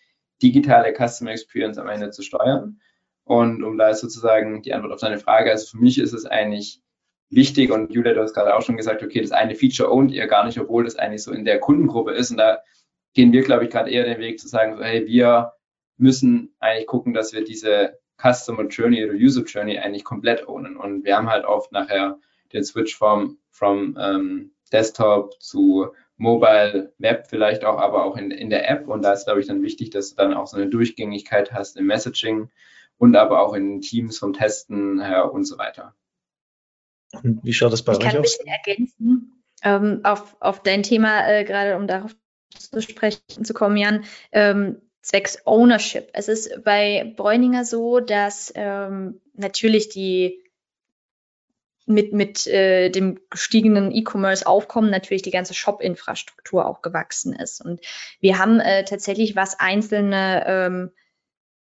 digitale 0.41 0.93
Customer 0.93 1.31
Experience 1.31 1.77
am 1.77 1.87
Ende 1.87 2.09
zu 2.09 2.23
steuern. 2.23 2.81
Und 3.23 3.63
um 3.63 3.77
da 3.77 3.89
ist 3.89 4.01
sozusagen 4.01 4.63
die 4.63 4.73
Antwort 4.73 4.93
auf 4.93 4.99
deine 4.99 5.19
Frage, 5.19 5.51
also 5.51 5.77
für 5.77 5.77
mich 5.77 5.99
ist 5.99 6.13
es 6.13 6.25
eigentlich 6.25 6.81
wichtig 7.29 7.71
und 7.71 7.93
Julia, 7.93 8.13
du 8.13 8.21
hast 8.21 8.33
gerade 8.33 8.55
auch 8.55 8.61
schon 8.61 8.77
gesagt, 8.77 9.03
okay, 9.03 9.21
das 9.21 9.31
eine 9.31 9.55
Feature 9.55 9.91
ownt 9.91 10.11
ihr 10.11 10.27
gar 10.27 10.45
nicht, 10.45 10.59
obwohl 10.59 10.83
das 10.83 10.97
eigentlich 10.97 11.23
so 11.23 11.31
in 11.31 11.45
der 11.45 11.59
Kundengruppe 11.59 12.11
ist. 12.11 12.31
Und 12.31 12.37
da 12.37 12.59
gehen 13.13 13.31
wir, 13.31 13.43
glaube 13.43 13.65
ich, 13.65 13.69
gerade 13.69 13.89
eher 13.89 14.03
den 14.03 14.19
Weg 14.19 14.39
zu 14.39 14.47
sagen, 14.47 14.75
so, 14.75 14.83
hey, 14.83 15.05
wir 15.05 15.53
müssen 15.97 16.55
eigentlich 16.59 16.87
gucken, 16.87 17.13
dass 17.13 17.33
wir 17.33 17.43
diese 17.43 17.99
Customer 18.21 18.67
Journey 18.67 19.03
oder 19.03 19.13
User 19.13 19.43
Journey 19.43 19.79
eigentlich 19.79 20.03
komplett 20.03 20.47
ownen. 20.47 20.77
Und 20.77 21.03
wir 21.03 21.15
haben 21.15 21.29
halt 21.29 21.45
oft 21.45 21.71
nachher 21.71 22.19
den 22.53 22.63
Switch 22.63 22.95
vom, 22.95 23.37
from 23.49 23.97
ähm, 23.99 24.51
Desktop 24.71 25.41
zu 25.41 25.87
Mobile 26.17 26.93
Web 26.99 27.27
vielleicht 27.27 27.65
auch, 27.65 27.79
aber 27.79 28.05
auch 28.05 28.15
in, 28.15 28.31
in 28.31 28.49
der 28.49 28.69
App. 28.69 28.87
Und 28.87 29.01
da 29.01 29.13
ist, 29.13 29.25
glaube 29.25 29.39
ich, 29.39 29.47
dann 29.47 29.63
wichtig, 29.63 29.89
dass 29.89 30.11
du 30.11 30.15
dann 30.15 30.33
auch 30.33 30.47
so 30.47 30.57
eine 30.57 30.67
Durchgängigkeit 30.67 31.51
hast 31.51 31.77
im 31.77 31.87
Messaging 31.87 32.49
und 32.97 33.15
aber 33.15 33.41
auch 33.41 33.53
in 33.53 33.81
Teams 33.81 34.19
vom 34.19 34.33
Testen 34.33 35.01
her 35.01 35.33
und 35.33 35.45
so 35.45 35.57
weiter. 35.57 35.95
Und 37.23 37.43
wie 37.43 37.53
schaut 37.53 37.73
das 37.73 37.83
bei 37.83 37.93
ich 37.93 37.99
euch 37.99 38.05
aus? 38.05 38.07
Ich 38.07 38.11
kann 38.11 38.19
ein 38.19 38.21
bisschen 38.21 38.47
ergänzen 38.47 39.43
ähm, 39.63 40.01
auf, 40.03 40.35
auf 40.39 40.63
dein 40.63 40.83
Thema, 40.83 41.27
äh, 41.27 41.43
gerade 41.43 41.75
um 41.77 41.87
darauf 41.87 42.15
zu 42.53 42.81
sprechen 42.81 43.43
zu 43.43 43.53
kommen, 43.53 43.77
Jan. 43.77 44.03
Ähm, 44.31 44.81
zwecks 45.01 45.45
Ownership. 45.45 46.09
Es 46.13 46.27
ist 46.27 46.63
bei 46.63 47.13
Bräuninger 47.15 47.65
so, 47.65 47.99
dass 47.99 48.51
ähm, 48.55 49.19
natürlich 49.33 49.89
die 49.89 50.41
mit, 51.85 52.13
mit 52.13 52.47
äh, 52.47 52.89
dem 52.89 53.19
gestiegenen 53.29 53.91
E-Commerce-Aufkommen 53.91 54.89
natürlich 54.89 55.23
die 55.23 55.31
ganze 55.31 55.53
Shop-Infrastruktur 55.53 56.65
auch 56.65 56.81
gewachsen 56.81 57.33
ist. 57.33 57.63
Und 57.63 57.81
wir 58.19 58.37
haben 58.37 58.59
äh, 58.59 58.85
tatsächlich, 58.85 59.35
was 59.35 59.59
einzelne 59.59 60.43
ähm, 60.47 60.91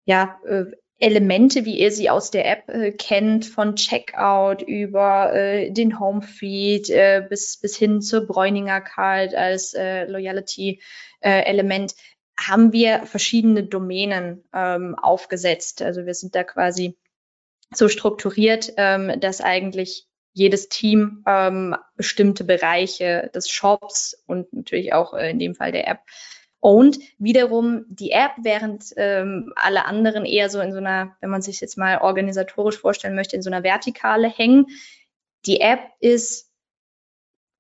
ja, 0.05 0.39
äh, 0.45 0.65
Elemente, 0.99 1.65
wie 1.65 1.80
ihr 1.80 1.91
sie 1.91 2.09
aus 2.09 2.32
der 2.32 2.49
App 2.49 2.69
äh, 2.69 2.91
kennt, 2.91 3.45
von 3.45 3.76
Checkout 3.76 4.61
über 4.61 5.34
äh, 5.34 5.71
den 5.71 5.99
Homefeed 5.99 6.89
äh, 6.89 7.26
bis, 7.28 7.57
bis 7.57 7.76
hin 7.76 8.01
zur 8.01 8.28
Bräuninger 8.28 8.82
Card 8.82 9.36
als 9.36 9.74
äh, 9.74 10.05
Loyalty-Element, 10.05 11.95
haben 12.39 12.73
wir 12.73 13.05
verschiedene 13.05 13.63
Domänen 13.63 14.43
ähm, 14.53 14.95
aufgesetzt. 14.95 15.81
Also 15.81 16.05
wir 16.05 16.13
sind 16.13 16.36
da 16.36 16.43
quasi 16.43 16.97
so 17.73 17.89
strukturiert, 17.89 18.73
ähm, 18.77 19.19
dass 19.19 19.41
eigentlich 19.41 20.07
jedes 20.34 20.67
Team 20.67 21.23
ähm, 21.27 21.75
bestimmte 21.95 22.43
Bereiche 22.43 23.29
des 23.36 23.49
Shops 23.49 24.23
und 24.25 24.51
natürlich 24.51 24.93
auch 24.93 25.13
äh, 25.13 25.29
in 25.29 25.39
dem 25.39 25.55
Fall 25.55 25.71
der 25.71 25.88
App 25.88 25.99
owned. 26.59 26.97
Wiederum 27.19 27.86
die 27.88 28.11
App, 28.11 28.31
während 28.41 28.86
ähm, 28.97 29.53
alle 29.55 29.86
anderen 29.86 30.25
eher 30.25 30.49
so 30.49 30.59
in 30.59 30.71
so 30.71 30.79
einer, 30.79 31.15
wenn 31.21 31.29
man 31.29 31.41
sich 31.41 31.61
jetzt 31.61 31.77
mal 31.77 31.99
organisatorisch 31.99 32.79
vorstellen 32.79 33.15
möchte, 33.15 33.36
in 33.36 33.41
so 33.43 33.51
einer 33.51 33.63
Vertikale 33.63 34.27
hängen. 34.27 34.67
Die 35.45 35.61
App 35.61 35.81
ist 35.99 36.52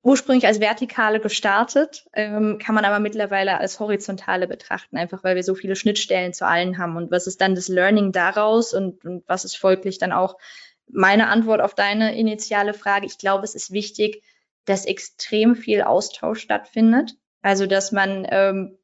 ursprünglich 0.03 0.45
als 0.45 0.59
Vertikale 0.59 1.21
gestartet, 1.21 2.05
ähm, 2.13 2.59
kann 2.59 2.75
man 2.75 2.85
aber 2.85 2.99
mittlerweile 2.99 3.57
als 3.57 3.79
Horizontale 3.79 4.47
betrachten, 4.47 4.97
einfach 4.97 5.23
weil 5.23 5.35
wir 5.35 5.43
so 5.43 5.55
viele 5.55 5.77
Schnittstellen 5.77 6.33
zu 6.33 6.45
allen 6.45 6.77
haben. 6.77 6.97
Und 6.97 7.09
was 7.09 7.25
ist 7.25 7.39
dann 7.39 7.55
das 7.55 7.69
Learning 7.69 8.11
daraus 8.11 8.73
und, 8.73 9.03
und 9.05 9.23
was 9.27 9.45
ist 9.45 9.55
folglich 9.55 9.97
dann 9.97 10.11
auch 10.11 10.37
meine 10.87 11.27
Antwort 11.29 11.61
auf 11.61 11.73
deine 11.73 12.17
initiale 12.17 12.73
Frage? 12.73 13.05
Ich 13.05 13.17
glaube, 13.17 13.45
es 13.45 13.55
ist 13.55 13.71
wichtig, 13.71 14.21
dass 14.65 14.85
extrem 14.85 15.55
viel 15.55 15.81
Austausch 15.81 16.41
stattfindet. 16.41 17.15
Also, 17.41 17.65
dass 17.65 17.93
man 17.93 18.27
ähm, 18.29 18.77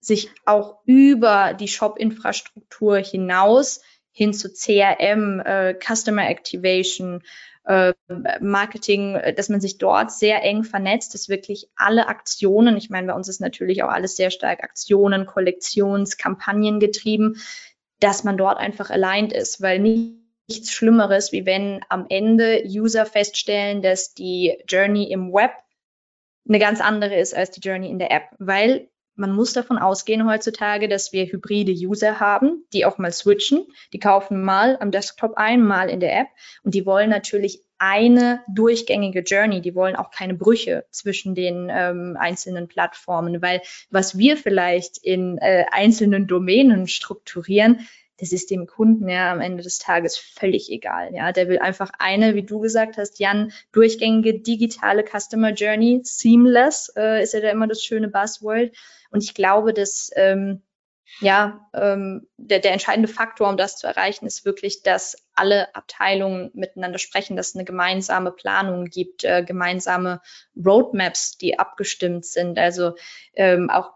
sich 0.00 0.30
auch 0.44 0.80
über 0.84 1.54
die 1.54 1.68
Shop-Infrastruktur 1.68 2.98
hinaus 2.98 3.82
hin 4.10 4.32
zu 4.32 4.52
CRM, 4.52 5.40
äh, 5.40 5.74
Customer 5.74 6.28
Activation, 6.28 7.22
äh, 7.66 7.92
Marketing, 8.40 9.18
dass 9.36 9.48
man 9.48 9.60
sich 9.60 9.78
dort 9.78 10.10
sehr 10.12 10.42
eng 10.42 10.64
vernetzt, 10.64 11.14
dass 11.14 11.28
wirklich 11.28 11.68
alle 11.76 12.08
Aktionen, 12.08 12.76
ich 12.76 12.90
meine, 12.90 13.08
bei 13.08 13.14
uns 13.14 13.28
ist 13.28 13.40
natürlich 13.40 13.82
auch 13.82 13.90
alles 13.90 14.16
sehr 14.16 14.30
stark 14.30 14.62
Aktionen, 14.62 15.26
Kollektions, 15.26 16.16
Kampagnen 16.16 16.80
getrieben, 16.80 17.40
dass 18.00 18.24
man 18.24 18.36
dort 18.36 18.58
einfach 18.58 18.90
aligned 18.90 19.32
ist, 19.32 19.60
weil 19.60 19.78
nicht 19.78 20.26
nichts 20.48 20.72
Schlimmeres, 20.72 21.32
wie 21.32 21.46
wenn 21.46 21.80
am 21.88 22.06
Ende 22.08 22.62
User 22.66 23.06
feststellen, 23.06 23.82
dass 23.82 24.14
die 24.14 24.56
Journey 24.68 25.10
im 25.10 25.32
Web 25.32 25.52
eine 26.48 26.58
ganz 26.58 26.80
andere 26.80 27.16
ist 27.16 27.34
als 27.34 27.50
die 27.50 27.60
Journey 27.60 27.90
in 27.90 27.98
der 27.98 28.12
App, 28.12 28.28
weil 28.38 28.88
man 29.16 29.32
muss 29.32 29.52
davon 29.52 29.78
ausgehen 29.78 30.28
heutzutage, 30.28 30.88
dass 30.88 31.12
wir 31.12 31.26
hybride 31.26 31.72
User 31.72 32.20
haben, 32.20 32.64
die 32.72 32.84
auch 32.84 32.98
mal 32.98 33.12
switchen. 33.12 33.66
Die 33.92 33.98
kaufen 33.98 34.42
mal 34.42 34.76
am 34.80 34.90
Desktop 34.90 35.34
ein, 35.36 35.62
mal 35.62 35.88
in 35.88 36.00
der 36.00 36.18
App 36.18 36.28
und 36.62 36.74
die 36.74 36.86
wollen 36.86 37.10
natürlich 37.10 37.62
eine 37.78 38.42
durchgängige 38.48 39.20
Journey. 39.20 39.60
Die 39.60 39.74
wollen 39.74 39.96
auch 39.96 40.10
keine 40.10 40.34
Brüche 40.34 40.86
zwischen 40.90 41.34
den 41.34 41.68
ähm, 41.70 42.16
einzelnen 42.18 42.68
Plattformen, 42.68 43.42
weil 43.42 43.60
was 43.90 44.16
wir 44.16 44.36
vielleicht 44.36 44.98
in 44.98 45.38
äh, 45.38 45.64
einzelnen 45.70 46.26
Domänen 46.26 46.86
strukturieren, 46.86 47.86
das 48.18 48.32
ist 48.32 48.50
dem 48.50 48.66
Kunden 48.66 49.08
ja 49.08 49.32
am 49.32 49.40
Ende 49.40 49.62
des 49.62 49.78
Tages 49.78 50.16
völlig 50.16 50.70
egal. 50.70 51.14
Ja, 51.14 51.32
der 51.32 51.48
will 51.48 51.58
einfach 51.58 51.90
eine, 51.98 52.34
wie 52.34 52.44
du 52.44 52.60
gesagt 52.60 52.96
hast, 52.96 53.18
Jan, 53.18 53.52
durchgängige 53.72 54.40
digitale 54.40 55.04
Customer 55.04 55.52
Journey, 55.52 56.00
seamless 56.02 56.92
äh, 56.96 57.22
ist 57.22 57.34
ja 57.34 57.40
da 57.40 57.50
immer 57.50 57.66
das 57.66 57.82
schöne 57.82 58.08
Buzzword. 58.08 58.74
Und 59.10 59.22
ich 59.22 59.34
glaube, 59.34 59.72
dass 59.72 60.10
ähm, 60.16 60.62
ja, 61.20 61.68
ähm, 61.72 62.26
der, 62.36 62.58
der 62.58 62.72
entscheidende 62.72 63.08
Faktor, 63.08 63.48
um 63.48 63.56
das 63.56 63.76
zu 63.76 63.86
erreichen, 63.86 64.26
ist 64.26 64.44
wirklich, 64.44 64.82
dass 64.82 65.16
alle 65.34 65.74
Abteilungen 65.74 66.50
miteinander 66.52 66.98
sprechen, 66.98 67.36
dass 67.36 67.50
es 67.50 67.54
eine 67.54 67.64
gemeinsame 67.64 68.32
Planung 68.32 68.86
gibt, 68.86 69.24
äh, 69.24 69.44
gemeinsame 69.44 70.20
Roadmaps, 70.56 71.38
die 71.38 71.58
abgestimmt 71.58 72.26
sind. 72.26 72.58
Also 72.58 72.96
ähm, 73.34 73.70
auch 73.70 73.92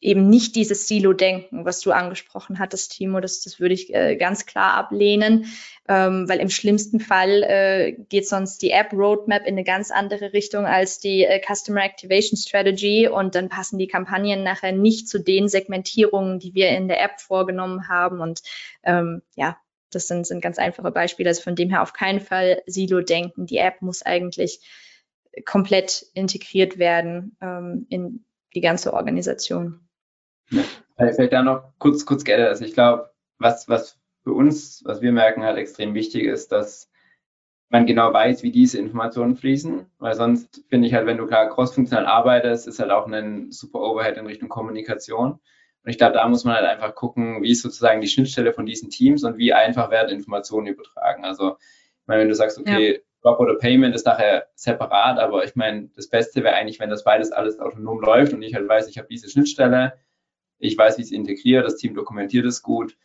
eben 0.00 0.28
nicht 0.28 0.56
dieses 0.56 0.88
Silo-Denken, 0.88 1.64
was 1.64 1.80
du 1.80 1.92
angesprochen 1.92 2.58
hattest, 2.58 2.92
Timo, 2.92 3.20
das, 3.20 3.40
das 3.40 3.58
würde 3.58 3.74
ich 3.74 3.94
äh, 3.94 4.16
ganz 4.16 4.46
klar 4.46 4.74
ablehnen, 4.74 5.46
ähm, 5.88 6.28
weil 6.28 6.40
im 6.40 6.50
schlimmsten 6.50 7.00
Fall 7.00 7.42
äh, 7.42 7.92
geht 8.08 8.28
sonst 8.28 8.60
die 8.62 8.70
App-Roadmap 8.70 9.46
in 9.46 9.54
eine 9.54 9.64
ganz 9.64 9.90
andere 9.90 10.32
Richtung 10.32 10.66
als 10.66 10.98
die 10.98 11.24
äh, 11.24 11.40
Customer 11.40 11.84
Activation 11.84 12.36
Strategy 12.36 13.08
und 13.08 13.34
dann 13.34 13.48
passen 13.48 13.78
die 13.78 13.88
Kampagnen 13.88 14.42
nachher 14.42 14.72
nicht 14.72 15.08
zu 15.08 15.18
den 15.18 15.48
Segmentierungen, 15.48 16.38
die 16.38 16.54
wir 16.54 16.68
in 16.70 16.88
der 16.88 17.02
App 17.02 17.20
vorgenommen 17.20 17.88
haben 17.88 18.20
und 18.20 18.42
ähm, 18.84 19.22
ja, 19.34 19.56
das 19.90 20.08
sind, 20.08 20.26
sind 20.26 20.42
ganz 20.42 20.58
einfache 20.58 20.90
Beispiele. 20.90 21.30
Also 21.30 21.42
von 21.42 21.54
dem 21.54 21.70
her 21.70 21.82
auf 21.82 21.92
keinen 21.92 22.20
Fall 22.20 22.62
Silo-Denken. 22.66 23.46
Die 23.46 23.58
App 23.58 23.82
muss 23.82 24.02
eigentlich 24.02 24.60
komplett 25.44 26.06
integriert 26.14 26.78
werden 26.78 27.36
ähm, 27.40 27.86
in 27.88 28.24
die 28.54 28.60
ganze 28.60 28.92
Organisation. 28.92 29.85
Ja. 30.50 30.62
Vielleicht 30.96 31.32
da 31.32 31.42
noch 31.42 31.72
kurz, 31.78 32.06
kurz 32.06 32.24
geändert. 32.24 32.48
Also 32.48 32.64
ich 32.64 32.72
glaube, 32.72 33.10
was, 33.38 33.68
was 33.68 33.98
für 34.22 34.32
uns, 34.32 34.82
was 34.84 35.02
wir 35.02 35.12
merken, 35.12 35.44
halt 35.44 35.58
extrem 35.58 35.94
wichtig 35.94 36.24
ist, 36.24 36.52
dass 36.52 36.90
man 37.68 37.86
genau 37.86 38.12
weiß, 38.12 38.42
wie 38.42 38.52
diese 38.52 38.78
Informationen 38.78 39.36
fließen, 39.36 39.86
weil 39.98 40.14
sonst 40.14 40.64
finde 40.68 40.86
ich 40.88 40.94
halt, 40.94 41.06
wenn 41.06 41.18
du 41.18 41.26
klar 41.26 41.48
crossfunktional 41.48 42.06
arbeitest, 42.06 42.68
ist 42.68 42.78
halt 42.78 42.90
auch 42.90 43.06
ein 43.06 43.50
super 43.50 43.80
Overhead 43.80 44.16
in 44.16 44.26
Richtung 44.26 44.48
Kommunikation. 44.48 45.32
Und 45.32 45.90
ich 45.90 45.98
glaube, 45.98 46.14
da 46.14 46.26
muss 46.28 46.44
man 46.44 46.54
halt 46.54 46.66
einfach 46.66 46.94
gucken, 46.94 47.42
wie 47.42 47.52
ist 47.52 47.62
sozusagen 47.62 48.00
die 48.00 48.08
Schnittstelle 48.08 48.52
von 48.52 48.66
diesen 48.66 48.90
Teams 48.90 49.24
und 49.24 49.36
wie 49.36 49.52
einfach 49.52 49.90
werden 49.90 50.10
Informationen 50.10 50.68
übertragen. 50.68 51.24
Also, 51.24 51.56
ich 51.60 52.06
meine, 52.06 52.22
wenn 52.22 52.28
du 52.28 52.34
sagst, 52.34 52.58
okay, 52.58 52.94
ja. 52.94 53.00
Drop 53.22 53.40
oder 53.40 53.56
Payment 53.56 53.94
ist 53.94 54.06
nachher 54.06 54.46
separat, 54.54 55.18
aber 55.18 55.44
ich 55.44 55.56
meine, 55.56 55.88
das 55.96 56.08
Beste 56.08 56.44
wäre 56.44 56.54
eigentlich, 56.54 56.78
wenn 56.78 56.90
das 56.90 57.02
beides 57.02 57.32
alles 57.32 57.58
autonom 57.58 58.00
läuft 58.00 58.32
und 58.32 58.42
ich 58.42 58.54
halt 58.54 58.68
weiß, 58.68 58.88
ich 58.88 58.98
habe 58.98 59.08
diese 59.08 59.28
Schnittstelle, 59.28 59.94
ich 60.58 60.76
weiß, 60.76 60.96
wie 60.96 61.02
ich 61.02 61.08
es 61.08 61.12
integriere, 61.12 61.62
das 61.62 61.76
Team 61.76 61.94
dokumentiert 61.94 62.46
es 62.46 62.62
gut 62.62 62.96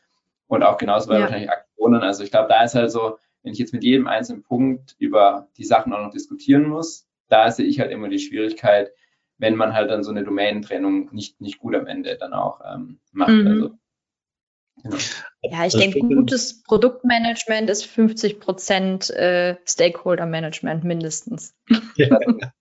und 0.48 0.64
auch 0.64 0.78
genauso 0.78 1.08
bei 1.08 1.16
ja. 1.16 1.22
wahrscheinlich 1.22 1.50
Aktionen. 1.50 2.02
Also 2.02 2.24
ich 2.24 2.32
glaube, 2.32 2.50
da 2.50 2.64
ist 2.64 2.76
halt 2.76 2.92
so, 2.92 3.18
wenn 3.44 3.54
ich 3.54 3.60
jetzt 3.60 3.74
mit 3.74 3.84
jedem 3.84 4.08
einzelnen 4.08 4.44
Punkt 4.44 4.96
über 5.00 5.48
die 5.58 5.64
Sachen 5.64 5.94
auch 5.94 6.02
noch 6.02 6.12
diskutieren 6.12 6.68
muss, 6.68 7.08
da 7.28 7.50
sehe 7.50 7.66
ich 7.66 7.80
halt 7.80 7.92
immer 7.92 8.10
die 8.10 8.20
Schwierigkeit, 8.20 8.92
wenn 9.38 9.56
man 9.56 9.74
halt 9.74 9.90
dann 9.90 10.04
so 10.04 10.12
eine 10.12 10.24
Domänentrennung 10.24 11.10
nicht, 11.14 11.42
nicht 11.42 11.58
gut 11.58 11.76
am 11.76 11.88
Ende 11.88 12.18
dann 12.18 12.34
auch 12.34 12.62
ähm, 12.64 13.00
macht. 13.12 13.32
Mhm. 13.32 13.48
Also, 13.48 13.70
genau. 14.84 14.98
Ja, 15.44 15.66
ich 15.66 15.74
denke, 15.74 16.00
gutes 16.00 16.62
Produktmanagement 16.64 17.70
ist 17.70 17.86
50 17.86 18.40
Prozent 18.40 19.10
äh, 19.10 19.56
Stakeholder-Management 19.66 20.84
mindestens. 20.84 21.56
Ja. 21.96 22.20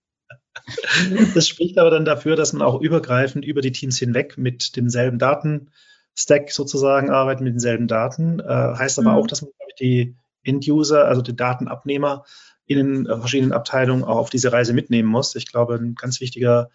Das 1.33 1.47
spricht 1.47 1.77
aber 1.77 1.89
dann 1.89 2.05
dafür, 2.05 2.35
dass 2.35 2.53
man 2.53 2.61
auch 2.61 2.79
übergreifend 2.81 3.45
über 3.45 3.61
die 3.61 3.71
Teams 3.71 3.97
hinweg 3.97 4.37
mit 4.37 4.75
demselben 4.75 5.19
Datenstack 5.19 6.51
sozusagen 6.51 7.09
arbeitet, 7.09 7.43
mit 7.43 7.53
denselben 7.53 7.87
Daten. 7.87 8.39
Äh, 8.39 8.43
heißt 8.45 8.99
aber 8.99 9.11
mhm. 9.11 9.17
auch, 9.17 9.27
dass 9.27 9.41
man 9.41 9.51
die 9.79 10.15
End-User, 10.43 11.05
also 11.05 11.21
die 11.21 11.35
Datenabnehmer 11.35 12.25
in 12.65 12.77
den 12.77 13.05
verschiedenen 13.05 13.53
Abteilungen 13.53 14.03
auch 14.03 14.17
auf 14.17 14.29
diese 14.29 14.51
Reise 14.51 14.73
mitnehmen 14.73 15.09
muss. 15.09 15.35
Ich 15.35 15.45
glaube, 15.45 15.75
ein 15.75 15.95
ganz 15.95 16.21
wichtiger 16.21 16.69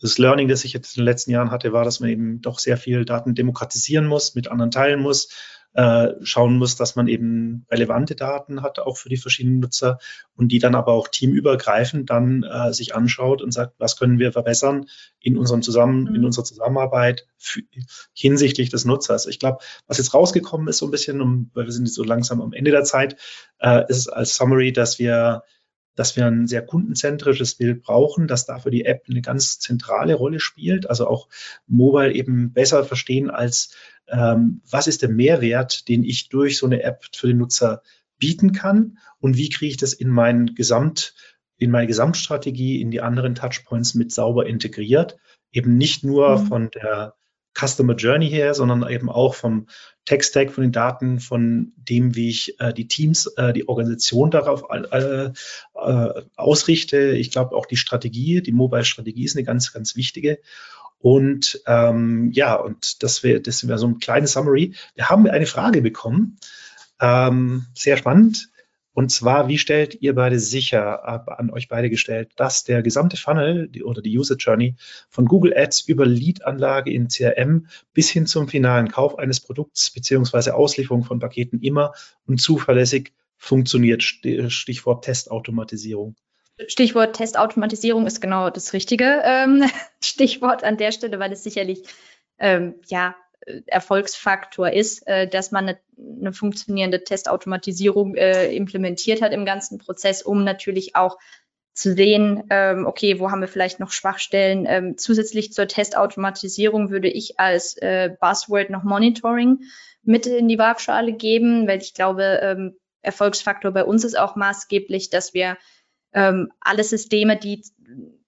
das 0.00 0.18
Learning, 0.18 0.48
das 0.48 0.64
ich 0.64 0.72
jetzt 0.72 0.96
in 0.96 1.02
den 1.02 1.06
letzten 1.06 1.30
Jahren 1.30 1.50
hatte, 1.50 1.72
war, 1.72 1.84
dass 1.84 2.00
man 2.00 2.10
eben 2.10 2.40
doch 2.40 2.58
sehr 2.58 2.76
viel 2.76 3.04
Daten 3.04 3.34
demokratisieren 3.34 4.06
muss, 4.06 4.34
mit 4.34 4.48
anderen 4.48 4.70
teilen 4.70 5.00
muss, 5.00 5.28
äh, 5.74 6.14
schauen 6.22 6.56
muss, 6.56 6.76
dass 6.76 6.96
man 6.96 7.08
eben 7.08 7.66
relevante 7.70 8.14
Daten 8.14 8.62
hat, 8.62 8.78
auch 8.78 8.96
für 8.96 9.08
die 9.08 9.16
verschiedenen 9.16 9.58
Nutzer 9.58 9.98
und 10.36 10.48
die 10.48 10.60
dann 10.60 10.74
aber 10.74 10.92
auch 10.92 11.08
teamübergreifend 11.08 12.08
dann 12.10 12.44
äh, 12.44 12.72
sich 12.72 12.94
anschaut 12.94 13.42
und 13.42 13.52
sagt, 13.52 13.74
was 13.78 13.96
können 13.96 14.18
wir 14.18 14.32
verbessern 14.32 14.86
in 15.20 15.36
unserem 15.36 15.62
Zusammen, 15.62 16.04
mhm. 16.04 16.14
in 16.14 16.24
unserer 16.24 16.44
Zusammenarbeit 16.44 17.26
für, 17.36 17.60
hinsichtlich 18.12 18.70
des 18.70 18.84
Nutzers. 18.84 19.26
Ich 19.26 19.40
glaube, 19.40 19.58
was 19.86 19.98
jetzt 19.98 20.14
rausgekommen 20.14 20.68
ist 20.68 20.78
so 20.78 20.86
ein 20.86 20.92
bisschen, 20.92 21.20
um, 21.20 21.50
weil 21.54 21.64
wir 21.64 21.72
sind 21.72 21.86
jetzt 21.86 21.96
so 21.96 22.04
langsam 22.04 22.40
am 22.40 22.52
Ende 22.52 22.70
der 22.70 22.84
Zeit, 22.84 23.16
äh, 23.58 23.82
ist 23.88 24.08
als 24.08 24.36
Summary, 24.36 24.72
dass 24.72 24.98
wir 24.98 25.42
dass 25.94 26.16
wir 26.16 26.26
ein 26.26 26.46
sehr 26.46 26.62
kundenzentrisches 26.62 27.54
Bild 27.54 27.82
brauchen, 27.82 28.26
dass 28.26 28.46
dafür 28.46 28.70
die 28.70 28.84
App 28.84 29.04
eine 29.08 29.22
ganz 29.22 29.58
zentrale 29.58 30.14
Rolle 30.14 30.40
spielt, 30.40 30.88
also 30.88 31.06
auch 31.06 31.28
Mobile 31.66 32.12
eben 32.12 32.52
besser 32.52 32.84
verstehen 32.84 33.30
als 33.30 33.74
ähm, 34.08 34.60
was 34.70 34.86
ist 34.86 35.02
der 35.02 35.08
Mehrwert, 35.08 35.88
den 35.88 36.04
ich 36.04 36.28
durch 36.28 36.58
so 36.58 36.66
eine 36.66 36.82
App 36.82 37.04
für 37.14 37.28
den 37.28 37.38
Nutzer 37.38 37.82
bieten 38.18 38.52
kann 38.52 38.98
und 39.18 39.36
wie 39.36 39.48
kriege 39.48 39.70
ich 39.70 39.76
das 39.76 39.92
in 39.92 40.08
mein 40.08 40.54
Gesamt 40.54 41.14
in 41.56 41.70
meine 41.70 41.86
Gesamtstrategie, 41.86 42.80
in 42.80 42.90
die 42.90 43.00
anderen 43.00 43.34
Touchpoints 43.34 43.94
mit 43.94 44.12
sauber 44.12 44.46
integriert. 44.46 45.16
Eben 45.52 45.76
nicht 45.76 46.04
nur 46.04 46.38
mhm. 46.38 46.46
von 46.46 46.70
der 46.70 47.14
Customer 47.54 47.94
Journey 47.94 48.28
her, 48.28 48.54
sondern 48.54 48.88
eben 48.88 49.08
auch 49.08 49.34
vom 49.34 49.66
Tech-Stack, 50.04 50.52
von 50.52 50.62
den 50.62 50.72
Daten, 50.72 51.18
von 51.20 51.72
dem, 51.76 52.14
wie 52.14 52.28
ich 52.28 52.60
äh, 52.60 52.74
die 52.74 52.88
Teams, 52.88 53.26
äh, 53.36 53.52
die 53.52 53.68
Organisation 53.68 54.30
darauf 54.30 54.64
äh, 54.70 55.30
ausrichte. 56.36 57.12
Ich 57.12 57.30
glaube 57.30 57.56
auch 57.56 57.66
die 57.66 57.76
Strategie, 57.76 58.42
die 58.42 58.52
Mobile-Strategie 58.52 59.24
ist 59.24 59.36
eine 59.36 59.44
ganz, 59.44 59.72
ganz 59.72 59.96
wichtige. 59.96 60.40
Und 60.98 61.60
ähm, 61.66 62.30
ja, 62.32 62.54
und 62.54 63.02
das 63.02 63.22
wäre 63.22 63.40
das 63.40 63.66
wär 63.66 63.78
so 63.78 63.86
ein 63.86 63.98
kleines 63.98 64.32
Summary. 64.32 64.74
Wir 64.94 65.08
haben 65.10 65.26
eine 65.26 65.46
Frage 65.46 65.82
bekommen, 65.82 66.38
ähm, 67.00 67.66
sehr 67.74 67.96
spannend. 67.96 68.48
Und 68.94 69.10
zwar, 69.10 69.48
wie 69.48 69.58
stellt 69.58 70.00
ihr 70.00 70.14
beide 70.14 70.38
sicher, 70.38 71.28
an 71.38 71.50
euch 71.50 71.68
beide 71.68 71.90
gestellt, 71.90 72.30
dass 72.36 72.62
der 72.62 72.80
gesamte 72.80 73.16
Funnel 73.16 73.68
die, 73.68 73.82
oder 73.82 74.00
die 74.00 74.16
User 74.16 74.36
Journey 74.36 74.76
von 75.10 75.26
Google 75.26 75.52
Ads 75.54 75.82
über 75.82 76.06
Lead-Anlage 76.06 76.92
in 76.92 77.08
CRM 77.08 77.66
bis 77.92 78.08
hin 78.08 78.26
zum 78.26 78.48
finalen 78.48 78.90
Kauf 78.90 79.18
eines 79.18 79.40
Produkts 79.40 79.90
beziehungsweise 79.90 80.54
Auslieferung 80.54 81.02
von 81.02 81.18
Paketen 81.18 81.60
immer 81.60 81.92
und 82.26 82.40
zuverlässig 82.40 83.12
funktioniert? 83.36 84.04
Stichwort 84.04 85.04
Testautomatisierung. 85.04 86.14
Stichwort 86.68 87.16
Testautomatisierung 87.16 88.06
ist 88.06 88.20
genau 88.20 88.48
das 88.48 88.72
richtige 88.72 89.22
ähm, 89.24 89.64
Stichwort 90.00 90.62
an 90.62 90.76
der 90.76 90.92
Stelle, 90.92 91.18
weil 91.18 91.32
es 91.32 91.42
sicherlich 91.42 91.82
ähm, 92.38 92.76
ja 92.86 93.16
Erfolgsfaktor 93.66 94.72
ist, 94.72 95.06
äh, 95.06 95.28
dass 95.28 95.50
man 95.50 95.68
eine, 95.68 95.78
eine 96.20 96.32
funktionierende 96.32 97.04
Testautomatisierung 97.04 98.14
äh, 98.14 98.54
implementiert 98.54 99.22
hat 99.22 99.32
im 99.32 99.44
ganzen 99.44 99.78
Prozess, 99.78 100.22
um 100.22 100.44
natürlich 100.44 100.96
auch 100.96 101.18
zu 101.74 101.92
sehen, 101.94 102.44
ähm, 102.50 102.86
okay, 102.86 103.18
wo 103.18 103.30
haben 103.30 103.40
wir 103.40 103.48
vielleicht 103.48 103.80
noch 103.80 103.90
Schwachstellen. 103.90 104.64
Ähm, 104.68 104.96
zusätzlich 104.96 105.52
zur 105.52 105.66
Testautomatisierung 105.66 106.90
würde 106.90 107.08
ich 107.08 107.40
als 107.40 107.76
äh, 107.78 108.10
Buzzword 108.20 108.70
noch 108.70 108.84
Monitoring 108.84 109.60
mit 110.02 110.26
in 110.26 110.48
die 110.48 110.58
Waagschale 110.58 111.12
geben, 111.12 111.66
weil 111.66 111.80
ich 111.80 111.94
glaube, 111.94 112.40
ähm, 112.42 112.76
Erfolgsfaktor 113.02 113.72
bei 113.72 113.84
uns 113.84 114.04
ist 114.04 114.18
auch 114.18 114.36
maßgeblich, 114.36 115.10
dass 115.10 115.34
wir 115.34 115.58
ähm, 116.12 116.52
alle 116.60 116.84
Systeme, 116.84 117.36
die 117.36 117.62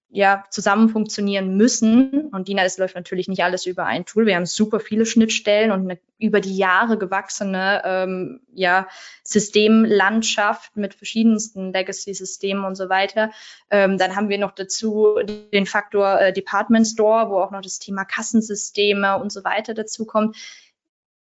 ja 0.09 0.45
zusammen 0.49 0.89
funktionieren 0.89 1.57
müssen. 1.57 2.29
Und 2.31 2.47
Dina, 2.47 2.63
es 2.63 2.77
läuft 2.77 2.95
natürlich 2.95 3.27
nicht 3.27 3.43
alles 3.43 3.65
über 3.65 3.85
ein 3.85 4.05
Tool. 4.05 4.25
Wir 4.25 4.35
haben 4.35 4.45
super 4.45 4.79
viele 4.79 5.05
Schnittstellen 5.05 5.71
und 5.71 5.81
eine 5.81 5.99
über 6.19 6.41
die 6.41 6.57
Jahre 6.57 6.97
gewachsene 6.97 7.83
ähm, 7.85 8.39
ja, 8.53 8.87
Systemlandschaft 9.23 10.75
mit 10.75 10.95
verschiedensten 10.95 11.71
Legacy-Systemen 11.71 12.65
und 12.65 12.75
so 12.75 12.89
weiter. 12.89 13.31
Ähm, 13.69 13.97
dann 13.99 14.15
haben 14.15 14.29
wir 14.29 14.39
noch 14.39 14.51
dazu 14.51 15.19
den 15.53 15.67
Faktor 15.67 16.19
äh, 16.19 16.33
Department 16.33 16.87
Store, 16.87 17.29
wo 17.29 17.39
auch 17.39 17.51
noch 17.51 17.61
das 17.61 17.77
Thema 17.77 18.03
Kassensysteme 18.03 19.19
und 19.19 19.31
so 19.31 19.43
weiter 19.43 19.75
dazu 19.75 20.05
kommt. 20.05 20.35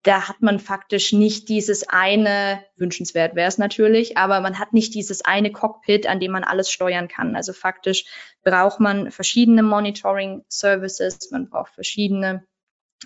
Da 0.04 0.28
hat 0.28 0.42
man 0.42 0.60
faktisch 0.60 1.12
nicht 1.12 1.48
dieses 1.48 1.88
eine, 1.88 2.62
wünschenswert 2.76 3.34
wäre 3.34 3.48
es 3.48 3.56
natürlich, 3.56 4.18
aber 4.18 4.40
man 4.40 4.58
hat 4.58 4.74
nicht 4.74 4.94
dieses 4.94 5.24
eine 5.24 5.50
Cockpit, 5.50 6.06
an 6.06 6.20
dem 6.20 6.30
man 6.30 6.44
alles 6.44 6.70
steuern 6.70 7.08
kann. 7.08 7.34
Also 7.34 7.54
faktisch 7.54 8.04
braucht 8.44 8.80
man 8.80 9.10
verschiedene 9.10 9.62
Monitoring-Services, 9.62 11.30
man 11.30 11.48
braucht 11.48 11.72
verschiedene 11.72 12.46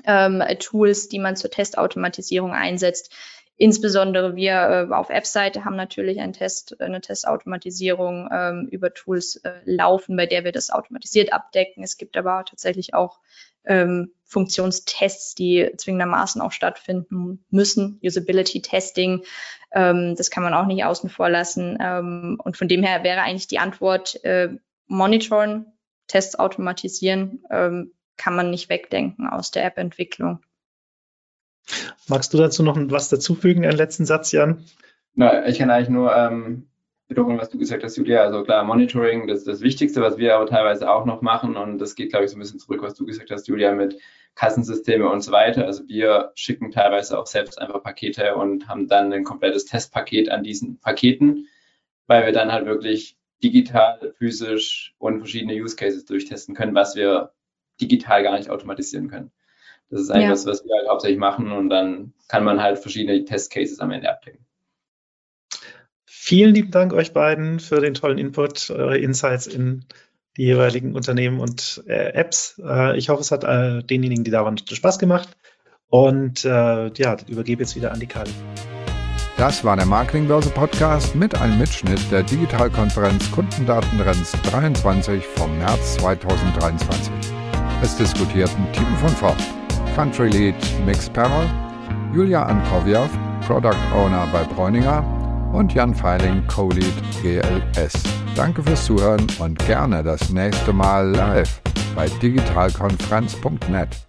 ähm, 0.05 0.43
Tools, 0.59 1.09
die 1.09 1.21
man 1.21 1.37
zur 1.37 1.51
Testautomatisierung 1.51 2.53
einsetzt. 2.53 3.15
Insbesondere 3.57 4.35
wir 4.35 4.89
äh, 4.91 4.93
auf 4.93 5.11
App-Seite 5.11 5.65
haben 5.65 5.77
natürlich 5.77 6.21
ein 6.21 6.33
Test, 6.33 6.81
eine 6.81 7.01
Testautomatisierung 7.01 8.29
ähm, 8.33 8.69
über 8.73 8.93
Tools 8.93 9.37
äh, 9.37 9.61
laufen, 9.65 10.17
bei 10.17 10.27
der 10.27 10.43
wir 10.43 10.53
das 10.53 10.71
automatisiert 10.71 11.33
abdecken. 11.33 11.85
Es 11.85 11.97
gibt 11.97 12.17
aber 12.17 12.45
tatsächlich 12.45 12.95
auch 12.95 13.21
ähm, 13.69 14.13
Funktionstests, 14.25 15.35
die 15.35 15.71
zwingendermaßen 15.77 16.41
auch 16.43 16.53
stattfinden 16.53 17.45
müssen. 17.51 18.01
Usability 18.03 18.61
Testing, 18.61 19.23
ähm, 19.73 20.15
das 20.17 20.31
kann 20.31 20.43
man 20.43 20.55
auch 20.55 20.67
nicht 20.67 20.85
außen 20.85 21.09
vor 21.09 21.31
lassen. 21.31 21.79
Ähm, 21.81 22.41
und 22.43 22.57
von 22.57 22.69
dem 22.69 22.83
her 22.83 23.05
wäre 23.05 23.23
eigentlich 23.23 23.49
die 23.49 23.59
Antwort 23.59 24.23
äh, 24.25 24.51
monitoren, 24.87 25.67
Tests 26.09 26.39
automatisieren, 26.39 27.45
ähm, 27.51 27.93
kann 28.17 28.35
man 28.35 28.51
nicht 28.51 28.69
wegdenken 28.69 29.29
aus 29.29 29.51
der 29.51 29.65
App-Entwicklung. 29.65 30.41
Magst 32.07 32.33
du 32.33 32.39
dazu 32.39 32.63
noch 32.63 32.77
was 32.77 33.11
dazufügen, 33.11 33.65
einen 33.65 33.77
letzten 33.77 34.07
Satz, 34.07 34.33
Jan? 34.33 34.65
Na, 35.15 35.47
ich 35.47 35.59
kann 35.59 35.71
eigentlich 35.71 35.91
nur 35.91 36.15
ähm, 36.15 36.69
wiederholen, 37.09 37.39
was 37.39 37.49
du 37.49 37.59
gesagt 37.59 37.83
hast, 37.83 37.97
Julia. 37.97 38.23
Also 38.23 38.43
klar, 38.43 38.65
Monitoring, 38.65 39.27
das 39.27 39.39
ist 39.39 39.49
das 39.49 39.61
Wichtigste, 39.61 40.03
was 40.03 40.19
wir 40.19 40.37
aber 40.37 40.47
teilweise 40.47 40.91
auch 40.91 41.05
noch 41.05 41.23
machen. 41.23 41.57
Und 41.57 41.79
das 41.79 41.95
geht, 41.95 42.11
glaube 42.11 42.25
ich, 42.25 42.31
so 42.31 42.37
ein 42.37 42.41
bisschen 42.41 42.59
zurück, 42.59 42.83
was 42.83 42.95
du 42.95 43.07
gesagt 43.07 43.31
hast, 43.31 43.49
Julia, 43.49 43.73
mit 43.75 43.99
Kassensysteme 44.35 45.09
und 45.09 45.23
so 45.23 45.33
weiter. 45.33 45.65
Also 45.65 45.89
wir 45.89 46.33
schicken 46.35 46.71
teilweise 46.71 47.19
auch 47.19 47.27
selbst 47.27 47.61
einfach 47.61 47.83
Pakete 47.83 48.37
und 48.37 48.69
haben 48.69 48.87
dann 48.87 49.13
ein 49.13 49.25
komplettes 49.25 49.65
Testpaket 49.65 50.31
an 50.31 50.43
diesen 50.43 50.79
Paketen, 50.79 51.49
weil 52.07 52.27
wir 52.27 52.33
dann 52.33 52.53
halt 52.53 52.67
wirklich 52.67 53.17
digital, 53.43 54.13
physisch 54.19 54.95
und 54.99 55.19
verschiedene 55.19 55.55
Use 55.55 55.77
Cases 55.77 56.05
durchtesten 56.05 56.55
können, 56.55 56.75
was 56.75 56.95
wir 56.95 57.33
digital 57.81 58.23
gar 58.23 58.37
nicht 58.37 58.51
automatisieren 58.51 59.09
können. 59.09 59.31
Das 59.91 60.03
ist 60.03 60.11
eigentlich 60.11 60.25
ja. 60.25 60.33
was, 60.33 60.47
was 60.47 60.65
wir 60.65 60.77
halt 60.77 60.89
hauptsächlich 60.89 61.19
machen 61.19 61.51
und 61.53 61.71
dann 61.71 62.13
kann 62.29 62.45
man 62.45 62.61
halt 62.61 62.79
verschiedene 62.79 63.25
Testcases 63.25 63.81
am 63.81 63.91
Ende 63.91 64.11
abdecken. 64.11 64.45
Vielen 66.29 66.55
lieben 66.55 66.71
Dank 66.71 66.93
euch 66.93 67.15
beiden 67.15 67.59
für 67.59 67.81
den 67.81 67.95
tollen 67.95 68.19
Input, 68.19 68.69
eure 68.69 68.99
Insights 68.99 69.47
in 69.47 69.87
die 70.37 70.43
jeweiligen 70.43 70.95
Unternehmen 70.95 71.41
und 71.41 71.83
äh, 71.87 72.13
Apps. 72.13 72.61
Äh, 72.63 72.99
ich 72.99 73.09
hoffe, 73.09 73.23
es 73.23 73.31
hat 73.31 73.45
äh, 73.45 73.83
denjenigen, 73.83 74.25
die 74.25 74.31
da 74.31 74.45
waren, 74.45 74.59
Spaß 74.59 74.99
gemacht. 74.99 75.31
Und 75.89 76.45
äh, 76.45 76.93
ja, 76.93 77.17
übergebe 77.29 77.63
jetzt 77.63 77.77
wieder 77.77 77.93
an 77.93 78.01
die 78.01 78.07
Kali. 78.07 78.31
Das 79.39 79.65
war 79.65 79.75
der 79.77 79.87
Marketingbörse 79.87 80.51
Podcast 80.51 81.15
mit 81.15 81.35
einem 81.35 81.57
Mitschnitt 81.57 82.01
der 82.13 82.25
Digitalkonferenz 82.25 83.31
Kundendatentrends 83.31 84.33
23 84.51 85.25
vom 85.25 85.57
März 85.57 85.95
2023. 85.95 87.11
Es 87.83 87.97
diskutierten 87.97 88.71
Timo 88.75 88.97
von 88.99 89.09
Fort, 89.09 89.43
Country 89.97 90.29
Lead 90.29 90.57
Mix 90.85 91.09
Panel, 91.09 91.49
Julia 92.15 92.43
Ankovjov, 92.43 93.09
Product 93.47 93.79
Owner 93.95 94.29
bei 94.31 94.45
Bräuninger 94.45 95.18
und 95.53 95.75
Jan 95.75 95.95
Feiling, 95.95 96.47
Co-Lead 96.47 96.95
GLS. 97.23 97.95
Danke 98.35 98.63
fürs 98.63 98.85
Zuhören 98.85 99.27
und 99.39 99.59
gerne 99.67 100.03
das 100.03 100.31
nächste 100.31 100.73
Mal 100.73 101.11
live 101.11 101.61
bei 101.95 102.09
digitalkonferenz.net. 102.21 104.08